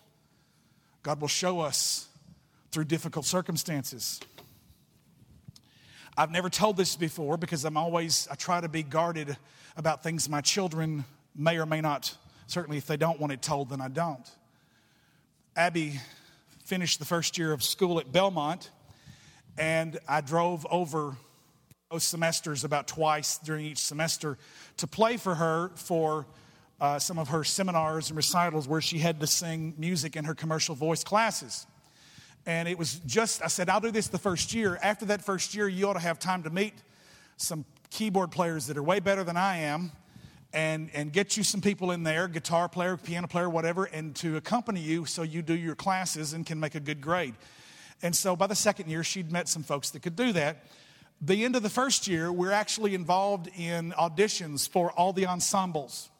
God 1.02 1.20
will 1.20 1.28
show 1.28 1.60
us 1.60 2.08
through 2.72 2.84
difficult 2.84 3.24
circumstances. 3.24 4.20
I've 6.16 6.30
never 6.30 6.48
told 6.48 6.76
this 6.76 6.94
before 6.94 7.36
because 7.36 7.64
I'm 7.64 7.76
always, 7.76 8.28
I 8.30 8.36
try 8.36 8.60
to 8.60 8.68
be 8.68 8.84
guarded 8.84 9.36
about 9.76 10.04
things 10.04 10.28
my 10.28 10.40
children 10.40 11.04
may 11.34 11.58
or 11.58 11.66
may 11.66 11.80
not, 11.80 12.16
certainly 12.46 12.78
if 12.78 12.86
they 12.86 12.96
don't 12.96 13.18
want 13.18 13.32
it 13.32 13.42
told, 13.42 13.70
then 13.70 13.80
I 13.80 13.88
don't. 13.88 14.30
Abby 15.56 15.98
finished 16.64 17.00
the 17.00 17.04
first 17.04 17.36
year 17.36 17.52
of 17.52 17.64
school 17.64 17.98
at 17.98 18.12
Belmont, 18.12 18.70
and 19.58 19.98
I 20.06 20.20
drove 20.20 20.64
over 20.70 21.16
those 21.90 22.04
semesters 22.04 22.62
about 22.62 22.86
twice 22.86 23.38
during 23.38 23.66
each 23.66 23.78
semester 23.78 24.38
to 24.76 24.86
play 24.86 25.16
for 25.16 25.34
her 25.34 25.72
for 25.74 26.26
uh, 26.80 27.00
some 27.00 27.18
of 27.18 27.28
her 27.28 27.42
seminars 27.42 28.10
and 28.10 28.16
recitals 28.16 28.68
where 28.68 28.80
she 28.80 28.98
had 28.98 29.18
to 29.18 29.26
sing 29.26 29.74
music 29.78 30.14
in 30.14 30.24
her 30.24 30.34
commercial 30.34 30.76
voice 30.76 31.02
classes. 31.02 31.66
And 32.46 32.68
it 32.68 32.78
was 32.78 33.00
just, 33.06 33.42
I 33.42 33.46
said, 33.46 33.68
I'll 33.68 33.80
do 33.80 33.90
this 33.90 34.08
the 34.08 34.18
first 34.18 34.52
year. 34.52 34.78
After 34.82 35.06
that 35.06 35.24
first 35.24 35.54
year, 35.54 35.68
you 35.68 35.88
ought 35.88 35.94
to 35.94 36.00
have 36.00 36.18
time 36.18 36.42
to 36.42 36.50
meet 36.50 36.74
some 37.36 37.64
keyboard 37.90 38.30
players 38.30 38.66
that 38.66 38.76
are 38.76 38.82
way 38.82 39.00
better 39.00 39.24
than 39.24 39.36
I 39.36 39.58
am 39.58 39.92
and, 40.52 40.90
and 40.94 41.12
get 41.12 41.36
you 41.36 41.42
some 41.42 41.60
people 41.60 41.90
in 41.90 42.02
there, 42.02 42.28
guitar 42.28 42.68
player, 42.68 42.96
piano 42.96 43.26
player, 43.26 43.50
whatever, 43.50 43.84
and 43.86 44.14
to 44.16 44.36
accompany 44.36 44.80
you 44.80 45.04
so 45.04 45.22
you 45.22 45.42
do 45.42 45.54
your 45.54 45.74
classes 45.74 46.32
and 46.32 46.46
can 46.46 46.60
make 46.60 46.74
a 46.74 46.80
good 46.80 47.00
grade. 47.00 47.34
And 48.02 48.14
so 48.14 48.36
by 48.36 48.46
the 48.46 48.54
second 48.54 48.90
year, 48.90 49.02
she'd 49.02 49.32
met 49.32 49.48
some 49.48 49.62
folks 49.62 49.90
that 49.90 50.02
could 50.02 50.16
do 50.16 50.32
that. 50.32 50.64
The 51.20 51.44
end 51.44 51.56
of 51.56 51.62
the 51.62 51.70
first 51.70 52.06
year, 52.06 52.30
we're 52.30 52.52
actually 52.52 52.94
involved 52.94 53.48
in 53.56 53.92
auditions 53.92 54.68
for 54.68 54.92
all 54.92 55.12
the 55.12 55.26
ensembles 55.26 56.10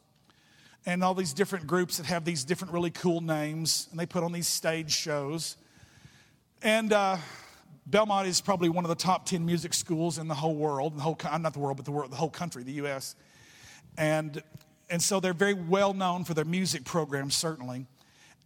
and 0.86 1.04
all 1.04 1.14
these 1.14 1.32
different 1.32 1.66
groups 1.66 1.98
that 1.98 2.06
have 2.06 2.24
these 2.24 2.44
different 2.44 2.72
really 2.72 2.90
cool 2.90 3.20
names, 3.20 3.88
and 3.90 4.00
they 4.00 4.06
put 4.06 4.22
on 4.22 4.32
these 4.32 4.48
stage 4.48 4.92
shows. 4.92 5.56
And 6.64 6.94
uh, 6.94 7.18
Belmont 7.84 8.26
is 8.26 8.40
probably 8.40 8.70
one 8.70 8.86
of 8.86 8.88
the 8.88 8.94
top 8.94 9.26
10 9.26 9.44
music 9.44 9.74
schools 9.74 10.16
in 10.16 10.28
the 10.28 10.34
whole 10.34 10.54
world, 10.54 10.96
the 10.96 11.02
whole, 11.02 11.18
not 11.38 11.52
the 11.52 11.58
world, 11.58 11.76
but 11.76 11.84
the, 11.84 11.92
world, 11.92 12.10
the 12.10 12.16
whole 12.16 12.30
country, 12.30 12.62
the 12.62 12.72
U.S. 12.72 13.16
And, 13.98 14.42
and 14.88 15.02
so 15.02 15.20
they're 15.20 15.34
very 15.34 15.52
well 15.52 15.92
known 15.92 16.24
for 16.24 16.32
their 16.32 16.46
music 16.46 16.84
programs, 16.84 17.34
certainly. 17.34 17.84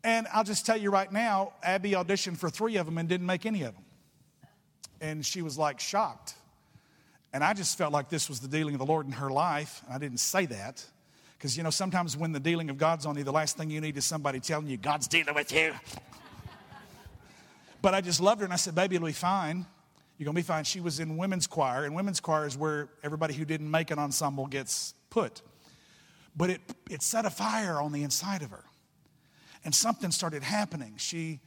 And 0.02 0.26
I'll 0.32 0.42
just 0.42 0.66
tell 0.66 0.76
you 0.76 0.90
right 0.90 1.10
now, 1.12 1.52
Abby 1.62 1.92
auditioned 1.92 2.38
for 2.38 2.50
three 2.50 2.76
of 2.76 2.86
them 2.86 2.98
and 2.98 3.08
didn't 3.08 3.26
make 3.26 3.46
any 3.46 3.62
of 3.62 3.74
them. 3.74 3.84
And 5.00 5.24
she 5.24 5.40
was 5.40 5.56
like 5.56 5.78
shocked. 5.78 6.34
And 7.32 7.44
I 7.44 7.54
just 7.54 7.78
felt 7.78 7.92
like 7.92 8.08
this 8.08 8.28
was 8.28 8.40
the 8.40 8.48
dealing 8.48 8.74
of 8.74 8.80
the 8.80 8.86
Lord 8.86 9.06
in 9.06 9.12
her 9.12 9.30
life. 9.30 9.80
And 9.86 9.94
I 9.94 9.98
didn't 9.98 10.18
say 10.18 10.44
that. 10.46 10.84
Because, 11.36 11.56
you 11.56 11.62
know, 11.62 11.70
sometimes 11.70 12.16
when 12.16 12.32
the 12.32 12.40
dealing 12.40 12.68
of 12.68 12.78
God's 12.78 13.06
on 13.06 13.16
you, 13.16 13.22
the 13.22 13.30
last 13.30 13.56
thing 13.56 13.70
you 13.70 13.80
need 13.80 13.96
is 13.96 14.04
somebody 14.04 14.40
telling 14.40 14.66
you, 14.66 14.76
God's 14.76 15.06
dealing 15.06 15.36
with 15.36 15.52
you. 15.52 15.72
But 17.80 17.94
I 17.94 18.00
just 18.00 18.20
loved 18.20 18.40
her 18.40 18.44
and 18.44 18.52
I 18.52 18.56
said, 18.56 18.74
Baby, 18.74 18.96
it'll 18.96 19.06
be 19.06 19.12
fine. 19.12 19.66
You're 20.18 20.24
going 20.24 20.34
to 20.34 20.38
be 20.42 20.46
fine. 20.46 20.64
She 20.64 20.80
was 20.80 20.98
in 20.98 21.16
women's 21.16 21.46
choir, 21.46 21.84
and 21.84 21.94
women's 21.94 22.18
choir 22.18 22.44
is 22.44 22.56
where 22.56 22.88
everybody 23.04 23.34
who 23.34 23.44
didn't 23.44 23.70
make 23.70 23.92
an 23.92 24.00
ensemble 24.00 24.46
gets 24.46 24.94
put. 25.10 25.42
But 26.36 26.50
it, 26.50 26.60
it 26.90 27.02
set 27.02 27.24
a 27.24 27.30
fire 27.30 27.80
on 27.80 27.92
the 27.92 28.02
inside 28.02 28.42
of 28.42 28.50
her. 28.50 28.64
And 29.64 29.72
something 29.72 30.10
started 30.10 30.42
happening. 30.42 30.94
She 30.96 31.38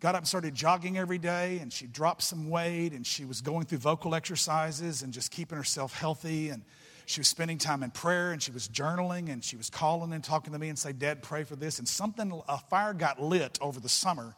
got 0.00 0.16
up 0.16 0.22
and 0.22 0.28
started 0.28 0.56
jogging 0.56 0.98
every 0.98 1.18
day, 1.18 1.58
and 1.58 1.72
she 1.72 1.86
dropped 1.86 2.22
some 2.22 2.50
weight, 2.50 2.92
and 2.92 3.06
she 3.06 3.24
was 3.24 3.40
going 3.40 3.66
through 3.66 3.78
vocal 3.78 4.12
exercises 4.12 5.02
and 5.02 5.12
just 5.12 5.30
keeping 5.30 5.56
herself 5.56 5.96
healthy. 5.96 6.48
And 6.48 6.64
she 7.06 7.20
was 7.20 7.28
spending 7.28 7.58
time 7.58 7.84
in 7.84 7.92
prayer, 7.92 8.32
and 8.32 8.42
she 8.42 8.50
was 8.50 8.68
journaling, 8.68 9.30
and 9.32 9.44
she 9.44 9.56
was 9.56 9.70
calling 9.70 10.12
and 10.12 10.24
talking 10.24 10.52
to 10.52 10.58
me 10.58 10.68
and 10.68 10.76
say, 10.76 10.92
Dad, 10.92 11.22
pray 11.22 11.44
for 11.44 11.54
this. 11.54 11.78
And 11.78 11.86
something, 11.86 12.42
a 12.48 12.58
fire 12.58 12.92
got 12.92 13.22
lit 13.22 13.56
over 13.60 13.78
the 13.78 13.88
summer 13.88 14.34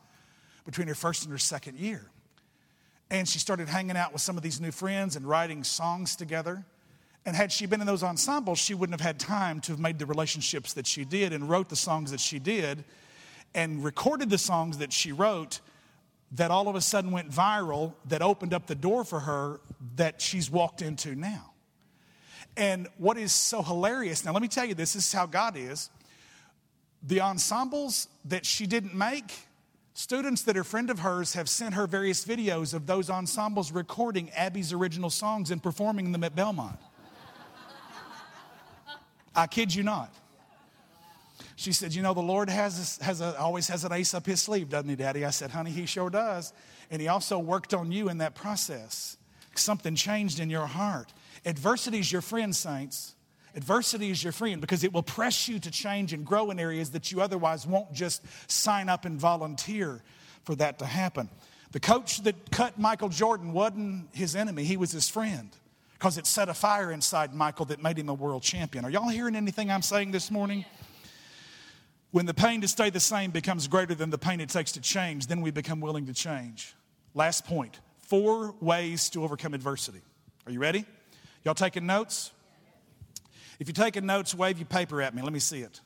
between 0.69 0.87
her 0.87 0.95
first 0.95 1.23
and 1.23 1.33
her 1.33 1.39
second 1.39 1.79
year. 1.79 2.03
And 3.11 3.27
she 3.27 3.39
started 3.39 3.71
hanging 3.71 3.97
out 3.97 4.13
with 4.13 4.21
some 4.21 4.37
of 4.37 4.43
these 4.43 4.61
new 4.61 4.71
friends 4.71 5.17
and 5.17 5.27
writing 5.27 5.65
songs 5.65 6.15
together. 6.15 6.63
And 7.25 7.35
had 7.35 7.51
she 7.51 7.65
been 7.65 7.81
in 7.81 7.87
those 7.87 8.03
ensembles, 8.03 8.59
she 8.59 8.75
wouldn't 8.75 9.01
have 9.01 9.07
had 9.07 9.19
time 9.19 9.61
to 9.63 9.73
have 9.73 9.81
made 9.81 9.99
the 9.99 10.05
relationships 10.05 10.75
that 10.75 10.87
she 10.87 11.07
did 11.07 11.33
and 11.33 11.49
wrote 11.49 11.71
the 11.71 11.75
songs 11.75 12.11
that 12.11 12.21
she 12.21 12.39
did 12.39 12.85
and 13.55 13.83
recorded 13.83 14.29
the 14.29 14.37
songs 14.37 14.77
that 14.77 14.93
she 14.93 15.11
wrote 15.11 15.61
that 16.33 16.51
all 16.51 16.69
of 16.69 16.77
a 16.77 16.83
sudden 16.83 17.13
went 17.13 17.31
viral 17.31 17.95
that 18.05 18.21
opened 18.21 18.53
up 18.53 18.67
the 18.67 18.75
door 18.75 19.05
for 19.05 19.21
her 19.21 19.61
that 19.97 20.21
she's 20.21 20.51
walked 20.51 20.83
into 20.83 21.15
now. 21.15 21.53
And 22.59 22.89
what 22.99 23.17
is 23.17 23.33
so 23.33 23.63
hilarious, 23.63 24.23
now 24.23 24.35
let 24.35 24.43
me 24.43 24.49
tell 24.49 24.67
you 24.67 24.75
this, 24.75 24.93
this 24.93 25.07
is 25.07 25.13
how 25.15 25.25
God 25.25 25.57
is. 25.57 25.89
The 27.03 27.23
ensembles 27.23 28.09
that 28.27 28.45
she 28.45 28.67
didn't 28.67 28.95
make, 28.95 29.48
students 29.99 30.43
that 30.43 30.57
are 30.57 30.63
friend 30.63 30.91
of 30.91 31.01
hers 31.01 31.33
have 31.35 31.49
sent 31.49 31.75
her 31.75 31.85
various 31.85 32.25
videos 32.25 32.73
of 32.73 32.87
those 32.87 33.11
ensembles 33.11 33.73
recording 33.73 34.31
Abby's 34.31 34.73
original 34.73 35.11
songs 35.11 35.51
and 35.51 35.61
performing 35.61 36.13
them 36.13 36.23
at 36.23 36.37
Belmont. 36.37 36.79
I 39.35 39.49
kid 39.49 39.75
you 39.75 39.83
not. 39.83 40.15
She 41.57 41.73
said, 41.73 41.97
You 41.97 42.03
know, 42.03 42.15
the 42.15 42.21
Lord 42.21 42.49
has, 42.49 42.99
has 43.03 43.21
a, 43.21 43.37
always 43.41 43.67
has 43.67 43.85
an 43.85 43.93
ace 43.93 44.15
up 44.15 44.25
his 44.25 44.41
sleeve, 44.41 44.69
doesn't 44.69 44.89
he, 44.89 44.95
Daddy? 44.95 45.25
I 45.25 45.31
said, 45.31 45.51
Honey, 45.51 45.73
he 45.73 45.85
sure 45.85 46.11
does. 46.11 46.53
And 46.93 47.03
he 47.03 47.09
also 47.09 47.41
worked 47.41 47.75
on 47.75 47.91
you 47.91 48.09
in 48.09 48.19
that 48.19 48.37
process. 48.37 49.17
Something 49.57 49.97
changed 49.97 50.39
in 50.39 50.49
your 50.49 50.67
heart. 50.67 51.13
Adversity 51.45 51.99
is 51.99 52.13
your 52.13 52.23
friend, 52.23 52.55
saints. 52.55 53.17
Adversity 53.55 54.11
is 54.11 54.23
your 54.23 54.33
friend 54.33 54.61
because 54.61 54.85
it 54.85 54.93
will 54.93 55.03
press 55.03 55.49
you 55.49 55.59
to 55.59 55.71
change 55.71 56.13
and 56.13 56.25
grow 56.25 56.51
in 56.51 56.59
areas 56.59 56.91
that 56.91 57.11
you 57.11 57.21
otherwise 57.21 57.67
won't 57.67 57.93
just 57.93 58.23
sign 58.51 58.89
up 58.89 59.05
and 59.05 59.19
volunteer 59.19 60.03
for 60.45 60.55
that 60.57 60.79
to 60.79 60.87
happen. 60.87 61.29
The 61.73 61.81
coach 61.81 62.23
that 62.23 62.51
cut 62.51 62.79
Michael 62.79 63.09
Jordan 63.09 63.53
wasn't 63.53 64.09
his 64.15 64.35
enemy, 64.35 64.65
he 64.65 64.77
was 64.77 64.91
his 64.91 65.09
friend 65.09 65.51
because 65.95 66.17
it 66.17 66.27
set 66.27 66.49
a 66.49 66.55
fire 66.55 66.93
inside 66.93 67.35
Michael 67.35 67.67
that 67.67 67.83
made 67.83 67.99
him 67.99 68.09
a 68.09 68.15
world 68.15 68.43
champion. 68.43 68.85
Are 68.85 68.91
y'all 68.91 69.09
hearing 69.09 69.35
anything 69.35 69.71
I'm 69.71 69.83
saying 69.83 70.13
this 70.13 70.31
morning? 70.31 70.65
When 72.11 72.25
the 72.25 72.35
pain 72.35 72.63
to 72.63 72.69
stay 72.69 72.89
the 72.89 73.01
same 73.01 73.33
becomes 73.33 73.69
greater 73.69 73.95
than 73.95 74.09
the 74.09 74.17
pain 74.17 74.41
it 74.41 74.49
takes 74.49 74.73
to 74.73 74.81
change, 74.81 75.27
then 75.27 75.43
we 75.43 75.51
become 75.51 75.81
willing 75.81 76.07
to 76.07 76.15
change. 76.15 76.75
Last 77.15 77.45
point 77.45 77.79
four 77.99 78.55
ways 78.61 79.11
to 79.11 79.23
overcome 79.23 79.53
adversity. 79.53 80.01
Are 80.47 80.53
you 80.53 80.61
ready? 80.61 80.87
Y'all 81.45 81.55
taking 81.55 81.85
notes? 81.85 82.31
If 83.59 83.69
you're 83.69 83.75
taking 83.75 84.07
notes, 84.07 84.35
wave 84.35 84.59
your 84.59 84.67
paper 84.67 85.03
at 85.03 85.15
me. 85.15 85.23
Let 85.23 85.33
me 85.33 85.39
see 85.39 85.61
it. 85.61 85.81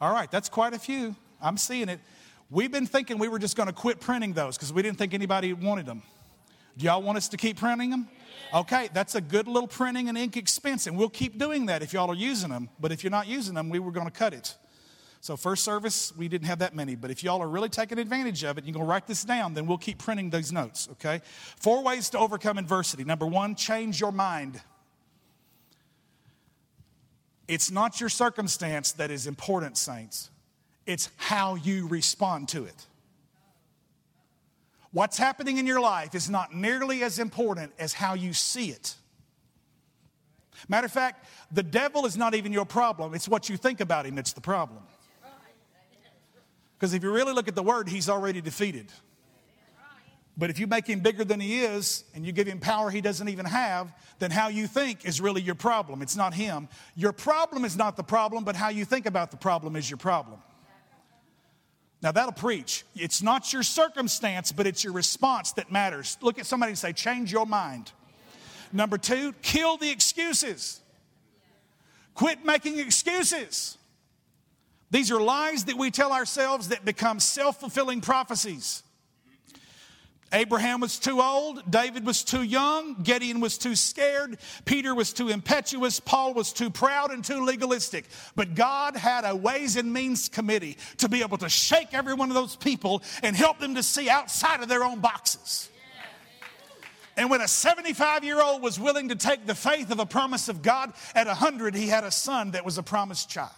All 0.00 0.12
right, 0.12 0.30
that's 0.30 0.48
quite 0.48 0.74
a 0.74 0.78
few. 0.78 1.14
I'm 1.40 1.56
seeing 1.56 1.88
it. 1.88 2.00
We've 2.50 2.70
been 2.70 2.86
thinking 2.86 3.18
we 3.18 3.28
were 3.28 3.38
just 3.38 3.56
going 3.56 3.68
to 3.68 3.72
quit 3.72 4.00
printing 4.00 4.32
those 4.32 4.56
because 4.56 4.72
we 4.72 4.82
didn't 4.82 4.98
think 4.98 5.14
anybody 5.14 5.52
wanted 5.52 5.86
them. 5.86 6.02
Do 6.76 6.86
y'all 6.86 7.02
want 7.02 7.18
us 7.18 7.28
to 7.28 7.36
keep 7.36 7.58
printing 7.58 7.90
them? 7.90 8.08
Okay, 8.52 8.88
that's 8.92 9.14
a 9.14 9.20
good 9.20 9.46
little 9.46 9.68
printing 9.68 10.08
and 10.08 10.18
ink 10.18 10.36
expense, 10.36 10.86
and 10.86 10.96
we'll 10.96 11.08
keep 11.08 11.38
doing 11.38 11.66
that 11.66 11.82
if 11.82 11.92
y'all 11.92 12.10
are 12.10 12.14
using 12.14 12.50
them. 12.50 12.68
But 12.80 12.92
if 12.92 13.02
you're 13.02 13.10
not 13.10 13.26
using 13.26 13.54
them, 13.54 13.68
we 13.70 13.78
were 13.78 13.92
going 13.92 14.06
to 14.06 14.12
cut 14.12 14.34
it. 14.34 14.56
So, 15.22 15.36
first 15.36 15.62
service, 15.62 16.12
we 16.16 16.26
didn't 16.28 16.48
have 16.48 16.58
that 16.58 16.74
many. 16.74 16.96
But 16.96 17.12
if 17.12 17.22
y'all 17.22 17.40
are 17.40 17.48
really 17.48 17.68
taking 17.68 17.98
advantage 17.98 18.42
of 18.42 18.58
it, 18.58 18.64
you're 18.64 18.74
going 18.74 18.84
to 18.84 18.90
write 18.90 19.06
this 19.06 19.22
down, 19.22 19.54
then 19.54 19.66
we'll 19.66 19.78
keep 19.78 19.98
printing 19.98 20.30
those 20.30 20.50
notes, 20.50 20.88
okay? 20.92 21.22
Four 21.60 21.84
ways 21.84 22.10
to 22.10 22.18
overcome 22.18 22.58
adversity. 22.58 23.04
Number 23.04 23.26
one, 23.26 23.54
change 23.54 24.00
your 24.00 24.12
mind. 24.12 24.60
It's 27.52 27.70
not 27.70 28.00
your 28.00 28.08
circumstance 28.08 28.92
that 28.92 29.10
is 29.10 29.26
important, 29.26 29.76
saints, 29.76 30.30
it's 30.86 31.10
how 31.18 31.56
you 31.56 31.86
respond 31.86 32.48
to 32.48 32.64
it. 32.64 32.86
What's 34.90 35.18
happening 35.18 35.58
in 35.58 35.66
your 35.66 35.78
life 35.78 36.14
is 36.14 36.30
not 36.30 36.54
nearly 36.54 37.02
as 37.02 37.18
important 37.18 37.72
as 37.78 37.92
how 37.92 38.14
you 38.14 38.32
see 38.32 38.70
it. 38.70 38.94
Matter 40.66 40.86
of 40.86 40.92
fact, 40.92 41.26
the 41.50 41.62
devil 41.62 42.06
is 42.06 42.16
not 42.16 42.34
even 42.34 42.54
your 42.54 42.64
problem, 42.64 43.12
it's 43.12 43.28
what 43.28 43.50
you 43.50 43.58
think 43.58 43.82
about 43.82 44.06
him 44.06 44.14
that's 44.14 44.32
the 44.32 44.40
problem. 44.40 44.82
Because 46.78 46.94
if 46.94 47.02
you 47.02 47.12
really 47.12 47.34
look 47.34 47.48
at 47.48 47.54
the 47.54 47.62
word, 47.62 47.86
he's 47.86 48.08
already 48.08 48.40
defeated. 48.40 48.90
But 50.36 50.48
if 50.48 50.58
you 50.58 50.66
make 50.66 50.86
him 50.86 51.00
bigger 51.00 51.24
than 51.24 51.40
he 51.40 51.60
is 51.60 52.04
and 52.14 52.24
you 52.24 52.32
give 52.32 52.46
him 52.46 52.58
power 52.58 52.90
he 52.90 53.02
doesn't 53.02 53.28
even 53.28 53.44
have, 53.44 53.92
then 54.18 54.30
how 54.30 54.48
you 54.48 54.66
think 54.66 55.04
is 55.04 55.20
really 55.20 55.42
your 55.42 55.54
problem. 55.54 56.00
It's 56.00 56.16
not 56.16 56.32
him. 56.32 56.68
Your 56.96 57.12
problem 57.12 57.64
is 57.64 57.76
not 57.76 57.96
the 57.96 58.02
problem, 58.02 58.44
but 58.44 58.56
how 58.56 58.70
you 58.70 58.84
think 58.84 59.04
about 59.04 59.30
the 59.30 59.36
problem 59.36 59.76
is 59.76 59.90
your 59.90 59.98
problem. 59.98 60.40
Now 62.02 62.12
that'll 62.12 62.32
preach. 62.32 62.84
It's 62.96 63.22
not 63.22 63.52
your 63.52 63.62
circumstance, 63.62 64.52
but 64.52 64.66
it's 64.66 64.82
your 64.82 64.94
response 64.94 65.52
that 65.52 65.70
matters. 65.70 66.16
Look 66.22 66.38
at 66.38 66.46
somebody 66.46 66.70
and 66.70 66.78
say, 66.78 66.92
change 66.92 67.30
your 67.30 67.46
mind. 67.46 67.92
Number 68.72 68.96
two, 68.96 69.34
kill 69.42 69.76
the 69.76 69.90
excuses. 69.90 70.80
Quit 72.14 72.44
making 72.44 72.78
excuses. 72.78 73.76
These 74.90 75.10
are 75.10 75.20
lies 75.20 75.66
that 75.66 75.76
we 75.76 75.90
tell 75.90 76.12
ourselves 76.12 76.68
that 76.68 76.84
become 76.84 77.20
self 77.20 77.60
fulfilling 77.60 78.00
prophecies. 78.00 78.82
Abraham 80.32 80.80
was 80.80 80.98
too 80.98 81.20
old, 81.20 81.70
David 81.70 82.06
was 82.06 82.24
too 82.24 82.42
young, 82.42 83.02
Gideon 83.02 83.40
was 83.40 83.58
too 83.58 83.76
scared, 83.76 84.38
Peter 84.64 84.94
was 84.94 85.12
too 85.12 85.28
impetuous, 85.28 86.00
Paul 86.00 86.32
was 86.32 86.52
too 86.52 86.70
proud 86.70 87.10
and 87.10 87.22
too 87.22 87.44
legalistic. 87.44 88.06
But 88.34 88.54
God 88.54 88.96
had 88.96 89.24
a 89.24 89.36
Ways 89.36 89.76
and 89.76 89.92
Means 89.92 90.28
Committee 90.28 90.78
to 90.98 91.08
be 91.08 91.20
able 91.20 91.38
to 91.38 91.48
shake 91.48 91.92
every 91.92 92.14
one 92.14 92.30
of 92.30 92.34
those 92.34 92.56
people 92.56 93.02
and 93.22 93.36
help 93.36 93.58
them 93.58 93.74
to 93.74 93.82
see 93.82 94.08
outside 94.08 94.62
of 94.62 94.68
their 94.68 94.84
own 94.84 95.00
boxes. 95.00 95.68
And 97.16 97.28
when 97.28 97.42
a 97.42 97.48
75 97.48 98.24
year 98.24 98.40
old 98.40 98.62
was 98.62 98.80
willing 98.80 99.10
to 99.10 99.16
take 99.16 99.46
the 99.46 99.54
faith 99.54 99.90
of 99.90 99.98
a 99.98 100.06
promise 100.06 100.48
of 100.48 100.62
God, 100.62 100.94
at 101.14 101.26
100, 101.26 101.74
he 101.74 101.88
had 101.88 102.04
a 102.04 102.10
son 102.10 102.52
that 102.52 102.64
was 102.64 102.78
a 102.78 102.82
promised 102.82 103.28
child. 103.28 103.50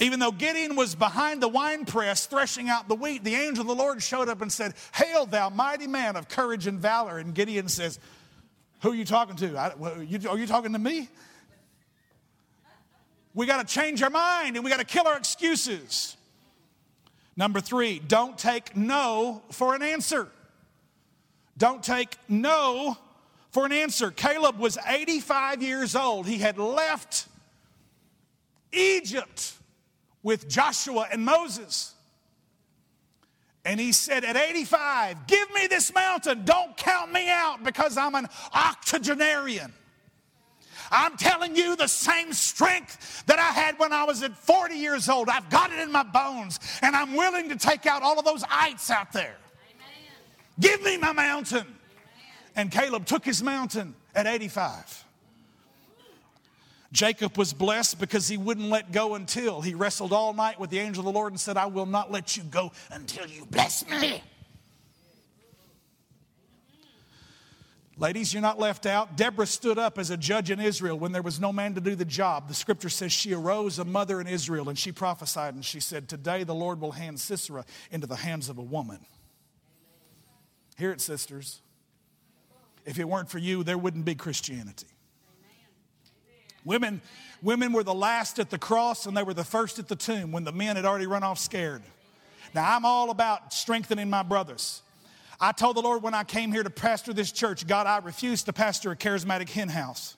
Even 0.00 0.18
though 0.18 0.32
Gideon 0.32 0.74
was 0.74 0.94
behind 0.94 1.40
the 1.40 1.48
winepress 1.48 2.26
threshing 2.26 2.68
out 2.68 2.88
the 2.88 2.96
wheat, 2.96 3.22
the 3.22 3.34
angel 3.34 3.62
of 3.62 3.68
the 3.68 3.74
Lord 3.74 4.02
showed 4.02 4.28
up 4.28 4.42
and 4.42 4.50
said, 4.50 4.74
Hail, 4.92 5.24
thou 5.26 5.50
mighty 5.50 5.86
man 5.86 6.16
of 6.16 6.28
courage 6.28 6.66
and 6.66 6.80
valor. 6.80 7.18
And 7.18 7.34
Gideon 7.34 7.68
says, 7.68 8.00
Who 8.82 8.90
are 8.90 8.94
you 8.94 9.04
talking 9.04 9.36
to? 9.36 9.56
I, 9.56 9.72
well, 9.76 10.02
you, 10.02 10.28
are 10.28 10.38
you 10.38 10.46
talking 10.46 10.72
to 10.72 10.78
me? 10.78 11.08
We 13.34 13.46
got 13.46 13.66
to 13.66 13.72
change 13.72 14.02
our 14.02 14.10
mind 14.10 14.56
and 14.56 14.64
we 14.64 14.70
got 14.70 14.80
to 14.80 14.86
kill 14.86 15.06
our 15.06 15.16
excuses. 15.16 16.16
Number 17.36 17.60
three, 17.60 17.98
don't 17.98 18.38
take 18.38 18.76
no 18.76 19.42
for 19.50 19.74
an 19.74 19.82
answer. 19.82 20.28
Don't 21.56 21.82
take 21.82 22.16
no 22.28 22.96
for 23.50 23.66
an 23.66 23.72
answer. 23.72 24.10
Caleb 24.10 24.58
was 24.58 24.76
85 24.86 25.62
years 25.62 25.94
old. 25.94 26.26
He 26.26 26.38
had 26.38 26.58
left 26.58 27.26
Egypt 28.72 29.54
with 30.24 30.48
Joshua 30.48 31.06
and 31.12 31.24
Moses. 31.24 31.94
And 33.64 33.78
he 33.78 33.92
said, 33.92 34.24
At 34.24 34.36
85, 34.36 35.28
give 35.28 35.48
me 35.52 35.68
this 35.68 35.94
mountain. 35.94 36.44
Don't 36.44 36.76
count 36.76 37.12
me 37.12 37.30
out 37.30 37.62
because 37.62 37.96
I'm 37.96 38.16
an 38.16 38.26
octogenarian. 38.52 39.72
I'm 40.90 41.16
telling 41.16 41.56
you 41.56 41.76
the 41.76 41.86
same 41.86 42.32
strength 42.32 43.24
that 43.26 43.38
I 43.38 43.52
had 43.52 43.78
when 43.78 43.92
I 43.92 44.04
was 44.04 44.22
at 44.22 44.36
40 44.36 44.74
years 44.74 45.08
old. 45.08 45.28
I've 45.28 45.48
got 45.48 45.72
it 45.72 45.78
in 45.78 45.90
my 45.90 46.02
bones, 46.02 46.60
and 46.82 46.94
I'm 46.94 47.14
willing 47.14 47.48
to 47.50 47.56
take 47.56 47.86
out 47.86 48.02
all 48.02 48.18
of 48.18 48.24
those 48.24 48.44
ites 48.50 48.90
out 48.90 49.12
there. 49.12 49.36
Amen. 49.70 50.12
Give 50.60 50.82
me 50.82 50.98
my 50.98 51.12
mountain. 51.12 51.60
Amen. 51.60 51.74
And 52.54 52.70
Caleb 52.70 53.06
took 53.06 53.24
his 53.24 53.42
mountain 53.42 53.94
at 54.14 54.26
85. 54.26 55.03
Jacob 56.94 57.36
was 57.36 57.52
blessed 57.52 57.98
because 57.98 58.28
he 58.28 58.36
wouldn't 58.36 58.70
let 58.70 58.92
go 58.92 59.16
until 59.16 59.60
he 59.60 59.74
wrestled 59.74 60.12
all 60.12 60.32
night 60.32 60.60
with 60.60 60.70
the 60.70 60.78
angel 60.78 61.00
of 61.00 61.06
the 61.06 61.18
Lord 61.18 61.32
and 61.32 61.40
said, 61.40 61.56
I 61.56 61.66
will 61.66 61.86
not 61.86 62.12
let 62.12 62.36
you 62.36 62.44
go 62.44 62.70
until 62.92 63.26
you 63.26 63.44
bless 63.46 63.84
me. 63.88 64.22
Ladies, 67.96 68.32
you're 68.32 68.42
not 68.42 68.60
left 68.60 68.86
out. 68.86 69.16
Deborah 69.16 69.46
stood 69.46 69.76
up 69.76 69.98
as 69.98 70.10
a 70.10 70.16
judge 70.16 70.52
in 70.52 70.60
Israel 70.60 70.96
when 70.96 71.10
there 71.10 71.20
was 71.20 71.40
no 71.40 71.52
man 71.52 71.74
to 71.74 71.80
do 71.80 71.96
the 71.96 72.04
job. 72.04 72.46
The 72.46 72.54
scripture 72.54 72.88
says 72.88 73.10
she 73.10 73.34
arose 73.34 73.80
a 73.80 73.84
mother 73.84 74.20
in 74.20 74.28
Israel 74.28 74.68
and 74.68 74.78
she 74.78 74.92
prophesied 74.92 75.54
and 75.54 75.64
she 75.64 75.80
said, 75.80 76.08
Today 76.08 76.44
the 76.44 76.54
Lord 76.54 76.80
will 76.80 76.92
hand 76.92 77.18
Sisera 77.18 77.64
into 77.90 78.06
the 78.06 78.16
hands 78.16 78.48
of 78.48 78.58
a 78.58 78.62
woman. 78.62 79.04
Hear 80.76 80.92
it, 80.92 81.00
sisters. 81.00 81.60
If 82.86 83.00
it 83.00 83.08
weren't 83.08 83.30
for 83.30 83.38
you, 83.38 83.64
there 83.64 83.78
wouldn't 83.78 84.04
be 84.04 84.14
Christianity. 84.14 84.93
Women, 86.64 87.02
women 87.42 87.72
were 87.72 87.84
the 87.84 87.94
last 87.94 88.38
at 88.38 88.50
the 88.50 88.58
cross 88.58 89.06
and 89.06 89.16
they 89.16 89.22
were 89.22 89.34
the 89.34 89.44
first 89.44 89.78
at 89.78 89.88
the 89.88 89.96
tomb 89.96 90.32
when 90.32 90.44
the 90.44 90.52
men 90.52 90.76
had 90.76 90.84
already 90.84 91.06
run 91.06 91.22
off 91.22 91.38
scared. 91.38 91.82
Now, 92.54 92.76
I'm 92.76 92.84
all 92.84 93.10
about 93.10 93.52
strengthening 93.52 94.08
my 94.08 94.22
brothers. 94.22 94.82
I 95.40 95.52
told 95.52 95.76
the 95.76 95.82
Lord 95.82 96.02
when 96.02 96.14
I 96.14 96.24
came 96.24 96.52
here 96.52 96.62
to 96.62 96.70
pastor 96.70 97.12
this 97.12 97.32
church, 97.32 97.66
God, 97.66 97.86
I 97.86 97.98
refuse 97.98 98.44
to 98.44 98.52
pastor 98.52 98.92
a 98.92 98.96
charismatic 98.96 99.50
hen 99.50 99.68
house. 99.68 100.16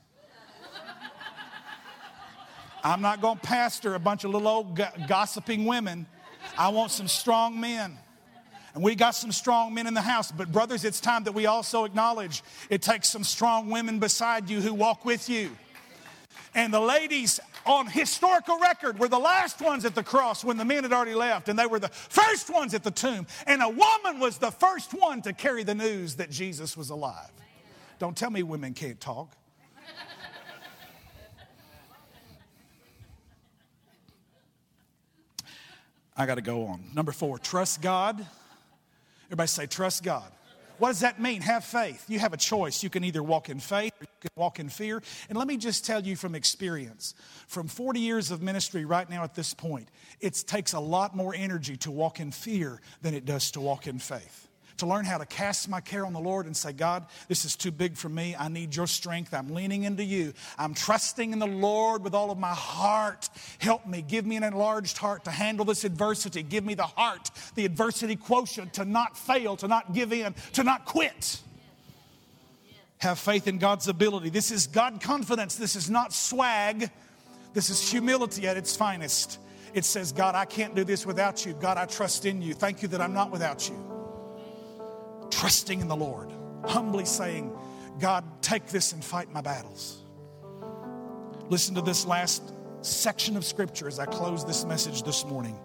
I'm 2.85 3.01
not 3.01 3.21
going 3.21 3.39
to 3.39 3.43
pastor 3.43 3.95
a 3.95 3.99
bunch 3.99 4.23
of 4.23 4.31
little 4.31 4.47
old 4.47 4.81
gossiping 5.09 5.65
women. 5.65 6.07
I 6.57 6.69
want 6.69 6.93
some 6.93 7.09
strong 7.09 7.59
men. 7.59 7.99
And 8.75 8.85
we 8.85 8.95
got 8.95 9.17
some 9.17 9.33
strong 9.33 9.75
men 9.75 9.87
in 9.87 9.95
the 9.95 10.03
house. 10.03 10.31
But, 10.31 10.53
brothers, 10.53 10.85
it's 10.85 11.01
time 11.01 11.25
that 11.25 11.33
we 11.33 11.47
also 11.47 11.85
acknowledge 11.85 12.45
it 12.69 12.83
takes 12.83 13.09
some 13.09 13.25
strong 13.25 13.71
women 13.71 13.99
beside 13.99 14.49
you 14.51 14.61
who 14.61 14.75
walk 14.75 15.05
with 15.05 15.29
you. 15.29 15.51
And 16.57 16.73
the 16.73 16.81
ladies 16.81 17.39
on 17.67 17.87
historical 17.87 18.59
record 18.59 18.99
were 18.99 19.09
the 19.09 19.19
last 19.19 19.61
ones 19.61 19.85
at 19.85 19.95
the 19.95 20.03
cross 20.03 20.43
when 20.43 20.57
the 20.57 20.65
men 20.65 20.85
had 20.85 20.93
already 20.93 21.15
left, 21.15 21.51
and 21.51 21.59
they 21.59 21.67
were 21.67 21.79
the 21.79 21.91
first 21.91 22.49
ones 22.49 22.73
at 22.73 22.83
the 22.83 22.91
tomb. 22.91 23.27
And 23.47 23.63
a 23.63 23.69
woman 23.69 24.19
was 24.19 24.39
the 24.39 24.51
first 24.51 24.93
one 24.93 25.21
to 25.23 25.35
carry 25.35 25.65
the 25.65 25.75
news 25.75 26.15
that 26.15 26.31
Jesus 26.31 26.75
was 26.75 26.89
alive. 26.89 27.31
Don't 27.99 28.17
tell 28.17 28.31
me 28.31 28.43
women 28.43 28.73
can't 28.73 28.99
talk. 28.99 29.37
I 36.17 36.25
got 36.25 36.37
to 36.37 36.43
go 36.43 36.65
on. 36.69 36.83
Number 36.95 37.13
four, 37.13 37.39
trust 37.39 37.83
God. 37.83 38.25
Everybody 39.27 39.49
say, 39.49 39.67
trust 39.67 40.03
God. 40.03 40.33
What 40.79 40.89
does 40.89 41.01
that 41.01 41.21
mean? 41.21 41.43
Have 41.43 41.65
faith. 41.65 42.05
You 42.09 42.19
have 42.19 42.33
a 42.33 42.37
choice. 42.37 42.83
You 42.83 42.91
can 42.91 43.05
either 43.05 43.23
walk 43.23 43.49
in 43.49 43.61
faith 43.61 43.93
or 44.01 44.05
you 44.05 44.21
can 44.21 44.31
walk 44.37 44.61
in 44.61 44.69
fear. 44.69 45.03
And 45.29 45.39
let 45.39 45.49
me 45.49 45.57
just 45.57 45.87
tell 45.87 46.03
you 46.03 46.17
from 46.17 46.35
experience, 46.35 47.15
from 47.47 47.69
40 47.69 48.01
years 48.01 48.31
of 48.31 48.43
ministry 48.43 48.85
right 48.85 49.09
now 49.09 49.25
at 49.25 49.35
this 49.35 49.55
point, 49.55 49.89
it 50.21 50.43
takes 50.47 50.73
a 50.73 50.81
lot 50.81 51.17
more 51.17 51.35
energy 51.35 51.77
to 51.79 51.91
walk 51.91 52.21
in 52.21 52.31
fear 52.31 52.81
than 53.03 53.15
it 53.15 53.25
does 53.25 53.51
to 53.53 53.61
walk 53.61 53.87
in 53.87 53.99
faith 53.99 54.47
to 54.79 54.87
learn 54.87 55.05
how 55.05 55.19
to 55.19 55.27
cast 55.27 55.69
my 55.69 55.81
care 55.81 56.05
on 56.05 56.13
the 56.13 56.21
Lord 56.21 56.47
and 56.47 56.57
say, 56.57 56.73
God, 56.73 57.07
this 57.29 57.45
is 57.45 57.57
too 57.57 57.71
big 57.71 57.97
for 57.97 58.09
me. 58.09 58.37
I 58.39 58.49
need 58.49 58.75
your 58.75 58.87
strength. 58.87 59.33
I'm 59.33 59.55
leaning 59.55 59.85
into 59.85 60.05
you. 60.05 60.33
I'm 60.59 60.75
trusting 60.75 61.33
in 61.33 61.39
the 61.39 61.47
Lord 61.47 62.03
with 62.03 62.15
all 62.15 62.31
of 62.31 62.39
my 62.39 62.55
heart. 62.55 63.29
Help 63.59 63.87
me. 63.87 64.03
Give 64.03 64.27
me 64.27 64.37
an 64.37 64.43
enlarged 64.43 64.99
heart 64.99 65.25
to 65.25 65.31
handle 65.31 65.65
this 65.65 65.85
adversity. 65.85 66.43
Give 66.43 66.65
me 66.65 66.75
the 66.75 66.85
heart, 66.85 67.31
the 67.55 67.65
adversity 67.65 68.17
quotient 68.17 68.75
to 68.75 68.85
not 68.85 69.17
fail, 69.17 69.57
to 69.57 69.69
not 69.69 69.93
give 69.93 70.13
in, 70.13 70.35
to 70.53 70.63
not 70.63 70.85
quit. 70.85 71.41
Have 72.99 73.19
faith 73.19 73.47
in 73.47 73.59
God's 73.59 73.89
ability. 73.89 74.31
This 74.31 74.51
is 74.51 74.67
God 74.67 75.01
confidence. 75.01 75.57
This 75.57 75.77
is 75.77 75.91
not 75.91 76.13
swag. 76.13 76.91
This 77.53 77.71
is 77.71 77.91
humility 77.91 78.47
at 78.47 78.57
its 78.57 78.75
finest. 78.75 79.39
It 79.75 79.85
says, 79.85 80.13
God, 80.13 80.35
I 80.35 80.47
can't 80.47 80.75
do 80.75 80.85
this 80.85 81.05
without 81.05 81.45
you. 81.45 81.53
God, 81.53 81.77
I 81.77 81.85
trust 81.85 82.25
in 82.25 82.41
you. 82.41 82.55
Thank 82.55 82.81
you 82.81 82.89
that 82.89 83.01
I'm 83.01 83.13
not 83.13 83.31
without 83.31 83.69
you 83.69 83.96
trusting 85.31 85.81
in 85.81 85.89
the 85.89 85.97
Lord, 85.97 86.33
humbly 86.65 87.05
saying, 87.05 87.53
God, 87.99 88.25
take 88.43 88.67
this 88.67 88.93
and 88.93 89.05
fight 89.05 89.33
my 89.33 89.41
battles. 89.41 90.03
Listen 91.49 91.75
to 91.77 91.81
this 91.81 92.05
last 92.07 92.43
section 92.83 93.37
of 93.37 93.45
scripture 93.45 93.89
as 93.89 93.99
I 93.99 94.07
close 94.07 94.45
this 94.45 94.65
message 94.65 95.03
this 95.03 95.25
morning. 95.25 95.59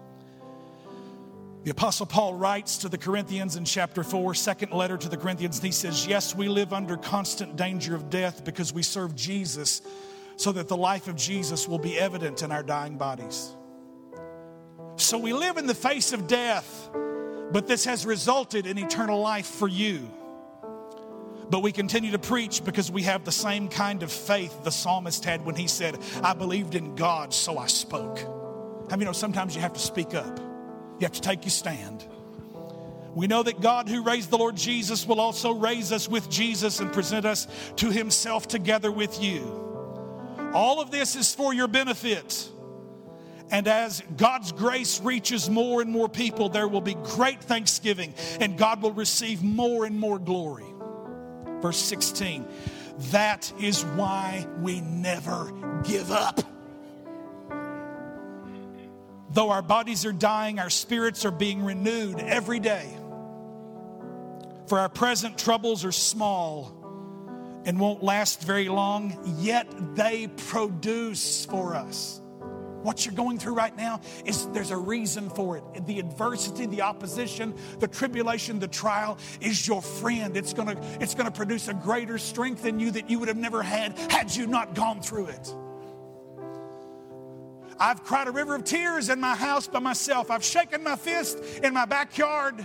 The 1.64 1.72
Apostle 1.72 2.08
Paul 2.08 2.34
writes 2.34 2.80
to 2.80 2.90
the 2.90 2.98
Corinthians 2.98 3.56
in 3.56 3.66
chapter 3.66 4.04
4, 4.04 4.34
second 4.34 4.72
letter 4.72 4.98
to 4.98 5.10
the 5.10 5.18
Corinthians, 5.18 5.58
and 5.58 5.66
he 5.66 5.72
says, 5.72 6.08
Yes, 6.08 6.36
we 6.36 6.48
live 6.48 6.74
under 6.74 6.98
constant 6.98 7.56
danger 7.56 7.94
of 7.96 8.10
death 8.10 8.44
because 8.44 8.74
we 8.74 8.82
serve 8.82 9.16
Jesus, 9.16 9.82
so 10.38 10.52
that 10.54 10.68
the 10.68 10.78
life 10.78 11.08
of 11.08 11.16
Jesus 11.16 11.68
will 11.68 11.78
be 11.78 12.00
evident 12.00 12.42
in 12.42 12.52
our 12.52 12.64
dying 12.64 12.98
bodies. 12.98 13.56
So 14.96 15.20
we 15.20 15.34
live 15.34 15.58
in 15.58 15.68
the 15.68 15.76
face 15.76 16.14
of 16.14 16.28
death 16.28 16.90
but 17.52 17.68
this 17.68 17.86
has 17.86 18.06
resulted 18.06 18.66
in 18.66 18.78
eternal 18.78 19.20
life 19.20 19.46
for 19.46 19.68
you. 19.68 20.10
But 21.50 21.62
we 21.62 21.74
continue 21.74 22.12
to 22.12 22.20
preach 22.20 22.64
because 22.64 22.90
we 22.90 23.04
have 23.04 23.26
the 23.26 23.32
same 23.32 23.68
kind 23.68 24.04
of 24.04 24.12
faith 24.12 24.64
the 24.64 24.72
psalmist 24.72 25.26
had 25.26 25.46
when 25.46 25.56
he 25.56 25.68
said, 25.68 25.98
I 26.24 26.34
believed 26.34 26.76
in 26.76 26.96
God, 26.96 27.34
so 27.34 27.58
I 27.58 27.68
spoke. 27.68 28.20
How 28.90 28.98
you 28.98 29.04
know 29.04 29.12
sometimes 29.12 29.54
you 29.54 29.62
have 29.62 29.74
to 29.74 29.80
speak 29.80 30.14
up? 30.14 30.40
You 30.40 31.06
have 31.06 31.12
to 31.12 31.22
take 31.22 31.44
your 31.44 31.52
stand. 31.52 32.06
We 33.14 33.28
know 33.28 33.44
that 33.44 33.60
God, 33.60 33.90
who 33.90 34.02
raised 34.02 34.30
the 34.30 34.38
Lord 34.38 34.56
Jesus, 34.56 35.06
will 35.06 35.20
also 35.20 35.52
raise 35.52 35.92
us 35.92 36.08
with 36.08 36.30
Jesus 36.30 36.80
and 36.80 36.94
present 36.94 37.26
us 37.26 37.48
to 37.78 37.92
himself 37.92 38.48
together 38.48 38.92
with 38.92 39.22
you. 39.22 39.42
All 40.54 40.80
of 40.80 40.92
this 40.92 41.18
is 41.18 41.36
for 41.36 41.54
your 41.54 41.68
benefit. 41.68 42.50
And 43.52 43.68
as 43.68 44.02
God's 44.16 44.54
grace 44.54 45.02
reaches 45.02 45.50
more 45.50 45.82
and 45.82 45.92
more 45.92 46.08
people, 46.08 46.48
there 46.48 46.70
will 46.70 46.82
be 46.82 46.94
great 46.94 47.42
thanksgiving 47.42 48.14
and 48.40 48.58
God 48.58 48.82
will 48.82 48.94
receive 48.94 49.44
more 49.44 49.86
and 49.86 50.00
more 50.00 50.18
glory. 50.18 50.66
Verse 51.62 51.78
16, 51.78 52.48
that 53.12 53.52
is 53.60 53.84
why 53.84 54.48
we 54.60 54.80
never 54.80 55.52
give 55.84 56.12
up. 56.12 56.42
Though 59.32 59.50
our 59.50 59.62
bodies 59.62 60.06
are 60.06 60.14
dying, 60.14 60.58
our 60.58 60.70
spirits 60.70 61.26
are 61.26 61.32
being 61.32 61.64
renewed 61.64 62.20
every 62.20 62.60
day. 62.60 62.90
For 64.68 64.80
our 64.80 64.90
present 64.90 65.38
troubles 65.38 65.84
are 65.84 65.92
small 65.92 66.74
and 67.66 67.80
won't 67.80 68.02
last 68.02 68.42
very 68.44 68.70
long, 68.70 69.36
yet 69.40 69.68
they 69.96 70.28
produce 70.28 71.46
for 71.46 71.76
us 71.76 72.21
what 72.84 73.06
you're 73.06 73.16
going 73.16 73.40
through 73.40 73.54
right 73.54 73.76
now 73.76 74.02
is 74.26 74.48
there's 74.48 74.72
a 74.72 74.78
reason 74.78 75.30
for 75.30 75.58
it. 75.58 75.86
The 75.86 76.00
adversity, 76.00 76.66
the 76.66 76.82
opposition, 76.82 77.54
the 77.80 77.88
tribulation, 77.88 78.60
the 78.60 78.68
trial 78.68 79.18
is 79.40 79.68
your 79.68 79.82
friend. 79.82 80.36
It's 80.38 80.54
gonna, 80.54 80.80
it's 81.00 81.16
gonna 81.16 81.32
produce 81.32 81.68
a 81.68 81.74
greater 81.74 82.18
strength 82.18 82.66
in 82.66 82.80
you 82.80 82.92
that 82.92 83.10
you 83.10 83.20
would 83.20 83.28
have 83.28 83.38
never 83.38 83.62
had 83.62 83.98
had 84.12 84.36
you 84.36 84.48
not 84.48 84.76
gone 84.76 85.02
through 85.02 85.28
it. 85.28 85.56
I've 87.80 88.04
cried 88.04 88.28
a 88.28 88.32
river 88.32 88.54
of 88.54 88.64
tears 88.64 89.10
in 89.10 89.20
my 89.20 89.36
house 89.36 89.68
by 89.68 89.80
myself. 89.80 90.30
I've 90.30 90.44
shaken 90.44 90.84
my 90.84 90.96
fist 90.96 91.40
in 91.64 91.74
my 91.74 91.86
backyard. 91.86 92.64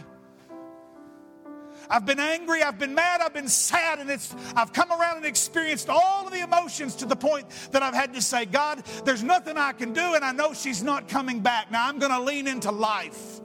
I've 1.88 2.06
been 2.06 2.20
angry, 2.20 2.62
I've 2.62 2.78
been 2.78 2.94
mad, 2.94 3.20
I've 3.20 3.34
been 3.34 3.48
sad, 3.48 3.98
and 3.98 4.10
it's 4.10 4.34
I've 4.54 4.72
come 4.72 4.90
around 4.90 5.18
and 5.18 5.26
experienced 5.26 5.88
all 5.88 6.26
of 6.26 6.32
the 6.32 6.40
emotions 6.40 6.94
to 6.96 7.06
the 7.06 7.16
point 7.16 7.46
that 7.72 7.82
I've 7.82 7.94
had 7.94 8.14
to 8.14 8.22
say, 8.22 8.44
God, 8.44 8.84
there's 9.04 9.22
nothing 9.22 9.56
I 9.56 9.72
can 9.72 9.92
do, 9.92 10.14
and 10.14 10.24
I 10.24 10.32
know 10.32 10.52
she's 10.52 10.82
not 10.82 11.08
coming 11.08 11.40
back. 11.40 11.70
Now 11.70 11.88
I'm 11.88 11.98
gonna 11.98 12.20
lean 12.20 12.46
into 12.46 12.70
life. 12.70 13.40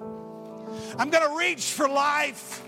I'm 0.98 1.10
gonna 1.10 1.38
reach 1.38 1.72
for 1.72 1.88
life. 1.88 2.64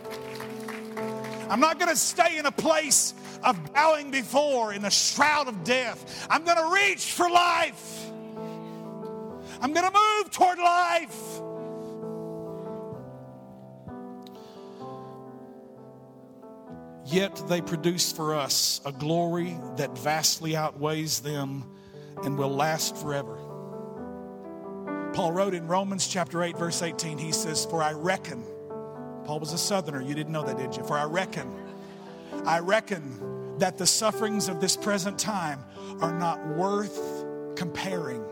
I'm 1.49 1.59
not 1.59 1.79
gonna 1.79 1.95
stay 1.95 2.37
in 2.37 2.45
a 2.45 2.51
place 2.51 3.13
of 3.43 3.73
bowing 3.73 4.11
before 4.11 4.73
in 4.73 4.85
a 4.85 4.91
shroud 4.91 5.47
of 5.47 5.63
death. 5.63 6.27
I'm 6.29 6.43
gonna 6.43 6.73
reach 6.73 7.11
for 7.11 7.29
life. 7.29 8.09
I'm 9.61 9.73
gonna 9.73 9.91
move 9.91 10.31
toward 10.31 10.59
life. 10.59 11.41
Yet 17.13 17.43
they 17.47 17.61
produce 17.61 18.11
for 18.11 18.33
us 18.33 18.81
a 18.85 18.91
glory 18.91 19.55
that 19.75 19.95
vastly 19.99 20.55
outweighs 20.55 21.19
them 21.19 21.63
and 22.23 22.35
will 22.35 22.49
last 22.49 22.97
forever. 22.97 23.35
Paul 25.13 25.31
wrote 25.31 25.53
in 25.53 25.67
Romans 25.67 26.07
chapter 26.07 26.41
8, 26.41 26.57
verse 26.57 26.81
18, 26.81 27.19
he 27.19 27.31
says, 27.31 27.67
For 27.67 27.83
I 27.83 27.91
reckon, 27.91 28.43
Paul 29.25 29.39
was 29.39 29.53
a 29.53 29.59
southerner, 29.59 30.01
you 30.01 30.15
didn't 30.15 30.33
know 30.33 30.43
that, 30.43 30.57
did 30.57 30.75
you? 30.75 30.83
For 30.85 30.97
I 30.97 31.03
reckon, 31.03 31.53
I 32.47 32.57
reckon 32.57 33.59
that 33.59 33.77
the 33.77 33.85
sufferings 33.85 34.49
of 34.49 34.59
this 34.59 34.75
present 34.75 35.19
time 35.19 35.63
are 36.01 36.17
not 36.17 36.43
worth 36.47 37.25
comparing 37.55 38.25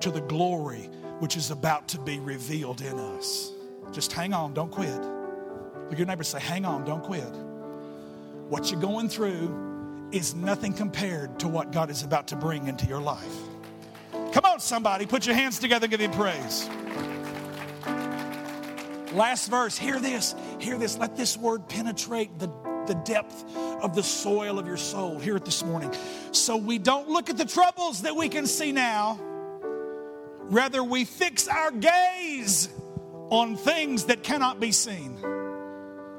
to 0.00 0.10
the 0.10 0.22
glory 0.22 0.88
which 1.18 1.36
is 1.36 1.50
about 1.50 1.86
to 1.88 2.00
be 2.00 2.18
revealed 2.18 2.80
in 2.80 2.98
us. 2.98 3.52
Just 3.92 4.10
hang 4.10 4.32
on, 4.32 4.54
don't 4.54 4.72
quit. 4.72 5.02
Look 5.90 5.98
your 5.98 6.06
neighbor 6.06 6.24
say, 6.24 6.40
Hang 6.40 6.64
on, 6.64 6.86
don't 6.86 7.02
quit. 7.02 7.51
What 8.52 8.70
you're 8.70 8.82
going 8.82 9.08
through 9.08 10.10
is 10.12 10.34
nothing 10.34 10.74
compared 10.74 11.40
to 11.40 11.48
what 11.48 11.72
God 11.72 11.88
is 11.88 12.02
about 12.02 12.28
to 12.28 12.36
bring 12.36 12.68
into 12.68 12.84
your 12.84 13.00
life. 13.00 13.34
Come 14.32 14.44
on, 14.44 14.60
somebody, 14.60 15.06
put 15.06 15.24
your 15.24 15.34
hands 15.34 15.58
together, 15.58 15.86
give 15.86 16.00
Him 16.00 16.10
praise. 16.10 16.68
Last 19.14 19.48
verse, 19.48 19.78
hear 19.78 19.98
this, 19.98 20.34
hear 20.60 20.76
this. 20.76 20.98
Let 20.98 21.16
this 21.16 21.38
word 21.38 21.66
penetrate 21.66 22.38
the, 22.38 22.48
the 22.86 23.00
depth 23.06 23.42
of 23.56 23.94
the 23.94 24.02
soil 24.02 24.58
of 24.58 24.66
your 24.66 24.76
soul. 24.76 25.18
Hear 25.18 25.36
it 25.36 25.46
this 25.46 25.64
morning. 25.64 25.90
So 26.32 26.58
we 26.58 26.76
don't 26.76 27.08
look 27.08 27.30
at 27.30 27.38
the 27.38 27.46
troubles 27.46 28.02
that 28.02 28.14
we 28.14 28.28
can 28.28 28.46
see 28.46 28.70
now, 28.70 29.18
rather, 30.42 30.84
we 30.84 31.06
fix 31.06 31.48
our 31.48 31.70
gaze 31.70 32.68
on 33.30 33.56
things 33.56 34.04
that 34.04 34.22
cannot 34.22 34.60
be 34.60 34.72
seen. 34.72 35.41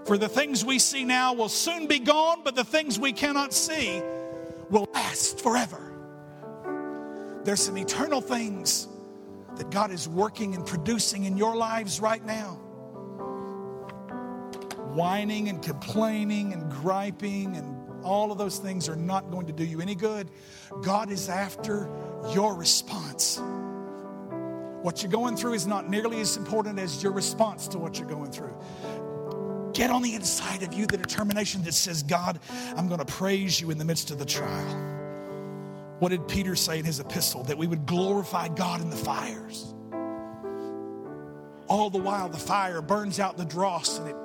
For 0.05 0.17
the 0.17 0.27
things 0.27 0.65
we 0.65 0.79
see 0.79 1.05
now 1.05 1.33
will 1.33 1.49
soon 1.49 1.87
be 1.87 1.99
gone, 1.99 2.41
but 2.43 2.55
the 2.55 2.63
things 2.63 2.99
we 2.99 3.13
cannot 3.13 3.53
see 3.53 4.01
will 4.69 4.87
last 4.93 5.39
forever. 5.39 5.93
There's 7.43 7.61
some 7.61 7.77
eternal 7.77 8.19
things 8.19 8.87
that 9.55 9.69
God 9.69 9.91
is 9.91 10.07
working 10.07 10.55
and 10.55 10.65
producing 10.65 11.25
in 11.25 11.37
your 11.37 11.55
lives 11.55 11.99
right 11.99 12.23
now. 12.25 12.59
Whining 14.93 15.49
and 15.49 15.61
complaining 15.61 16.53
and 16.53 16.71
griping 16.71 17.55
and 17.55 18.03
all 18.03 18.31
of 18.31 18.37
those 18.37 18.59
things 18.59 18.89
are 18.89 18.95
not 18.95 19.31
going 19.31 19.47
to 19.47 19.53
do 19.53 19.63
you 19.63 19.79
any 19.79 19.95
good. 19.95 20.29
God 20.81 21.11
is 21.11 21.29
after 21.29 21.89
your 22.33 22.55
response. 22.55 23.41
What 24.81 25.01
you're 25.01 25.11
going 25.11 25.37
through 25.37 25.53
is 25.53 25.65
not 25.65 25.89
nearly 25.89 26.19
as 26.19 26.35
important 26.35 26.77
as 26.77 27.01
your 27.01 27.13
response 27.13 27.69
to 27.69 27.77
what 27.77 27.97
you're 27.97 28.09
going 28.09 28.31
through. 28.31 28.53
Get 29.73 29.89
on 29.89 30.01
the 30.01 30.13
inside 30.13 30.63
of 30.63 30.73
you 30.73 30.85
the 30.85 30.97
determination 30.97 31.63
that 31.63 31.73
says, 31.73 32.03
God, 32.03 32.39
I'm 32.75 32.87
going 32.87 32.99
to 32.99 33.05
praise 33.05 33.59
you 33.59 33.71
in 33.71 33.77
the 33.77 33.85
midst 33.85 34.11
of 34.11 34.19
the 34.19 34.25
trial. 34.25 34.93
What 35.99 36.09
did 36.09 36.27
Peter 36.27 36.55
say 36.55 36.79
in 36.79 36.85
his 36.85 36.99
epistle? 36.99 37.43
That 37.43 37.57
we 37.57 37.65
would 37.65 37.85
glorify 37.85 38.49
God 38.49 38.81
in 38.81 38.89
the 38.89 38.95
fires. 38.95 39.73
All 41.67 41.89
the 41.89 41.97
while, 41.97 42.29
the 42.29 42.37
fire 42.37 42.81
burns 42.81 43.19
out 43.19 43.37
the 43.37 43.45
dross 43.45 43.97
and 43.97 44.09
it 44.09 44.15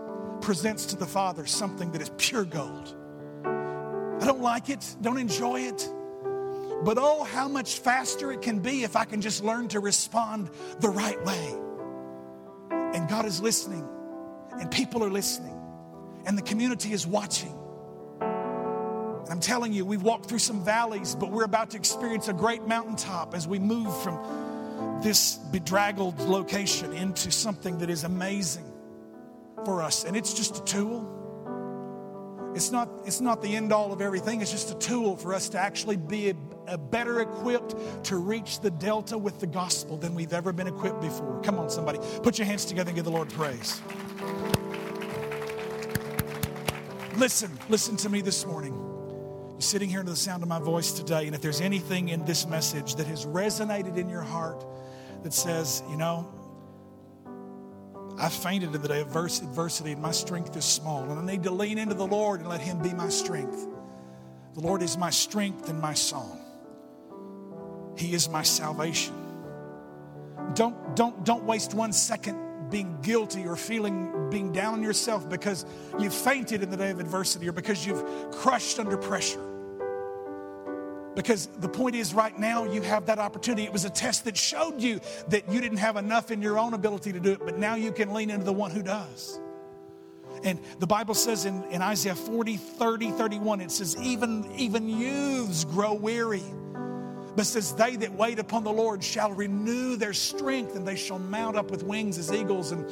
presents 0.40 0.86
to 0.86 0.96
the 0.96 1.06
Father 1.06 1.46
something 1.46 1.92
that 1.92 2.02
is 2.02 2.10
pure 2.18 2.44
gold. 2.44 2.94
I 3.44 4.26
don't 4.26 4.42
like 4.42 4.68
it, 4.68 4.96
don't 5.00 5.18
enjoy 5.18 5.60
it. 5.60 5.88
But 6.84 6.98
oh, 6.98 7.24
how 7.24 7.48
much 7.48 7.78
faster 7.78 8.32
it 8.32 8.42
can 8.42 8.60
be 8.60 8.82
if 8.82 8.96
I 8.96 9.04
can 9.04 9.20
just 9.20 9.42
learn 9.42 9.68
to 9.68 9.80
respond 9.80 10.50
the 10.80 10.88
right 10.88 11.22
way. 11.24 11.54
And 12.70 13.08
God 13.08 13.24
is 13.24 13.40
listening, 13.40 13.88
and 14.60 14.70
people 14.70 15.04
are 15.04 15.10
listening, 15.10 15.54
and 16.26 16.36
the 16.36 16.42
community 16.42 16.92
is 16.92 17.06
watching. 17.06 17.54
And 18.20 19.30
I'm 19.30 19.40
telling 19.40 19.72
you, 19.72 19.84
we've 19.84 20.02
walked 20.02 20.26
through 20.26 20.38
some 20.38 20.64
valleys, 20.64 21.14
but 21.14 21.30
we're 21.30 21.44
about 21.44 21.70
to 21.70 21.76
experience 21.76 22.28
a 22.28 22.32
great 22.32 22.66
mountaintop 22.66 23.34
as 23.34 23.46
we 23.46 23.58
move 23.58 23.94
from 24.02 25.00
this 25.02 25.36
bedraggled 25.36 26.18
location 26.20 26.92
into 26.92 27.30
something 27.30 27.78
that 27.78 27.90
is 27.90 28.04
amazing 28.04 28.64
for 29.64 29.82
us. 29.82 30.04
And 30.04 30.16
it's 30.16 30.34
just 30.34 30.58
a 30.58 30.64
tool. 30.64 31.17
It's 32.58 32.72
not, 32.72 32.88
it's 33.04 33.20
not 33.20 33.40
the 33.40 33.54
end 33.54 33.72
all 33.72 33.92
of 33.92 34.00
everything. 34.00 34.40
It's 34.40 34.50
just 34.50 34.72
a 34.72 34.74
tool 34.80 35.16
for 35.16 35.32
us 35.32 35.48
to 35.50 35.58
actually 35.58 35.96
be 35.96 36.30
a, 36.30 36.34
a 36.66 36.76
better 36.76 37.20
equipped 37.20 37.76
to 38.06 38.16
reach 38.16 38.58
the 38.58 38.72
Delta 38.72 39.16
with 39.16 39.38
the 39.38 39.46
gospel 39.46 39.96
than 39.96 40.12
we've 40.12 40.32
ever 40.32 40.52
been 40.52 40.66
equipped 40.66 41.00
before. 41.00 41.40
Come 41.44 41.60
on, 41.60 41.70
somebody. 41.70 42.00
Put 42.24 42.36
your 42.36 42.46
hands 42.46 42.64
together 42.64 42.88
and 42.88 42.96
give 42.96 43.04
the 43.04 43.12
Lord 43.12 43.32
praise. 43.32 43.80
Listen, 47.16 47.56
listen 47.68 47.96
to 47.98 48.08
me 48.08 48.22
this 48.22 48.44
morning. 48.44 48.74
You're 49.52 49.60
sitting 49.60 49.88
here 49.88 50.00
under 50.00 50.10
the 50.10 50.16
sound 50.16 50.42
of 50.42 50.48
my 50.48 50.58
voice 50.58 50.90
today, 50.90 51.26
and 51.26 51.36
if 51.36 51.40
there's 51.40 51.60
anything 51.60 52.08
in 52.08 52.24
this 52.24 52.44
message 52.44 52.96
that 52.96 53.06
has 53.06 53.24
resonated 53.24 53.96
in 53.96 54.08
your 54.08 54.22
heart 54.22 54.64
that 55.22 55.32
says, 55.32 55.84
you 55.88 55.96
know, 55.96 56.28
I 58.20 58.28
fainted 58.28 58.74
in 58.74 58.82
the 58.82 58.88
day 58.88 59.00
of 59.00 59.14
adversity 59.14 59.92
and 59.92 60.02
my 60.02 60.10
strength 60.10 60.56
is 60.56 60.64
small. 60.64 61.08
And 61.08 61.18
I 61.18 61.24
need 61.24 61.44
to 61.44 61.50
lean 61.50 61.78
into 61.78 61.94
the 61.94 62.06
Lord 62.06 62.40
and 62.40 62.48
let 62.48 62.60
Him 62.60 62.82
be 62.82 62.92
my 62.92 63.08
strength. 63.08 63.66
The 64.54 64.60
Lord 64.60 64.82
is 64.82 64.96
my 64.96 65.10
strength 65.10 65.68
and 65.68 65.80
my 65.80 65.94
song. 65.94 66.40
He 67.96 68.14
is 68.14 68.28
my 68.28 68.42
salvation. 68.42 69.14
Don't, 70.54 70.96
don't, 70.96 71.24
don't 71.24 71.44
waste 71.44 71.74
one 71.74 71.92
second 71.92 72.70
being 72.70 72.98
guilty 73.02 73.46
or 73.46 73.56
feeling 73.56 74.30
being 74.30 74.52
down 74.52 74.74
on 74.74 74.82
yourself 74.82 75.28
because 75.28 75.64
you've 75.98 76.14
fainted 76.14 76.62
in 76.62 76.70
the 76.70 76.76
day 76.76 76.90
of 76.90 77.00
adversity 77.00 77.48
or 77.48 77.52
because 77.52 77.86
you've 77.86 78.30
crushed 78.32 78.78
under 78.78 78.96
pressure. 78.96 79.40
Because 81.18 81.48
the 81.58 81.68
point 81.68 81.96
is, 81.96 82.14
right 82.14 82.38
now, 82.38 82.62
you 82.62 82.80
have 82.82 83.06
that 83.06 83.18
opportunity. 83.18 83.64
It 83.64 83.72
was 83.72 83.84
a 83.84 83.90
test 83.90 84.26
that 84.26 84.36
showed 84.36 84.80
you 84.80 85.00
that 85.30 85.50
you 85.50 85.60
didn't 85.60 85.78
have 85.78 85.96
enough 85.96 86.30
in 86.30 86.40
your 86.40 86.60
own 86.60 86.74
ability 86.74 87.12
to 87.12 87.18
do 87.18 87.32
it, 87.32 87.40
but 87.40 87.58
now 87.58 87.74
you 87.74 87.90
can 87.90 88.14
lean 88.14 88.30
into 88.30 88.44
the 88.44 88.52
one 88.52 88.70
who 88.70 88.84
does. 88.84 89.40
And 90.44 90.60
the 90.78 90.86
Bible 90.86 91.14
says 91.14 91.44
in, 91.44 91.64
in 91.72 91.82
Isaiah 91.82 92.14
40, 92.14 92.56
30, 92.56 93.10
31, 93.10 93.60
it 93.62 93.72
says, 93.72 93.96
even, 94.00 94.48
even 94.54 94.88
youths 94.88 95.64
grow 95.64 95.92
weary. 95.92 96.44
But 97.34 97.46
says, 97.46 97.74
They 97.74 97.96
that 97.96 98.12
wait 98.12 98.38
upon 98.38 98.62
the 98.62 98.70
Lord 98.70 99.02
shall 99.02 99.32
renew 99.32 99.96
their 99.96 100.14
strength, 100.14 100.76
and 100.76 100.86
they 100.86 100.94
shall 100.94 101.18
mount 101.18 101.56
up 101.56 101.72
with 101.72 101.82
wings 101.82 102.16
as 102.18 102.32
eagles, 102.32 102.70
and 102.70 102.88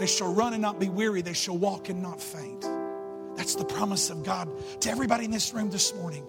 they 0.00 0.06
shall 0.06 0.34
run 0.34 0.52
and 0.52 0.60
not 0.60 0.80
be 0.80 0.88
weary, 0.88 1.22
they 1.22 1.32
shall 1.32 1.56
walk 1.56 1.90
and 1.90 2.02
not 2.02 2.20
faint. 2.20 2.62
That's 3.36 3.54
the 3.54 3.64
promise 3.64 4.10
of 4.10 4.24
God 4.24 4.48
to 4.80 4.90
everybody 4.90 5.26
in 5.26 5.30
this 5.30 5.54
room 5.54 5.70
this 5.70 5.94
morning. 5.94 6.26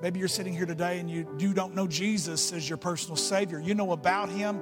Maybe 0.00 0.20
you're 0.20 0.28
sitting 0.28 0.52
here 0.52 0.66
today 0.66 1.00
and 1.00 1.10
you, 1.10 1.26
you 1.38 1.52
don't 1.52 1.74
know 1.74 1.88
Jesus 1.88 2.52
as 2.52 2.68
your 2.68 2.78
personal 2.78 3.16
Savior. 3.16 3.58
You 3.58 3.74
know 3.74 3.90
about 3.92 4.28
Him. 4.28 4.60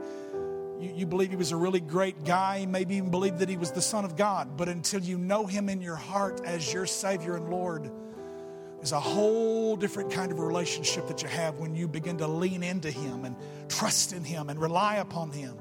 You, 0.80 0.92
you 0.94 1.06
believe 1.06 1.30
He 1.30 1.36
was 1.36 1.52
a 1.52 1.56
really 1.56 1.80
great 1.80 2.24
guy. 2.24 2.64
Maybe 2.66 2.96
even 2.96 3.10
believe 3.10 3.38
that 3.38 3.48
He 3.48 3.56
was 3.56 3.70
the 3.70 3.82
Son 3.82 4.04
of 4.04 4.16
God. 4.16 4.56
But 4.56 4.68
until 4.68 5.00
you 5.00 5.18
know 5.18 5.46
Him 5.46 5.68
in 5.68 5.82
your 5.82 5.96
heart 5.96 6.40
as 6.44 6.72
your 6.72 6.86
Savior 6.86 7.36
and 7.36 7.50
Lord, 7.50 7.90
there's 8.76 8.92
a 8.92 9.00
whole 9.00 9.76
different 9.76 10.10
kind 10.10 10.32
of 10.32 10.38
relationship 10.38 11.06
that 11.08 11.22
you 11.22 11.28
have 11.28 11.58
when 11.58 11.74
you 11.74 11.86
begin 11.86 12.18
to 12.18 12.26
lean 12.26 12.62
into 12.62 12.90
Him 12.90 13.26
and 13.26 13.36
trust 13.68 14.14
in 14.14 14.24
Him 14.24 14.48
and 14.48 14.58
rely 14.58 14.96
upon 14.96 15.32
Him. 15.32 15.58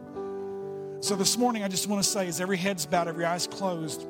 So 1.02 1.16
this 1.16 1.38
morning, 1.38 1.64
I 1.64 1.68
just 1.68 1.88
want 1.88 2.02
to 2.02 2.10
say, 2.10 2.28
as 2.28 2.40
every 2.40 2.58
head's 2.58 2.86
bowed, 2.86 3.08
every 3.08 3.26
eye's 3.26 3.46
closed, 3.46 4.08